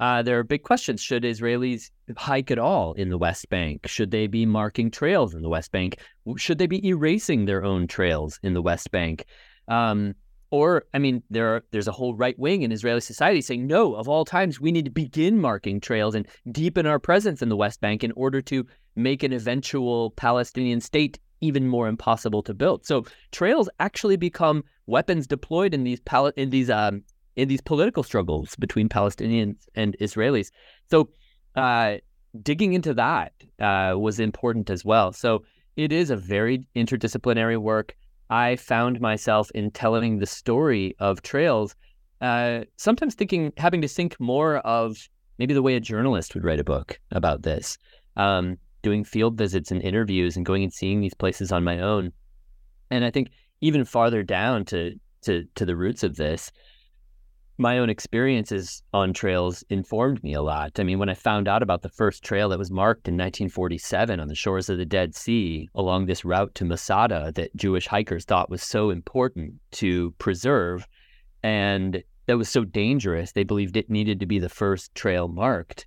uh, 0.00 0.20
there 0.22 0.38
are 0.38 0.44
big 0.44 0.64
questions. 0.64 1.00
Should 1.00 1.22
Israelis 1.22 1.90
hike 2.18 2.50
at 2.50 2.58
all 2.58 2.92
in 2.92 3.08
the 3.08 3.16
West 3.16 3.48
Bank? 3.48 3.86
Should 3.86 4.10
they 4.10 4.26
be 4.26 4.44
marking 4.44 4.90
trails 4.90 5.34
in 5.34 5.40
the 5.40 5.48
West 5.48 5.72
Bank? 5.72 5.98
Should 6.36 6.58
they 6.58 6.66
be 6.66 6.86
erasing 6.86 7.46
their 7.46 7.64
own 7.64 7.86
trails 7.86 8.38
in 8.42 8.52
the 8.52 8.60
West 8.60 8.90
Bank? 8.90 9.24
Um, 9.68 10.14
or, 10.50 10.84
I 10.92 10.98
mean, 10.98 11.22
there 11.30 11.54
are, 11.54 11.64
there's 11.70 11.88
a 11.88 11.92
whole 11.92 12.14
right 12.14 12.38
wing 12.38 12.60
in 12.60 12.70
Israeli 12.70 13.00
society 13.00 13.40
saying, 13.40 13.66
no, 13.66 13.94
of 13.94 14.10
all 14.10 14.26
times, 14.26 14.60
we 14.60 14.72
need 14.72 14.84
to 14.84 14.90
begin 14.90 15.40
marking 15.40 15.80
trails 15.80 16.14
and 16.14 16.28
deepen 16.52 16.84
our 16.84 16.98
presence 16.98 17.40
in 17.40 17.48
the 17.48 17.56
West 17.56 17.80
Bank 17.80 18.04
in 18.04 18.12
order 18.12 18.42
to 18.42 18.66
make 18.96 19.22
an 19.22 19.32
eventual 19.32 20.10
Palestinian 20.12 20.80
state 20.80 21.18
even 21.40 21.68
more 21.68 21.86
impossible 21.86 22.42
to 22.42 22.54
build. 22.54 22.86
So 22.86 23.04
trails 23.30 23.68
actually 23.78 24.16
become 24.16 24.64
weapons 24.86 25.26
deployed 25.26 25.74
in 25.74 25.84
these 25.84 26.00
pal- 26.00 26.32
in 26.36 26.50
these 26.50 26.70
um, 26.70 27.02
in 27.36 27.48
these 27.48 27.60
political 27.60 28.02
struggles 28.02 28.56
between 28.56 28.88
Palestinians 28.88 29.56
and 29.74 29.96
Israelis. 30.00 30.50
So 30.90 31.10
uh, 31.54 31.96
digging 32.42 32.72
into 32.72 32.94
that 32.94 33.32
uh, 33.60 33.96
was 33.98 34.18
important 34.18 34.70
as 34.70 34.84
well. 34.84 35.12
So 35.12 35.44
it 35.76 35.92
is 35.92 36.10
a 36.10 36.16
very 36.16 36.66
interdisciplinary 36.74 37.58
work. 37.58 37.94
I 38.30 38.56
found 38.56 39.00
myself 39.00 39.50
in 39.52 39.70
telling 39.70 40.18
the 40.18 40.26
story 40.26 40.96
of 40.98 41.22
trails, 41.22 41.76
uh, 42.20 42.60
sometimes 42.76 43.14
thinking, 43.14 43.52
having 43.56 43.82
to 43.82 43.88
think 43.88 44.18
more 44.18 44.56
of 44.58 44.96
maybe 45.38 45.54
the 45.54 45.62
way 45.62 45.76
a 45.76 45.80
journalist 45.80 46.34
would 46.34 46.44
write 46.44 46.58
a 46.58 46.64
book 46.64 46.98
about 47.12 47.42
this, 47.42 47.78
um, 48.16 48.56
doing 48.86 49.02
field 49.02 49.36
visits 49.36 49.72
and 49.72 49.82
interviews 49.82 50.36
and 50.36 50.46
going 50.46 50.62
and 50.62 50.72
seeing 50.72 51.00
these 51.00 51.12
places 51.12 51.50
on 51.50 51.64
my 51.64 51.80
own. 51.80 52.12
And 52.88 53.04
I 53.04 53.10
think 53.10 53.30
even 53.60 53.84
farther 53.84 54.22
down 54.22 54.64
to 54.66 54.94
to 55.22 55.44
to 55.56 55.66
the 55.66 55.74
roots 55.74 56.04
of 56.04 56.14
this, 56.14 56.52
my 57.58 57.78
own 57.78 57.90
experiences 57.90 58.84
on 58.92 59.12
trails 59.12 59.64
informed 59.70 60.22
me 60.22 60.34
a 60.34 60.42
lot. 60.42 60.78
I 60.78 60.84
mean, 60.84 61.00
when 61.00 61.08
I 61.08 61.14
found 61.14 61.48
out 61.48 61.64
about 61.64 61.82
the 61.82 61.88
first 61.88 62.22
trail 62.22 62.48
that 62.50 62.60
was 62.60 62.70
marked 62.70 63.08
in 63.08 63.14
1947 63.14 64.20
on 64.20 64.28
the 64.28 64.36
shores 64.36 64.68
of 64.68 64.78
the 64.78 64.86
Dead 64.86 65.16
Sea 65.16 65.68
along 65.74 66.06
this 66.06 66.24
route 66.24 66.54
to 66.54 66.64
Masada 66.64 67.32
that 67.34 67.56
Jewish 67.56 67.88
hikers 67.88 68.24
thought 68.24 68.50
was 68.50 68.62
so 68.62 68.90
important 68.90 69.54
to 69.72 70.12
preserve 70.18 70.86
and 71.42 72.04
that 72.26 72.38
was 72.38 72.48
so 72.48 72.64
dangerous, 72.64 73.32
they 73.32 73.42
believed 73.42 73.76
it 73.76 73.90
needed 73.90 74.20
to 74.20 74.26
be 74.26 74.38
the 74.38 74.48
first 74.48 74.94
trail 74.94 75.26
marked. 75.26 75.86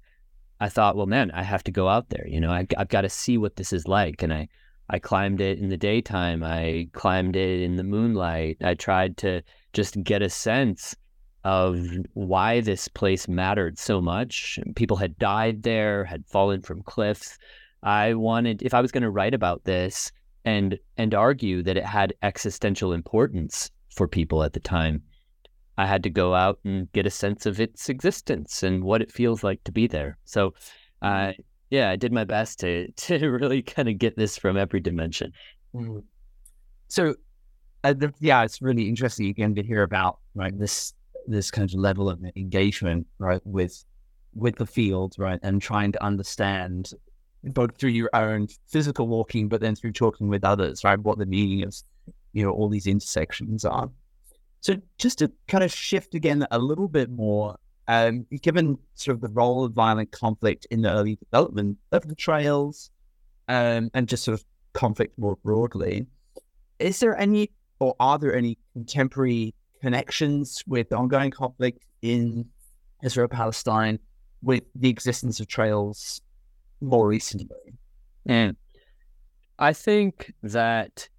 I 0.60 0.70
thought, 0.70 0.96
well, 0.96 1.06
man, 1.06 1.32
I 1.32 1.44
have 1.44 1.64
to 1.66 1.72
go 1.72 1.88
out 1.88 2.10
there. 2.10 2.28
You 2.28 2.40
know, 2.40 2.52
I, 2.52 2.68
I've 2.78 2.90
got 2.90 3.02
to 3.02 3.10
see 3.10 3.38
what 3.38 3.56
this 3.56 3.72
is 3.72 3.88
like. 3.88 4.22
And 4.22 4.34
I, 4.34 4.48
I 4.90 5.00
climbed 5.00 5.42
it 5.42 5.60
in 5.60 5.70
the 5.70 5.78
daytime. 5.78 6.44
I 6.44 6.90
climbed 6.94 7.36
it 7.36 7.62
in 7.62 7.76
the 7.76 7.84
moonlight. 7.84 8.58
I 8.62 8.74
tried 8.74 9.18
to 9.18 9.42
just 9.74 10.02
get 10.04 10.22
a 10.22 10.30
sense 10.30 10.96
of 11.44 11.80
why 12.14 12.60
this 12.60 12.88
place 12.88 13.28
mattered 13.28 13.80
so 13.80 14.02
much. 14.02 14.60
People 14.76 14.98
had 14.98 15.18
died 15.18 15.64
there, 15.64 16.04
had 16.04 16.26
fallen 16.28 16.62
from 16.62 16.84
cliffs. 16.84 17.38
I 17.82 18.14
wanted, 18.14 18.62
if 18.62 18.74
I 18.74 18.82
was 18.82 18.92
going 18.92 19.04
to 19.04 19.10
write 19.10 19.34
about 19.34 19.64
this 19.64 20.12
and 20.46 20.80
and 20.98 21.14
argue 21.14 21.62
that 21.64 21.78
it 21.78 21.86
had 21.86 22.14
existential 22.24 22.94
importance 22.94 23.72
for 23.90 24.08
people 24.08 24.44
at 24.44 24.54
the 24.54 24.60
time, 24.60 25.04
I 25.80 25.86
had 25.86 26.04
to 26.04 26.10
go 26.10 26.36
out 26.36 26.60
and 26.66 26.92
get 26.92 27.06
a 27.06 27.10
sense 27.10 27.46
of 27.46 27.62
its 27.62 27.88
existence 27.88 28.64
and 28.64 28.84
what 28.84 29.02
it 29.02 29.14
feels 29.14 29.46
like 29.46 29.64
to 29.64 29.72
be 29.72 29.88
there. 29.88 30.18
So, 30.26 30.54
uh, 31.02 31.32
yeah, 31.70 31.90
I 31.90 31.96
did 31.96 32.12
my 32.12 32.26
best 32.26 32.60
to 32.60 32.92
to 33.08 33.30
really 33.30 33.62
kind 33.62 33.88
of 33.88 33.98
get 33.98 34.18
this 34.18 34.38
from 34.38 34.58
every 34.58 34.82
dimension. 34.82 35.32
Mm. 35.74 36.04
So, 36.90 37.16
uh, 37.86 37.94
the, 37.94 38.14
yeah, 38.20 38.44
it's 38.44 38.62
really 38.62 38.90
interesting 38.90 39.28
again 39.28 39.56
to 39.56 39.64
hear 39.64 39.84
about 39.84 40.20
right 40.36 40.58
this 40.60 40.94
this 41.28 41.50
kind 41.50 41.74
of 41.74 41.80
level 41.80 42.10
of 42.10 42.20
engagement, 42.36 43.08
right, 43.18 43.42
with 43.46 43.86
with 44.34 44.58
the 44.58 44.66
field, 44.66 45.16
right, 45.18 45.40
and 45.44 45.62
trying 45.62 45.94
to 45.94 46.04
understand 46.04 46.92
both 47.42 47.78
through 47.78 47.92
your 47.92 48.10
own 48.14 48.50
physical 48.68 49.08
walking, 49.08 49.48
but 49.48 49.62
then 49.62 49.76
through 49.76 49.94
talking 49.94 50.28
with 50.28 50.44
others, 50.44 50.84
right, 50.84 51.00
what 51.00 51.20
the 51.20 51.26
meaning 51.26 51.64
of 51.64 51.74
you 52.34 52.44
know 52.44 52.52
all 52.52 52.68
these 52.68 52.86
intersections 52.86 53.64
are. 53.64 53.90
So, 54.62 54.76
just 54.98 55.20
to 55.20 55.32
kind 55.48 55.64
of 55.64 55.72
shift 55.72 56.16
again 56.16 56.46
a 56.52 56.60
little 56.60 56.88
bit 56.88 57.10
more, 57.10 57.58
um, 57.88 58.26
given 58.42 58.78
sort 58.96 59.16
of 59.16 59.22
the 59.22 59.30
role 59.30 59.64
of 59.64 59.74
violent 59.74 60.12
conflict 60.12 60.68
in 60.70 60.82
the 60.82 60.92
early 60.92 61.16
development 61.16 61.78
of 61.92 62.08
the 62.08 62.16
trails, 62.16 62.92
um, 63.48 63.90
and 63.94 64.08
just 64.08 64.24
sort 64.24 64.40
of 64.40 64.46
conflict 64.74 65.18
more 65.18 65.38
broadly, 65.44 66.06
is 66.80 67.00
there 67.00 67.18
any 67.18 67.52
or 67.80 67.96
are 68.00 68.18
there 68.18 68.36
any 68.36 68.58
contemporary 68.74 69.54
connections 69.82 70.62
with 70.68 70.90
the 70.90 70.98
ongoing 70.98 71.32
conflict 71.32 71.86
in 72.02 72.46
Israel 73.04 73.28
Palestine 73.30 74.00
with 74.42 74.64
the 74.76 74.90
existence 74.90 75.40
of 75.40 75.48
trails 75.48 76.22
more 76.82 77.08
recently? 77.08 77.74
And 78.26 78.58
I 79.58 79.74
think 79.74 80.34
that 80.44 81.10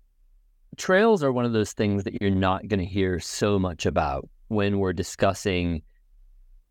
trails 0.77 1.23
are 1.23 1.33
one 1.33 1.45
of 1.45 1.53
those 1.53 1.73
things 1.73 2.05
that 2.05 2.21
you're 2.21 2.31
not 2.31 2.69
going 2.69 2.81
to 2.81 2.87
hear 2.87 3.21
so 3.21 3.59
much 3.59 3.87
about 3.87 4.29
when 4.49 4.79
we're 4.79 4.93
discussing 4.93 5.83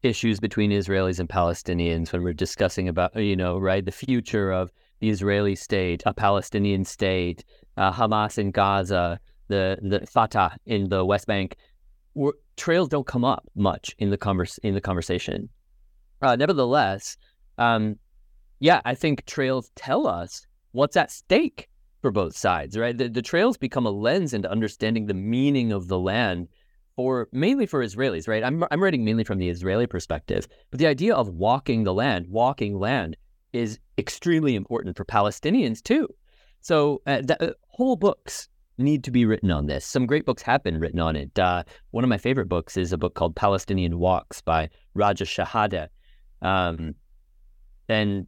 issues 0.03 0.39
between 0.39 0.71
Israelis 0.71 1.19
and 1.19 1.27
Palestinians, 1.27 2.11
when 2.11 2.23
we're 2.23 2.33
discussing 2.33 2.87
about, 2.87 3.15
you 3.15 3.35
know, 3.35 3.57
right, 3.57 3.83
the 3.83 3.91
future 3.91 4.51
of 4.51 4.71
the 4.99 5.09
Israeli 5.09 5.55
state, 5.55 6.03
a 6.05 6.13
Palestinian 6.13 6.85
state, 6.85 7.43
uh, 7.77 7.91
Hamas 7.91 8.37
in 8.37 8.51
Gaza, 8.51 9.19
the, 9.47 9.77
the 9.81 10.05
Fatah 10.07 10.57
in 10.65 10.89
the 10.89 11.05
West 11.05 11.27
Bank 11.27 11.55
trails 12.57 12.89
don't 12.89 13.07
come 13.07 13.23
up 13.23 13.47
much 13.55 13.95
in 13.99 14.09
the 14.09 14.17
converse 14.17 14.57
in 14.59 14.73
the 14.73 14.81
conversation. 14.81 15.49
Uh, 16.21 16.35
nevertheless, 16.35 17.17
um, 17.57 17.97
yeah, 18.59 18.81
I 18.83 18.95
think 18.95 19.25
trails 19.25 19.71
tell 19.75 20.05
us 20.05 20.45
what's 20.73 20.97
at 20.97 21.11
stake 21.11 21.68
for 22.01 22.11
both 22.11 22.35
sides, 22.35 22.77
right? 22.77 22.97
The, 22.97 23.09
the 23.09 23.21
trails 23.21 23.57
become 23.57 23.85
a 23.85 23.91
lens 23.91 24.33
into 24.33 24.49
understanding 24.49 25.05
the 25.05 25.13
meaning 25.13 25.71
of 25.71 25.87
the 25.87 25.99
land 25.99 26.47
for 26.95 27.27
mainly 27.31 27.65
for 27.65 27.83
Israelis, 27.83 28.27
right? 28.27 28.43
I'm 28.43 28.63
I'm 28.71 28.83
writing 28.83 29.05
mainly 29.05 29.23
from 29.23 29.37
the 29.37 29.49
Israeli 29.49 29.87
perspective, 29.87 30.47
but 30.71 30.79
the 30.79 30.87
idea 30.87 31.15
of 31.15 31.29
walking 31.29 31.83
the 31.83 31.93
land, 31.93 32.27
walking 32.29 32.77
land, 32.77 33.15
is 33.53 33.79
extremely 33.97 34.55
important 34.55 34.97
for 34.97 35.05
Palestinians 35.05 35.81
too. 35.81 36.07
So 36.61 37.01
uh, 37.07 37.21
uh, 37.39 37.51
whole 37.69 37.95
books 37.95 38.49
need 38.77 39.03
to 39.03 39.11
be 39.11 39.25
written 39.25 39.51
on 39.51 39.67
this. 39.67 39.85
Some 39.85 40.05
great 40.05 40.25
books 40.25 40.41
have 40.41 40.63
been 40.63 40.79
written 40.79 40.99
on 40.99 41.15
it. 41.15 41.37
Uh, 41.37 41.63
one 41.91 42.03
of 42.03 42.09
my 42.09 42.17
favorite 42.17 42.49
books 42.49 42.77
is 42.77 42.93
a 42.93 42.97
book 42.97 43.13
called 43.13 43.35
Palestinian 43.35 43.99
Walks 43.99 44.41
by 44.41 44.69
Raja 44.93 45.25
Shehadeh. 45.25 45.87
Um, 46.41 46.95
and 47.87 48.27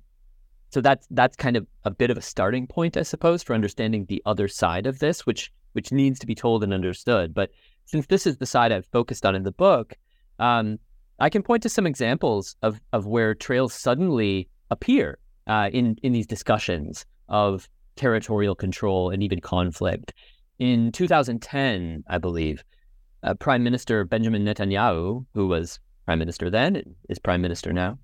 so 0.71 0.79
that's 0.79 1.05
that's 1.11 1.35
kind 1.35 1.57
of 1.57 1.67
a 1.83 1.91
bit 1.91 2.09
of 2.09 2.17
a 2.17 2.21
starting 2.21 2.65
point, 2.65 2.95
I 2.95 3.03
suppose, 3.03 3.43
for 3.43 3.53
understanding 3.53 4.05
the 4.05 4.21
other 4.25 4.47
side 4.47 4.87
of 4.87 4.99
this, 4.99 5.25
which 5.25 5.51
which 5.73 5.91
needs 5.91 6.17
to 6.19 6.25
be 6.25 6.35
told 6.35 6.63
and 6.63 6.73
understood. 6.73 7.33
But 7.33 7.51
since 7.85 8.07
this 8.07 8.25
is 8.25 8.37
the 8.37 8.45
side 8.45 8.71
I've 8.71 8.85
focused 8.85 9.25
on 9.25 9.35
in 9.35 9.43
the 9.43 9.51
book, 9.51 9.93
um, 10.39 10.79
I 11.19 11.29
can 11.29 11.43
point 11.43 11.63
to 11.63 11.69
some 11.69 11.85
examples 11.85 12.55
of 12.61 12.79
of 12.93 13.05
where 13.05 13.35
trails 13.35 13.73
suddenly 13.73 14.49
appear 14.69 15.19
uh, 15.45 15.69
in 15.73 15.97
in 16.03 16.13
these 16.13 16.27
discussions 16.27 17.05
of 17.27 17.67
territorial 17.97 18.55
control 18.55 19.09
and 19.09 19.21
even 19.21 19.41
conflict. 19.41 20.13
In 20.59 20.91
2010, 20.91 22.03
I 22.07 22.17
believe, 22.17 22.63
uh, 23.23 23.33
Prime 23.33 23.63
Minister 23.63 24.05
Benjamin 24.05 24.45
Netanyahu, 24.45 25.25
who 25.33 25.47
was 25.47 25.79
prime 26.05 26.19
minister 26.19 26.49
then, 26.49 26.81
is 27.09 27.19
prime 27.19 27.41
minister 27.41 27.73
now, 27.73 27.97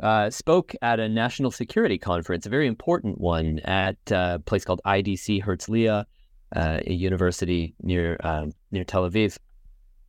uh, 0.00 0.30
spoke 0.30 0.74
at 0.82 1.00
a 1.00 1.08
national 1.08 1.50
security 1.50 1.98
conference, 1.98 2.46
a 2.46 2.50
very 2.50 2.66
important 2.66 3.20
one 3.20 3.60
at 3.60 3.96
a 4.10 4.40
place 4.44 4.64
called 4.64 4.80
IDC 4.84 5.42
Herzliya, 5.42 6.04
uh, 6.54 6.80
a 6.86 6.92
university 6.92 7.74
near 7.82 8.16
um, 8.22 8.52
near 8.70 8.84
Tel 8.84 9.08
Aviv. 9.08 9.38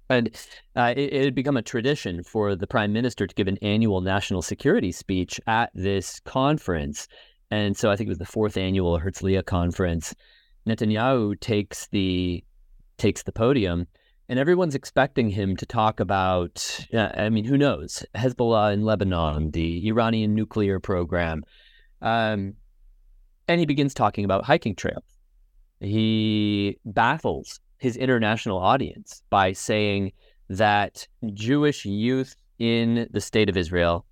And 0.10 0.30
uh, 0.76 0.94
it, 0.96 1.14
it, 1.14 1.26
had 1.26 1.36
become 1.36 1.58
a 1.58 1.64
tradition 1.64 2.24
for 2.24 2.56
the 2.56 2.68
prime 2.68 2.94
minister 2.94 3.26
to 3.26 3.34
give 3.34 3.48
an 3.48 3.58
annual 3.64 4.02
national 4.02 4.44
security 4.44 4.92
speech 4.92 5.40
at 5.48 5.72
this 5.74 6.20
conference. 6.22 7.08
And 7.50 7.76
so 7.76 7.90
I 7.90 7.96
think 7.96 8.08
it 8.08 8.10
was 8.10 8.20
the 8.20 8.26
fourth 8.26 8.56
annual 8.56 9.00
Herzliya 9.00 9.46
conference. 9.46 10.14
Netanyahu 10.68 11.40
takes 11.40 11.88
the 11.88 12.44
takes 12.98 13.24
the 13.24 13.32
podium, 13.32 13.88
and 14.28 14.40
everyone's 14.40 14.76
expecting 14.76 15.30
him 15.30 15.56
to 15.58 15.66
talk 15.66 16.00
about. 16.00 16.86
Uh, 16.94 17.10
I 17.16 17.30
mean, 17.30 17.46
who 17.46 17.58
knows? 17.58 18.06
Hezbollah 18.16 18.74
in 18.74 18.84
Lebanon, 18.84 19.52
the 19.52 19.88
Iranian 19.88 20.34
nuclear 20.34 20.80
program, 20.80 21.44
um, 22.02 22.54
and 23.48 23.60
he 23.60 23.66
begins 23.66 23.94
talking 23.94 24.26
about 24.26 24.46
hiking 24.46 24.76
trails. 24.76 25.04
He 25.80 26.78
baffles 26.86 27.60
his 27.78 27.98
international 27.98 28.58
audience 28.58 29.22
by 29.30 29.54
saying 29.54 30.14
that 30.50 31.08
Jewish 31.34 31.86
youth 31.86 32.36
in 32.60 33.08
the 33.12 33.22
state 33.22 33.50
of 33.50 33.58
Israel 33.58 34.06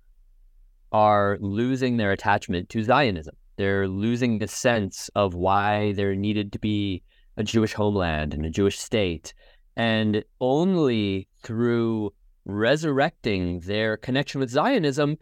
are 0.92 1.38
losing 1.40 1.96
their 1.96 2.12
attachment 2.12 2.68
to 2.68 2.82
Zionism. 2.82 3.34
They're 3.56 3.88
losing 3.88 4.38
the 4.38 4.48
sense 4.48 5.10
of 5.14 5.34
why 5.34 5.92
there 5.92 6.14
needed 6.14 6.52
to 6.52 6.58
be 6.58 7.02
a 7.36 7.42
Jewish 7.42 7.72
homeland 7.72 8.34
and 8.34 8.44
a 8.44 8.50
Jewish 8.50 8.78
state. 8.78 9.34
And 9.76 10.24
only 10.40 11.28
through 11.42 12.12
resurrecting 12.44 13.60
their 13.60 13.96
connection 13.96 14.40
with 14.40 14.50
Zionism 14.50 15.16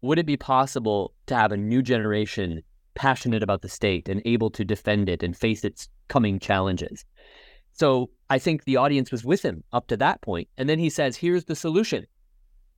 would 0.00 0.18
it 0.18 0.26
be 0.26 0.36
possible 0.36 1.12
to 1.26 1.34
have 1.34 1.52
a 1.52 1.56
new 1.56 1.82
generation 1.82 2.62
passionate 2.94 3.42
about 3.42 3.62
the 3.62 3.68
state 3.68 4.08
and 4.08 4.22
able 4.24 4.50
to 4.50 4.64
defend 4.64 5.08
it 5.08 5.22
and 5.22 5.36
face 5.36 5.64
its 5.64 5.88
coming 6.08 6.38
challenges. 6.38 7.04
So 7.72 8.10
I 8.28 8.38
think 8.38 8.64
the 8.64 8.76
audience 8.76 9.12
was 9.12 9.24
with 9.24 9.42
him 9.42 9.62
up 9.72 9.86
to 9.88 9.96
that 9.98 10.20
point. 10.20 10.48
And 10.56 10.68
then 10.68 10.78
he 10.78 10.90
says, 10.90 11.16
here's 11.16 11.44
the 11.44 11.54
solution 11.54 12.06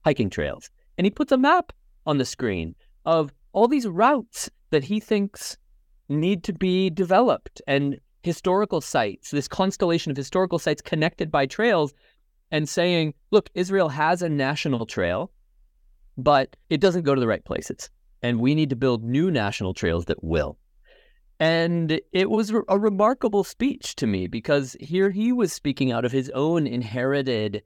hiking 0.05 0.29
trails. 0.29 0.69
And 0.97 1.05
he 1.05 1.11
puts 1.11 1.31
a 1.31 1.37
map 1.37 1.73
on 2.05 2.17
the 2.17 2.25
screen 2.25 2.75
of 3.05 3.33
all 3.53 3.67
these 3.67 3.87
routes 3.87 4.49
that 4.69 4.83
he 4.83 4.99
thinks 4.99 5.57
need 6.07 6.43
to 6.43 6.53
be 6.53 6.89
developed 6.89 7.61
and 7.67 7.99
historical 8.23 8.81
sites, 8.81 9.31
this 9.31 9.47
constellation 9.47 10.11
of 10.11 10.17
historical 10.17 10.59
sites 10.59 10.81
connected 10.81 11.31
by 11.31 11.45
trails, 11.45 11.93
and 12.51 12.67
saying, 12.67 13.13
look, 13.31 13.49
Israel 13.53 13.89
has 13.89 14.21
a 14.21 14.29
national 14.29 14.85
trail, 14.85 15.31
but 16.17 16.55
it 16.69 16.81
doesn't 16.81 17.03
go 17.03 17.15
to 17.15 17.21
the 17.21 17.27
right 17.27 17.45
places. 17.45 17.89
And 18.21 18.39
we 18.39 18.53
need 18.53 18.69
to 18.69 18.75
build 18.75 19.03
new 19.03 19.31
national 19.31 19.73
trails 19.73 20.05
that 20.05 20.23
will. 20.23 20.57
And 21.39 21.99
it 22.11 22.29
was 22.29 22.51
a 22.51 22.77
remarkable 22.77 23.43
speech 23.43 23.95
to 23.95 24.05
me 24.05 24.27
because 24.27 24.75
here 24.79 25.09
he 25.09 25.31
was 25.31 25.51
speaking 25.51 25.91
out 25.91 26.05
of 26.05 26.11
his 26.11 26.29
own 26.35 26.67
inherited 26.67 27.63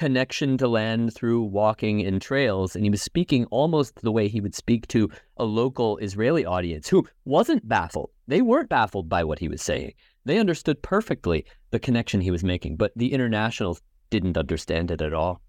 connection 0.00 0.56
to 0.56 0.66
land 0.66 1.12
through 1.12 1.42
walking 1.42 2.00
in 2.00 2.18
trails. 2.18 2.74
And 2.74 2.86
he 2.86 2.90
was 2.90 3.02
speaking 3.02 3.44
almost 3.50 4.00
the 4.00 4.10
way 4.10 4.28
he 4.28 4.40
would 4.40 4.54
speak 4.54 4.88
to 4.88 5.10
a 5.36 5.44
local 5.44 5.98
Israeli 5.98 6.46
audience 6.46 6.88
who 6.88 7.06
wasn't 7.26 7.68
baffled. 7.68 8.08
They 8.26 8.40
weren't 8.40 8.70
baffled 8.70 9.10
by 9.10 9.24
what 9.24 9.38
he 9.38 9.46
was 9.46 9.60
saying. 9.60 9.92
They 10.24 10.38
understood 10.38 10.80
perfectly 10.80 11.44
the 11.70 11.78
connection 11.78 12.22
he 12.22 12.30
was 12.30 12.42
making, 12.42 12.78
but 12.78 12.92
the 12.96 13.12
internationals 13.12 13.82
didn't 14.08 14.38
understand 14.38 14.90
it 14.90 15.02
at 15.02 15.12
all. 15.12 15.42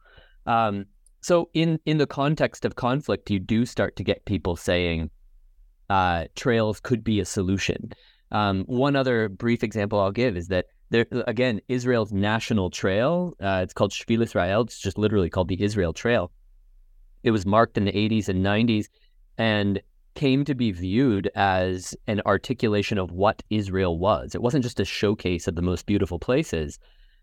Um, 0.45 0.86
so, 1.22 1.49
in 1.54 1.80
in 1.86 1.97
the 1.97 2.14
context 2.22 2.66
of 2.66 2.76
conflict, 2.76 3.32
you 3.32 3.39
do 3.39 3.66
start 3.66 3.95
to 3.95 4.04
get 4.04 4.26
people 4.26 4.58
saying 4.58 5.12
uh, 5.89 6.26
trails 6.36 6.82
could 6.82 7.06
be 7.06 7.22
a 7.22 7.26
solution. 7.26 7.93
Um, 8.32 8.66
one 8.66 8.97
other 8.97 9.30
brief 9.30 9.64
example 9.64 10.02
I'll 10.02 10.12
give 10.12 10.36
is 10.36 10.49
that 10.49 10.66
there 10.92 11.06
again, 11.26 11.62
Israel's 11.70 12.12
national 12.12 12.70
trail. 12.70 13.34
Uh, 13.42 13.62
it's 13.64 13.74
called 13.74 13.92
Shvil 13.92 14.22
Israel. 14.22 14.62
It's 14.62 14.80
just 14.80 14.98
literally 14.98 15.30
called 15.30 15.48
the 15.48 15.62
Israel 15.64 15.94
Trail. 15.94 16.32
It 17.24 17.32
was 17.32 17.46
marked 17.46 17.78
in 17.78 17.86
the 17.86 17.92
80s 17.92 18.28
and 18.28 18.46
90s, 18.46 18.88
and 19.38 19.82
came 20.16 20.44
to 20.44 20.54
be 20.54 20.72
viewed 20.72 21.32
as 21.36 21.96
an 22.08 22.22
articulation 22.26 22.98
of 22.98 23.12
what 23.12 23.42
Israel 23.50 23.98
was. 23.98 24.36
It 24.36 24.42
wasn't 24.42 24.64
just 24.64 24.80
a 24.80 24.86
showcase 24.86 25.48
of 25.48 25.56
the 25.56 25.62
most 25.62 25.86
beautiful 25.86 26.20
places, 26.20 26.78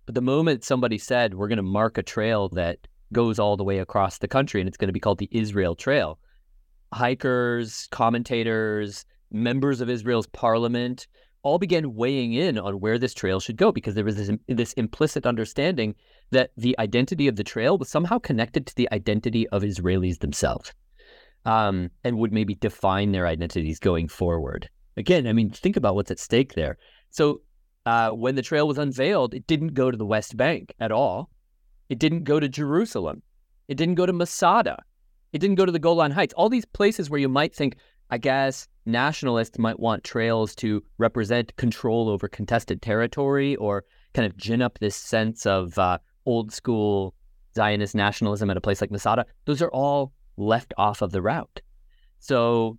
but 0.06 0.14
the 0.14 0.22
moment 0.22 0.64
somebody 0.64 0.96
said 0.96 1.34
we're 1.34 1.48
going 1.48 1.58
to 1.58 1.62
mark 1.62 1.98
a 1.98 2.02
trail 2.02 2.48
that 2.50 2.88
goes 3.12 3.38
all 3.38 3.58
the 3.58 3.64
way 3.64 3.78
across 3.78 4.18
the 4.18 4.28
country 4.28 4.60
and 4.60 4.68
it's 4.68 4.78
going 4.78 4.88
to 4.88 4.92
be 4.92 5.00
called 5.00 5.18
the 5.18 5.28
Israel 5.32 5.74
Trail, 5.74 6.18
hikers, 6.94 7.88
commentators, 7.90 9.04
members 9.30 9.82
of 9.82 9.90
Israel's 9.90 10.26
parliament 10.28 11.06
all 11.42 11.58
began 11.58 11.94
weighing 11.94 12.32
in 12.32 12.58
on 12.58 12.80
where 12.80 12.98
this 12.98 13.14
trail 13.14 13.40
should 13.40 13.56
go 13.56 13.72
because 13.72 13.94
there 13.94 14.04
was 14.04 14.16
this, 14.16 14.30
this 14.48 14.72
implicit 14.74 15.26
understanding 15.26 15.94
that 16.30 16.50
the 16.56 16.78
identity 16.78 17.28
of 17.28 17.36
the 17.36 17.44
trail 17.44 17.78
was 17.78 17.88
somehow 17.88 18.18
connected 18.18 18.66
to 18.66 18.74
the 18.74 18.88
identity 18.92 19.48
of 19.48 19.62
Israelis 19.62 20.18
themselves 20.18 20.72
um, 21.44 21.90
and 22.04 22.18
would 22.18 22.32
maybe 22.32 22.54
define 22.54 23.12
their 23.12 23.26
identities 23.26 23.78
going 23.78 24.08
forward. 24.08 24.68
Again, 24.96 25.26
I 25.26 25.32
mean, 25.32 25.50
think 25.50 25.76
about 25.76 25.94
what's 25.94 26.10
at 26.10 26.18
stake 26.18 26.54
there. 26.54 26.76
So 27.10 27.42
uh, 27.86 28.10
when 28.10 28.34
the 28.34 28.42
trail 28.42 28.66
was 28.66 28.78
unveiled, 28.78 29.32
it 29.32 29.46
didn't 29.46 29.74
go 29.74 29.90
to 29.90 29.96
the 29.96 30.04
West 30.04 30.36
Bank 30.36 30.74
at 30.80 30.92
all. 30.92 31.30
It 31.88 31.98
didn't 31.98 32.24
go 32.24 32.40
to 32.40 32.48
Jerusalem. 32.48 33.22
It 33.68 33.76
didn't 33.76 33.94
go 33.94 34.06
to 34.06 34.12
Masada. 34.12 34.82
It 35.32 35.38
didn't 35.38 35.56
go 35.56 35.66
to 35.66 35.72
the 35.72 35.78
Golan 35.78 36.10
Heights. 36.10 36.34
All 36.34 36.48
these 36.48 36.64
places 36.64 37.08
where 37.08 37.20
you 37.20 37.28
might 37.28 37.54
think, 37.54 37.76
I 38.10 38.18
guess, 38.18 38.68
nationalists 38.88 39.58
might 39.58 39.78
want 39.78 40.02
trails 40.02 40.54
to 40.56 40.82
represent 40.96 41.54
control 41.56 42.08
over 42.08 42.26
contested 42.26 42.82
territory 42.82 43.54
or 43.56 43.84
kind 44.14 44.26
of 44.26 44.36
gin 44.36 44.62
up 44.62 44.78
this 44.78 44.96
sense 44.96 45.46
of 45.46 45.78
uh, 45.78 45.98
old 46.26 46.52
school 46.52 47.14
Zionist 47.54 47.94
nationalism 47.94 48.50
at 48.50 48.56
a 48.56 48.60
place 48.60 48.80
like 48.80 48.90
Masada. 48.90 49.26
Those 49.44 49.62
are 49.62 49.70
all 49.70 50.12
left 50.36 50.72
off 50.78 51.02
of 51.02 51.12
the 51.12 51.22
route. 51.22 51.60
So 52.18 52.78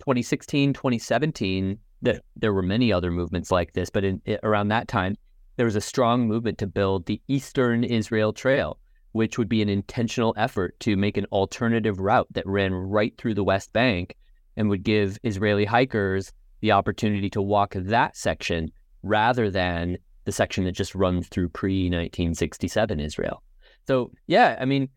2016, 0.00 0.72
2017, 0.72 1.78
the, 2.02 2.20
there 2.36 2.52
were 2.52 2.62
many 2.62 2.92
other 2.92 3.10
movements 3.10 3.50
like 3.50 3.72
this, 3.72 3.90
but 3.90 4.04
in, 4.04 4.20
around 4.42 4.68
that 4.68 4.88
time, 4.88 5.16
there 5.56 5.66
was 5.66 5.76
a 5.76 5.80
strong 5.80 6.26
movement 6.26 6.58
to 6.58 6.66
build 6.66 7.06
the 7.06 7.20
Eastern 7.28 7.84
Israel 7.84 8.32
Trail, 8.32 8.78
which 9.12 9.38
would 9.38 9.48
be 9.48 9.62
an 9.62 9.68
intentional 9.68 10.34
effort 10.36 10.78
to 10.80 10.96
make 10.96 11.16
an 11.16 11.26
alternative 11.26 12.00
route 12.00 12.26
that 12.32 12.46
ran 12.46 12.74
right 12.74 13.16
through 13.18 13.34
the 13.34 13.44
West 13.44 13.72
Bank 13.72 14.16
and 14.56 14.68
would 14.68 14.82
give 14.82 15.18
Israeli 15.22 15.64
hikers 15.64 16.32
the 16.60 16.72
opportunity 16.72 17.28
to 17.30 17.42
walk 17.42 17.74
that 17.76 18.16
section 18.16 18.70
rather 19.02 19.50
than 19.50 19.98
the 20.24 20.32
section 20.32 20.64
that 20.64 20.72
just 20.72 20.94
runs 20.94 21.28
through 21.28 21.48
pre 21.48 21.84
1967 21.84 23.00
Israel. 23.00 23.42
So, 23.86 24.12
yeah, 24.26 24.56
I 24.60 24.64
mean, 24.64 24.88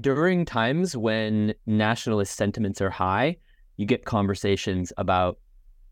during 0.00 0.44
times 0.44 0.96
when 0.96 1.54
nationalist 1.66 2.36
sentiments 2.36 2.80
are 2.80 2.90
high, 2.90 3.36
you 3.76 3.86
get 3.86 4.04
conversations 4.04 4.92
about 4.96 5.38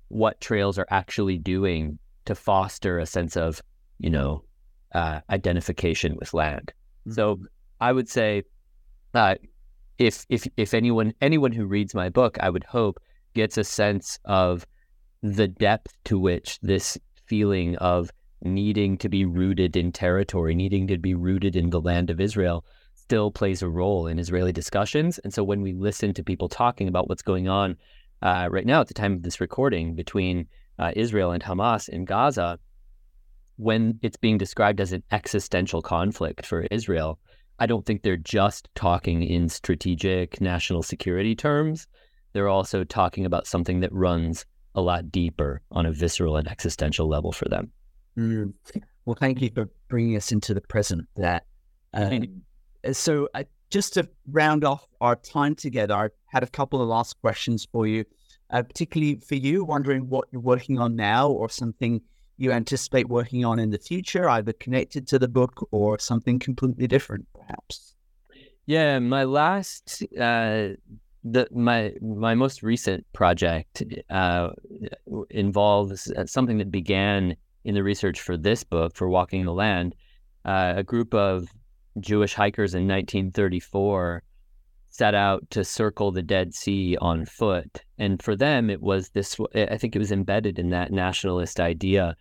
what 0.08 0.40
trails 0.40 0.78
are 0.78 0.86
actually 0.90 1.38
doing 1.38 1.98
to 2.26 2.34
foster 2.34 2.98
a 2.98 3.06
sense 3.06 3.36
of, 3.36 3.60
you 3.98 4.10
know, 4.10 4.44
uh, 4.94 5.20
identification 5.30 6.16
with 6.16 6.34
land. 6.34 6.72
Mm-hmm. 7.06 7.12
So 7.12 7.40
I 7.80 7.92
would 7.92 8.08
say, 8.08 8.42
uh, 9.14 9.36
if 10.00 10.24
if 10.30 10.48
if 10.56 10.72
anyone 10.74 11.12
anyone 11.20 11.52
who 11.52 11.66
reads 11.66 11.94
my 11.94 12.08
book, 12.08 12.38
I 12.40 12.50
would 12.50 12.64
hope 12.64 12.98
gets 13.34 13.58
a 13.58 13.64
sense 13.64 14.18
of 14.24 14.66
the 15.22 15.46
depth 15.46 15.92
to 16.04 16.18
which 16.18 16.58
this 16.60 16.98
feeling 17.26 17.76
of 17.76 18.10
needing 18.42 18.96
to 18.96 19.08
be 19.10 19.26
rooted 19.26 19.76
in 19.76 19.92
territory, 19.92 20.54
needing 20.54 20.88
to 20.88 20.96
be 20.96 21.14
rooted 21.14 21.54
in 21.54 21.68
the 21.68 21.80
land 21.80 22.08
of 22.08 22.18
Israel, 22.18 22.64
still 22.94 23.30
plays 23.30 23.60
a 23.60 23.68
role 23.68 24.06
in 24.06 24.18
Israeli 24.18 24.52
discussions. 24.52 25.18
And 25.18 25.34
so 25.34 25.44
when 25.44 25.60
we 25.60 25.74
listen 25.74 26.14
to 26.14 26.24
people 26.24 26.48
talking 26.48 26.88
about 26.88 27.08
what's 27.08 27.22
going 27.22 27.48
on 27.48 27.76
uh, 28.22 28.48
right 28.50 28.64
now 28.64 28.80
at 28.80 28.88
the 28.88 28.94
time 28.94 29.12
of 29.12 29.22
this 29.22 29.40
recording 29.40 29.94
between 29.94 30.48
uh, 30.78 30.92
Israel 30.96 31.32
and 31.32 31.42
Hamas 31.42 31.90
in 31.90 32.06
Gaza, 32.06 32.58
when 33.56 33.98
it's 34.00 34.16
being 34.16 34.38
described 34.38 34.80
as 34.80 34.92
an 34.92 35.02
existential 35.12 35.82
conflict 35.82 36.46
for 36.46 36.66
Israel, 36.70 37.18
I 37.60 37.66
don't 37.66 37.84
think 37.84 38.02
they're 38.02 38.16
just 38.16 38.68
talking 38.74 39.22
in 39.22 39.48
strategic 39.50 40.40
national 40.40 40.82
security 40.82 41.36
terms. 41.36 41.86
They're 42.32 42.48
also 42.48 42.84
talking 42.84 43.26
about 43.26 43.46
something 43.46 43.80
that 43.80 43.92
runs 43.92 44.46
a 44.74 44.80
lot 44.80 45.12
deeper 45.12 45.60
on 45.70 45.84
a 45.84 45.92
visceral 45.92 46.36
and 46.36 46.48
existential 46.48 47.06
level 47.06 47.32
for 47.32 47.48
them. 47.48 47.70
Mm. 48.16 48.54
Well, 49.04 49.16
thank 49.18 49.42
you 49.42 49.50
for 49.54 49.68
bringing 49.88 50.16
us 50.16 50.32
into 50.32 50.54
the 50.54 50.60
present 50.62 51.06
there. 51.16 51.42
Uh, 51.92 52.20
so, 52.92 53.28
uh, 53.34 53.44
just 53.68 53.94
to 53.94 54.08
round 54.30 54.64
off 54.64 54.86
our 55.00 55.16
time 55.16 55.54
together, 55.54 55.94
I 55.94 56.08
had 56.26 56.42
a 56.42 56.46
couple 56.46 56.80
of 56.80 56.88
last 56.88 57.20
questions 57.20 57.66
for 57.70 57.86
you, 57.86 58.04
uh, 58.50 58.62
particularly 58.62 59.20
for 59.26 59.34
you, 59.34 59.64
wondering 59.64 60.08
what 60.08 60.28
you're 60.32 60.40
working 60.40 60.78
on 60.78 60.96
now 60.96 61.28
or 61.28 61.48
something 61.50 62.00
you 62.40 62.52
anticipate 62.52 63.08
working 63.08 63.44
on 63.44 63.58
in 63.58 63.68
the 63.70 63.78
future, 63.78 64.28
either 64.28 64.54
connected 64.54 65.06
to 65.08 65.18
the 65.18 65.28
book 65.28 65.68
or 65.72 65.98
something 65.98 66.38
completely 66.38 66.86
different, 66.86 67.26
perhaps? 67.34 67.94
Yeah, 68.64 68.98
my 68.98 69.24
last, 69.24 70.02
uh, 70.18 70.70
the 71.22 71.46
my 71.50 71.92
my 72.00 72.34
most 72.34 72.62
recent 72.62 73.04
project 73.12 73.82
uh, 74.08 74.50
involves 75.28 76.10
uh, 76.12 76.24
something 76.24 76.56
that 76.58 76.70
began 76.70 77.36
in 77.64 77.74
the 77.74 77.82
research 77.82 78.22
for 78.22 78.38
this 78.38 78.64
book 78.64 78.96
for 78.96 79.08
Walking 79.10 79.44
the 79.44 79.52
Land. 79.52 79.94
Uh, 80.46 80.74
a 80.76 80.82
group 80.82 81.12
of 81.12 81.48
Jewish 81.98 82.32
hikers 82.32 82.74
in 82.74 82.88
1934 82.88 84.22
set 84.90 85.14
out 85.14 85.48
to 85.50 85.64
circle 85.64 86.10
the 86.10 86.22
Dead 86.22 86.54
Sea 86.54 86.96
on 87.00 87.24
foot, 87.24 87.82
and 87.98 88.22
for 88.22 88.36
them, 88.36 88.68
it 88.70 88.82
was 88.82 89.10
this. 89.10 89.36
I 89.54 89.76
think 89.76 89.96
it 89.96 90.00
was 90.00 90.12
embedded 90.12 90.58
in 90.58 90.70
that 90.70 90.92
nationalist 90.92 91.60
idea 91.60 92.16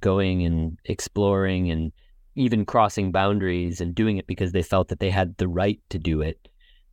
going 0.00 0.44
and 0.44 0.78
exploring 0.84 1.70
and 1.70 1.92
even 2.34 2.64
crossing 2.64 3.12
boundaries 3.12 3.80
and 3.80 3.94
doing 3.94 4.16
it 4.16 4.26
because 4.26 4.52
they 4.52 4.62
felt 4.62 4.88
that 4.88 5.00
they 5.00 5.10
had 5.10 5.36
the 5.36 5.48
right 5.48 5.80
to 5.90 5.98
do 5.98 6.20
it. 6.20 6.48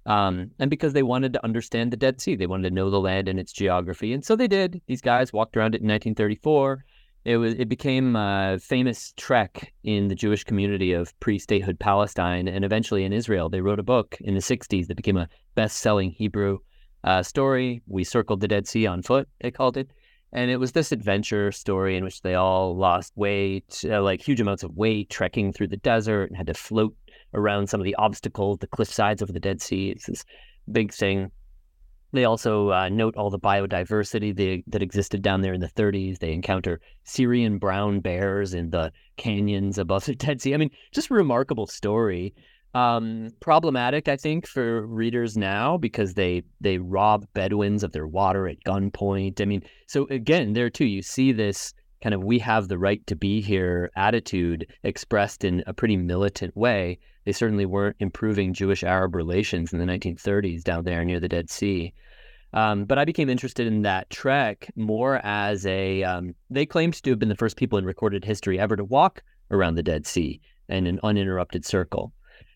Um, 0.06 0.52
and 0.60 0.70
because 0.70 0.94
they 0.94 1.04
wanted 1.04 1.34
to 1.34 1.44
understand 1.44 1.92
the 1.92 1.98
Dead 1.98 2.20
Sea, 2.20 2.36
they 2.36 2.48
wanted 2.48 2.70
to 2.70 2.76
know 2.76 2.90
the 2.90 3.00
land 3.00 3.28
and 3.28 3.40
its 3.40 3.52
geography. 3.52 4.14
And 4.14 4.24
so 4.24 4.36
they 4.36 4.48
did. 4.48 4.82
These 4.88 5.02
guys 5.02 5.32
walked 5.32 5.56
around 5.56 5.76
it 5.76 5.82
in 5.82 5.88
1934. 5.88 6.84
It 7.26 7.38
was 7.38 7.54
it 7.56 7.68
became 7.68 8.16
a 8.16 8.58
famous 8.62 9.14
trek 9.18 9.74
in 9.84 10.08
the 10.08 10.16
Jewish 10.16 10.44
community 10.44 10.94
of 10.94 11.18
pre-statehood 11.20 11.80
Palestine 11.80 12.48
and 12.48 12.64
eventually 12.64 13.04
in 13.04 13.14
Israel. 13.14 13.50
They 13.50 13.62
wrote 13.62 13.80
a 13.80 13.84
book 13.84 14.18
in 14.22 14.36
the 14.36 14.40
60s 14.40 14.88
that 14.88 14.96
became 14.96 15.18
a 15.18 15.28
best-selling 15.56 16.12
Hebrew 16.12 16.60
uh, 17.04 17.24
story. 17.24 17.82
We 17.88 18.04
circled 18.04 18.40
the 18.40 18.48
Dead 18.48 18.68
Sea 18.68 18.88
on 18.88 19.02
foot, 19.02 19.28
they 19.42 19.52
called 19.52 19.78
it. 19.78 19.92
And 20.32 20.52
it 20.52 20.58
was 20.58 20.74
this 20.74 20.92
adventure 20.92 21.52
story 21.52 21.98
in 21.98 22.04
which 22.04 22.22
they 22.22 22.36
all 22.36 22.78
lost 22.78 23.14
weight, 23.16 23.84
uh, 23.86 24.02
like 24.02 24.22
huge 24.22 24.40
amounts 24.40 24.64
of 24.64 24.76
weight, 24.76 25.10
trekking 25.10 25.52
through 25.52 25.70
the 25.70 25.78
desert 25.78 26.30
and 26.30 26.38
had 26.38 26.48
to 26.48 26.54
float 26.54 26.96
around 27.34 27.68
some 27.68 27.82
of 27.82 27.86
the 27.86 27.96
obstacles, 27.96 28.60
the 28.60 28.68
cliff 28.68 28.94
sides 28.94 29.22
of 29.22 29.34
the 29.34 29.40
Dead 29.40 29.60
Sea. 29.62 29.90
It's 29.90 30.06
this 30.06 30.24
big 30.72 30.94
thing. 30.94 31.32
They 32.12 32.26
also 32.26 32.72
uh, 32.72 32.90
note 32.90 33.16
all 33.16 33.30
the 33.30 33.40
biodiversity 33.40 34.36
they, 34.36 34.64
that 34.68 34.82
existed 34.82 35.22
down 35.22 35.42
there 35.42 35.54
in 35.54 35.62
the 35.62 35.68
30s. 35.68 36.20
They 36.20 36.34
encounter 36.34 36.82
Syrian 37.04 37.58
brown 37.60 38.00
bears 38.00 38.54
in 38.54 38.72
the 38.72 38.92
canyons 39.18 39.78
above 39.78 40.06
the 40.06 40.16
Dead 40.26 40.42
Sea. 40.42 40.54
I 40.54 40.58
mean, 40.58 40.72
just 40.92 41.12
a 41.12 41.14
remarkable 41.14 41.68
story 41.68 42.34
um, 42.74 43.30
problematic, 43.40 44.08
I 44.08 44.16
think, 44.16 44.46
for 44.46 44.86
readers 44.86 45.38
now 45.38 45.78
because 45.78 46.14
they 46.14 46.44
they 46.62 46.78
rob 46.78 47.26
Bedouins 47.34 47.84
of 47.84 47.92
their 47.92 48.08
water 48.08 48.48
at 48.48 48.64
gunpoint. 48.64 49.42
I 49.42 49.46
mean, 49.46 49.64
so 49.88 50.08
again, 50.10 50.54
there 50.54 50.70
too, 50.70 50.86
you 50.86 51.02
see 51.02 51.32
this 51.32 51.74
kind 52.04 52.14
of 52.14 52.24
"we 52.24 52.38
have 52.40 52.68
the 52.68 52.78
right 52.78 53.06
to 53.08 53.16
be 53.16 53.42
here" 53.42 53.90
attitude 53.96 54.68
expressed 54.84 55.44
in 55.44 55.64
a 55.66 55.74
pretty 55.74 55.98
militant 55.98 56.56
way. 56.56 57.00
They 57.30 57.34
certainly 57.34 57.68
weren't 57.68 57.98
improving 58.00 58.56
Jewish-Arab 58.56 59.14
relations 59.14 59.72
in 59.72 59.78
the 59.78 59.86
1930s 59.86 60.64
down 60.64 60.84
there 60.84 61.06
near 61.06 61.20
the 61.20 61.30
Dead 61.30 61.48
Sea. 61.48 61.94
Um, 62.54 62.86
but 62.86 62.98
I 62.98 63.06
became 63.06 63.30
interested 63.30 63.68
in 63.68 63.84
that 63.84 64.10
trek 64.10 64.68
more 64.76 65.24
as 65.24 65.64
a. 65.68 66.02
Um, 66.02 66.34
they 66.50 66.66
claimed 66.66 66.96
to 66.96 67.10
have 67.12 67.20
been 67.20 67.30
the 67.30 67.36
first 67.36 67.56
people 67.56 67.78
in 67.78 67.86
recorded 67.86 68.26
history 68.26 68.60
ever 68.60 68.76
to 68.76 68.84
walk 68.84 69.22
around 69.52 69.76
the 69.76 69.84
Dead 69.84 70.08
Sea 70.08 70.42
in 70.70 70.88
an 70.88 71.00
uninterrupted 71.04 71.66
circle. 71.66 72.14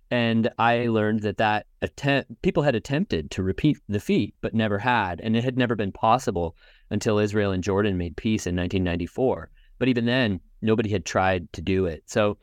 And 0.09 0.49
I 0.57 0.87
learned 0.87 1.19
that 1.19 1.37
that 1.37 1.67
attempt, 1.83 2.41
people 2.41 2.63
had 2.63 2.73
attempted 2.73 3.29
to 3.29 3.43
repeat 3.43 3.77
the 3.87 3.99
feat, 3.99 4.33
but 4.41 4.55
never 4.55 4.79
had, 4.79 5.21
and 5.21 5.37
it 5.37 5.43
had 5.43 5.55
never 5.55 5.75
been 5.75 5.91
possible 5.91 6.55
until 6.89 7.19
Israel 7.19 7.51
and 7.51 7.63
Jordan 7.63 7.95
made 7.95 8.17
peace 8.17 8.47
in 8.47 8.55
1994. 8.55 9.51
But 9.77 9.87
even 9.87 10.05
then, 10.05 10.39
nobody 10.63 10.89
had 10.89 11.05
tried 11.05 11.53
to 11.53 11.61
do 11.61 11.85
it. 11.85 12.01
So 12.07 12.39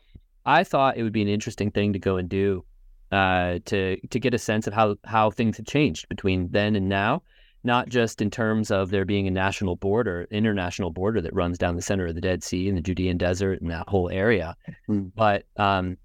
I 0.50 0.64
thought 0.64 0.96
it 0.96 1.04
would 1.04 1.12
be 1.12 1.22
an 1.22 1.28
interesting 1.28 1.70
thing 1.70 1.92
to 1.92 2.00
go 2.00 2.16
and 2.16 2.28
do 2.28 2.64
uh, 3.12 3.60
to 3.66 4.04
to 4.08 4.18
get 4.18 4.34
a 4.34 4.38
sense 4.38 4.66
of 4.66 4.74
how 4.74 4.96
how 5.04 5.30
things 5.30 5.56
have 5.58 5.66
changed 5.66 6.08
between 6.08 6.48
then 6.50 6.74
and 6.74 6.88
now, 6.88 7.22
not 7.62 7.88
just 7.88 8.20
in 8.20 8.32
terms 8.32 8.72
of 8.72 8.90
there 8.90 9.04
being 9.04 9.28
a 9.28 9.30
national 9.30 9.76
border, 9.76 10.26
international 10.32 10.90
border 10.90 11.20
that 11.20 11.32
runs 11.34 11.56
down 11.56 11.76
the 11.76 11.82
center 11.82 12.06
of 12.06 12.16
the 12.16 12.20
Dead 12.20 12.42
Sea 12.42 12.68
and 12.68 12.76
the 12.76 12.82
Judean 12.82 13.16
Desert 13.16 13.60
and 13.60 13.70
that 13.70 13.88
whole 13.88 14.10
area, 14.10 14.56
mm. 14.88 15.12
but 15.14 15.44
um, 15.56 15.96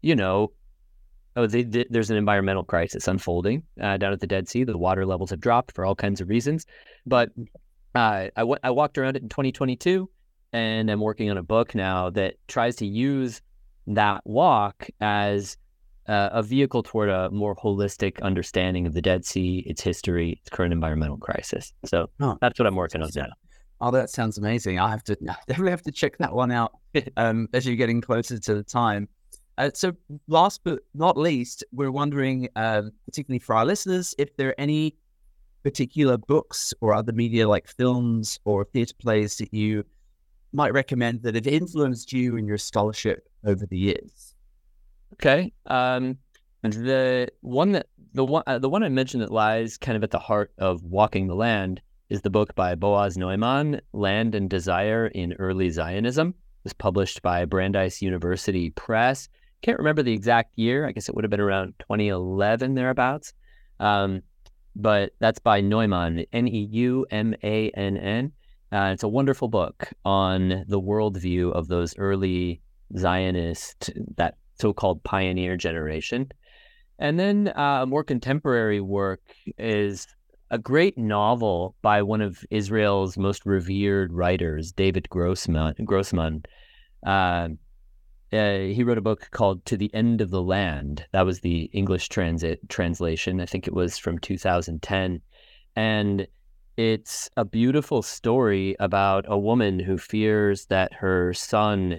you 0.00 0.16
know, 0.16 0.52
oh, 1.36 1.46
they, 1.46 1.62
they, 1.62 1.84
there's 1.90 2.10
an 2.10 2.16
environmental 2.16 2.64
crisis 2.64 3.06
unfolding 3.06 3.62
uh, 3.78 3.98
down 3.98 4.14
at 4.14 4.20
the 4.20 4.26
Dead 4.26 4.48
Sea. 4.48 4.64
The 4.64 4.78
water 4.78 5.04
levels 5.04 5.28
have 5.28 5.40
dropped 5.40 5.72
for 5.74 5.84
all 5.84 5.94
kinds 5.94 6.22
of 6.22 6.30
reasons, 6.30 6.64
but 7.04 7.28
uh, 7.94 8.28
I, 8.34 8.40
w- 8.40 8.58
I 8.62 8.70
walked 8.70 8.96
around 8.96 9.16
it 9.16 9.22
in 9.22 9.28
2022 9.28 10.08
and 10.54 10.90
I'm 10.90 11.00
working 11.00 11.30
on 11.30 11.36
a 11.36 11.42
book 11.42 11.74
now 11.74 12.08
that 12.10 12.36
tries 12.48 12.76
to 12.76 12.86
use 12.86 13.42
that 13.94 14.22
walk 14.24 14.88
as 15.00 15.56
uh, 16.06 16.30
a 16.32 16.42
vehicle 16.42 16.82
toward 16.82 17.08
a 17.08 17.30
more 17.30 17.54
holistic 17.54 18.20
understanding 18.22 18.86
of 18.86 18.94
the 18.94 19.02
Dead 19.02 19.24
Sea, 19.24 19.64
its 19.66 19.82
history, 19.82 20.32
its 20.40 20.50
current 20.50 20.72
environmental 20.72 21.18
crisis. 21.18 21.72
So 21.84 22.10
oh, 22.20 22.36
that's 22.40 22.58
what 22.58 22.66
I'm 22.66 22.76
working 22.76 23.02
on 23.02 23.10
now. 23.14 23.26
Oh, 23.80 23.90
that 23.92 24.10
sounds 24.10 24.36
amazing. 24.36 24.78
I 24.78 24.90
have 24.90 25.04
to 25.04 25.16
I 25.28 25.36
definitely 25.46 25.70
have 25.70 25.82
to 25.82 25.92
check 25.92 26.18
that 26.18 26.32
one 26.32 26.50
out 26.50 26.72
um, 27.16 27.48
as 27.52 27.66
you're 27.66 27.76
getting 27.76 28.00
closer 28.00 28.38
to 28.38 28.54
the 28.54 28.62
time. 28.62 29.08
Uh, 29.58 29.70
so, 29.74 29.92
last 30.26 30.62
but 30.64 30.80
not 30.94 31.16
least, 31.18 31.64
we're 31.70 31.90
wondering, 31.90 32.48
um, 32.56 32.90
particularly 33.04 33.38
for 33.38 33.54
our 33.54 33.66
listeners, 33.66 34.14
if 34.16 34.34
there 34.36 34.48
are 34.48 34.54
any 34.58 34.96
particular 35.62 36.16
books 36.16 36.72
or 36.80 36.94
other 36.94 37.12
media 37.12 37.46
like 37.46 37.68
films 37.68 38.40
or 38.44 38.64
theatre 38.64 38.94
plays 38.98 39.36
that 39.36 39.52
you 39.52 39.84
might 40.52 40.72
recommend 40.72 41.22
that 41.22 41.34
have 41.34 41.46
influenced 41.46 42.12
you 42.12 42.36
in 42.36 42.46
your 42.46 42.58
scholarship 42.58 43.28
over 43.44 43.66
the 43.66 43.78
years? 43.78 44.34
Okay. 45.14 45.52
Um, 45.66 46.18
and 46.62 46.72
the 46.72 47.28
one 47.40 47.72
that 47.72 47.86
the 48.12 48.24
one 48.24 48.42
uh, 48.46 48.58
the 48.58 48.68
one 48.68 48.82
I 48.82 48.88
mentioned 48.88 49.22
that 49.22 49.32
lies 49.32 49.76
kind 49.76 49.96
of 49.96 50.02
at 50.02 50.10
the 50.10 50.18
heart 50.18 50.52
of 50.58 50.82
Walking 50.84 51.26
the 51.26 51.34
Land 51.34 51.80
is 52.08 52.22
the 52.22 52.30
book 52.30 52.54
by 52.54 52.74
Boaz 52.74 53.16
Neumann, 53.16 53.80
Land 53.92 54.34
and 54.34 54.50
Desire 54.50 55.06
in 55.06 55.32
Early 55.34 55.70
Zionism. 55.70 56.28
It 56.30 56.64
was 56.64 56.72
published 56.72 57.22
by 57.22 57.44
Brandeis 57.44 58.02
University 58.02 58.70
Press. 58.70 59.28
Can't 59.62 59.78
remember 59.78 60.02
the 60.02 60.12
exact 60.12 60.58
year. 60.58 60.86
I 60.86 60.92
guess 60.92 61.08
it 61.08 61.14
would 61.14 61.24
have 61.24 61.30
been 61.30 61.40
around 61.40 61.74
2011 61.78 62.74
thereabouts. 62.74 63.32
Um, 63.78 64.22
but 64.76 65.12
that's 65.18 65.38
by 65.38 65.60
Neumann, 65.60 66.24
N 66.32 66.48
E 66.48 66.68
U 66.70 67.06
M 67.10 67.34
A 67.42 67.70
N 67.70 67.96
N. 67.96 68.32
Uh, 68.72 68.90
it's 68.92 69.02
a 69.02 69.08
wonderful 69.08 69.48
book 69.48 69.88
on 70.04 70.64
the 70.68 70.80
worldview 70.80 71.52
of 71.52 71.68
those 71.68 71.96
early 71.98 72.60
Zionist, 72.96 73.90
that 74.16 74.36
so-called 74.58 75.02
pioneer 75.04 75.56
generation. 75.56 76.30
And 76.98 77.18
then 77.18 77.52
uh, 77.56 77.86
more 77.86 78.04
contemporary 78.04 78.80
work 78.80 79.22
is 79.56 80.06
a 80.50 80.58
great 80.58 80.98
novel 80.98 81.74
by 81.80 82.02
one 82.02 82.20
of 82.20 82.44
Israel's 82.50 83.16
most 83.16 83.46
revered 83.46 84.12
writers, 84.12 84.72
David 84.72 85.08
Grossman. 85.08 85.74
Grossman. 85.84 86.42
Uh, 87.06 87.48
uh, 88.32 88.58
he 88.58 88.84
wrote 88.84 88.98
a 88.98 89.02
book 89.02 89.28
called 89.32 89.64
"To 89.66 89.76
the 89.76 89.92
End 89.94 90.20
of 90.20 90.30
the 90.30 90.42
Land." 90.42 91.06
That 91.12 91.26
was 91.26 91.40
the 91.40 91.62
English 91.72 92.08
transit 92.10 92.60
translation. 92.68 93.40
I 93.40 93.46
think 93.46 93.66
it 93.66 93.74
was 93.74 93.98
from 93.98 94.18
2010, 94.18 95.20
and 95.74 96.26
it's 96.76 97.28
a 97.36 97.44
beautiful 97.44 98.02
story 98.02 98.76
about 98.78 99.24
a 99.26 99.38
woman 99.38 99.80
who 99.80 99.98
fears 99.98 100.66
that 100.66 100.92
her 100.94 101.34
son 101.34 101.98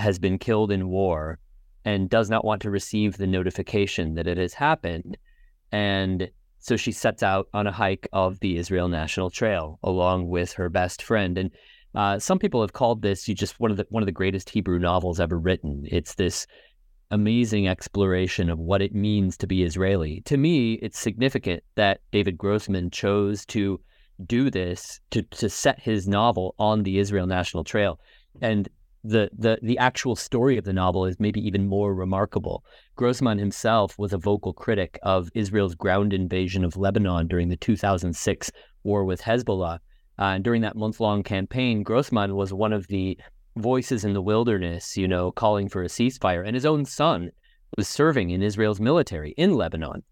has 0.00 0.18
been 0.18 0.38
killed 0.38 0.72
in 0.72 0.88
war 0.88 1.38
and 1.84 2.10
does 2.10 2.28
not 2.28 2.44
want 2.44 2.62
to 2.62 2.70
receive 2.70 3.16
the 3.16 3.26
notification 3.26 4.14
that 4.14 4.26
it 4.26 4.38
has 4.38 4.54
happened. 4.54 5.16
And 5.72 6.30
so 6.58 6.76
she 6.76 6.92
sets 6.92 7.22
out 7.22 7.48
on 7.54 7.66
a 7.66 7.72
hike 7.72 8.08
of 8.12 8.40
the 8.40 8.56
Israel 8.56 8.88
National 8.88 9.30
Trail 9.30 9.78
along 9.82 10.28
with 10.28 10.52
her 10.54 10.68
best 10.68 11.02
friend. 11.02 11.38
And 11.38 11.50
uh, 11.94 12.18
some 12.18 12.38
people 12.38 12.60
have 12.60 12.72
called 12.72 13.02
this 13.02 13.24
just 13.24 13.58
one 13.58 13.70
of 13.70 13.76
the 13.76 13.86
one 13.88 14.02
of 14.02 14.06
the 14.06 14.12
greatest 14.12 14.50
Hebrew 14.50 14.78
novels 14.78 15.20
ever 15.20 15.38
written. 15.38 15.84
It's 15.90 16.14
this 16.14 16.46
amazing 17.10 17.66
exploration 17.66 18.50
of 18.50 18.58
what 18.58 18.82
it 18.82 18.94
means 18.94 19.36
to 19.38 19.46
be 19.46 19.64
Israeli. 19.64 20.22
To 20.26 20.36
me, 20.36 20.74
it's 20.74 20.98
significant 20.98 21.62
that 21.74 22.00
David 22.12 22.38
Grossman 22.38 22.90
chose 22.90 23.44
to 23.46 23.80
do 24.26 24.50
this 24.50 25.00
to 25.10 25.22
to 25.22 25.48
set 25.48 25.80
his 25.80 26.06
novel 26.06 26.54
on 26.58 26.82
the 26.82 26.98
Israel 26.98 27.26
National 27.26 27.64
Trail, 27.64 27.98
and 28.40 28.68
the 29.02 29.30
the 29.36 29.58
the 29.62 29.78
actual 29.78 30.14
story 30.14 30.58
of 30.58 30.64
the 30.64 30.72
novel 30.72 31.06
is 31.06 31.18
maybe 31.18 31.40
even 31.40 31.66
more 31.66 31.94
remarkable. 31.94 32.64
Grossman 32.96 33.38
himself 33.38 33.98
was 33.98 34.12
a 34.12 34.18
vocal 34.18 34.52
critic 34.52 34.98
of 35.02 35.30
Israel's 35.34 35.74
ground 35.74 36.12
invasion 36.12 36.64
of 36.64 36.76
Lebanon 36.76 37.26
during 37.26 37.48
the 37.48 37.56
2006 37.56 38.50
war 38.84 39.04
with 39.04 39.22
Hezbollah. 39.22 39.78
Uh, 40.18 40.34
and 40.34 40.44
during 40.44 40.60
that 40.60 40.76
month-long 40.76 41.22
campaign, 41.22 41.82
Grossman 41.82 42.34
was 42.34 42.52
one 42.52 42.74
of 42.74 42.86
the 42.88 43.18
voices 43.56 44.04
in 44.04 44.12
the 44.12 44.20
wilderness, 44.20 44.96
you 44.96 45.08
know, 45.08 45.32
calling 45.32 45.68
for 45.68 45.82
a 45.82 45.88
ceasefire. 45.88 46.46
And 46.46 46.54
his 46.54 46.66
own 46.66 46.84
son 46.84 47.30
was 47.76 47.88
serving 47.88 48.30
in 48.30 48.42
Israel's 48.42 48.80
military 48.80 49.32
in 49.38 49.54
Lebanon. 49.54 50.02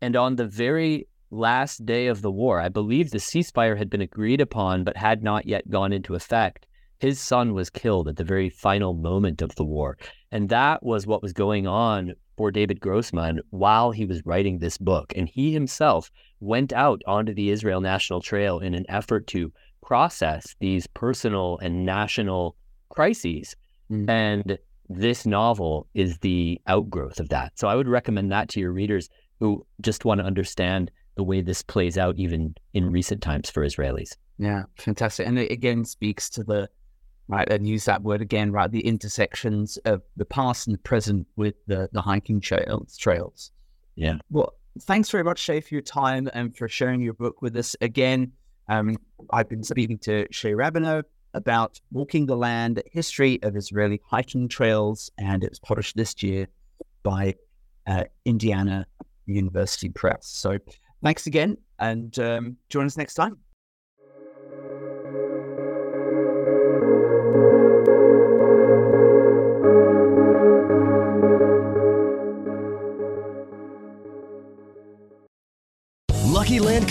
And 0.00 0.16
on 0.16 0.36
the 0.36 0.46
very 0.46 1.06
last 1.30 1.84
day 1.84 2.06
of 2.06 2.22
the 2.22 2.30
war, 2.30 2.60
I 2.60 2.70
believe 2.70 3.10
the 3.10 3.18
ceasefire 3.18 3.76
had 3.76 3.90
been 3.90 4.00
agreed 4.00 4.40
upon 4.40 4.84
but 4.84 4.96
had 4.96 5.22
not 5.22 5.46
yet 5.46 5.68
gone 5.68 5.92
into 5.92 6.14
effect. 6.14 6.66
His 6.98 7.20
son 7.20 7.54
was 7.54 7.70
killed 7.70 8.08
at 8.08 8.16
the 8.16 8.24
very 8.24 8.50
final 8.50 8.94
moment 8.94 9.42
of 9.42 9.54
the 9.54 9.64
war. 9.64 9.96
And 10.32 10.48
that 10.48 10.82
was 10.82 11.06
what 11.06 11.22
was 11.22 11.32
going 11.32 11.66
on 11.66 12.14
for 12.36 12.50
David 12.50 12.80
Grossman 12.80 13.40
while 13.50 13.90
he 13.90 14.04
was 14.04 14.24
writing 14.24 14.58
this 14.58 14.78
book. 14.78 15.12
And 15.16 15.28
he 15.28 15.52
himself 15.52 16.10
went 16.40 16.72
out 16.72 17.02
onto 17.06 17.34
the 17.34 17.50
Israel 17.50 17.80
National 17.80 18.20
Trail 18.20 18.58
in 18.58 18.74
an 18.74 18.84
effort 18.88 19.26
to 19.28 19.52
process 19.82 20.54
these 20.60 20.86
personal 20.88 21.58
and 21.58 21.84
national 21.84 22.56
crises. 22.90 23.56
Mm. 23.90 24.08
And 24.08 24.58
this 24.88 25.26
novel 25.26 25.86
is 25.94 26.18
the 26.18 26.60
outgrowth 26.66 27.20
of 27.20 27.28
that. 27.28 27.58
So 27.58 27.68
I 27.68 27.74
would 27.74 27.88
recommend 27.88 28.32
that 28.32 28.48
to 28.50 28.60
your 28.60 28.72
readers 28.72 29.08
who 29.40 29.64
just 29.80 30.04
want 30.04 30.20
to 30.20 30.26
understand 30.26 30.90
the 31.16 31.24
way 31.24 31.40
this 31.40 31.62
plays 31.62 31.98
out 31.98 32.16
even 32.16 32.54
in 32.74 32.90
recent 32.90 33.22
times 33.22 33.50
for 33.50 33.64
Israelis. 33.64 34.16
Yeah, 34.38 34.64
fantastic. 34.76 35.26
And 35.26 35.38
it 35.38 35.50
again 35.50 35.84
speaks 35.84 36.30
to 36.30 36.44
the 36.44 36.68
right, 37.28 37.50
and 37.50 37.68
use 37.68 37.84
that 37.84 38.02
word 38.02 38.20
again, 38.20 38.52
right? 38.52 38.70
The 38.70 38.80
intersections 38.80 39.76
of 39.84 40.02
the 40.16 40.24
past 40.24 40.66
and 40.66 40.74
the 40.74 40.80
present 40.80 41.26
with 41.36 41.54
the, 41.66 41.88
the 41.92 42.00
hiking 42.00 42.40
trails 42.40 42.96
trails. 42.96 43.52
Yeah. 43.94 44.18
Well, 44.30 44.54
thanks 44.80 45.10
very 45.10 45.24
much, 45.24 45.38
Shay, 45.38 45.60
for 45.60 45.74
your 45.74 45.82
time 45.82 46.28
and 46.32 46.56
for 46.56 46.68
sharing 46.68 47.00
your 47.00 47.14
book 47.14 47.42
with 47.42 47.56
us 47.56 47.76
again. 47.80 48.32
Um, 48.68 48.96
I've 49.30 49.48
been 49.48 49.64
speaking 49.64 49.98
to 50.00 50.26
Shay 50.30 50.52
Rabineau 50.52 51.02
about 51.34 51.80
Walking 51.90 52.26
the 52.26 52.36
Land, 52.36 52.82
History 52.90 53.38
of 53.42 53.56
Israeli 53.56 54.00
Hiking 54.04 54.48
Trails, 54.48 55.10
and 55.18 55.44
it 55.44 55.50
was 55.50 55.58
published 55.58 55.96
this 55.96 56.22
year 56.22 56.48
by 57.02 57.34
uh, 57.86 58.04
Indiana 58.24 58.86
University 59.26 59.88
Press. 59.88 60.26
So 60.26 60.58
thanks 61.02 61.26
again 61.26 61.56
and 61.78 62.18
um, 62.18 62.56
join 62.68 62.86
us 62.86 62.96
next 62.96 63.14
time. 63.14 63.38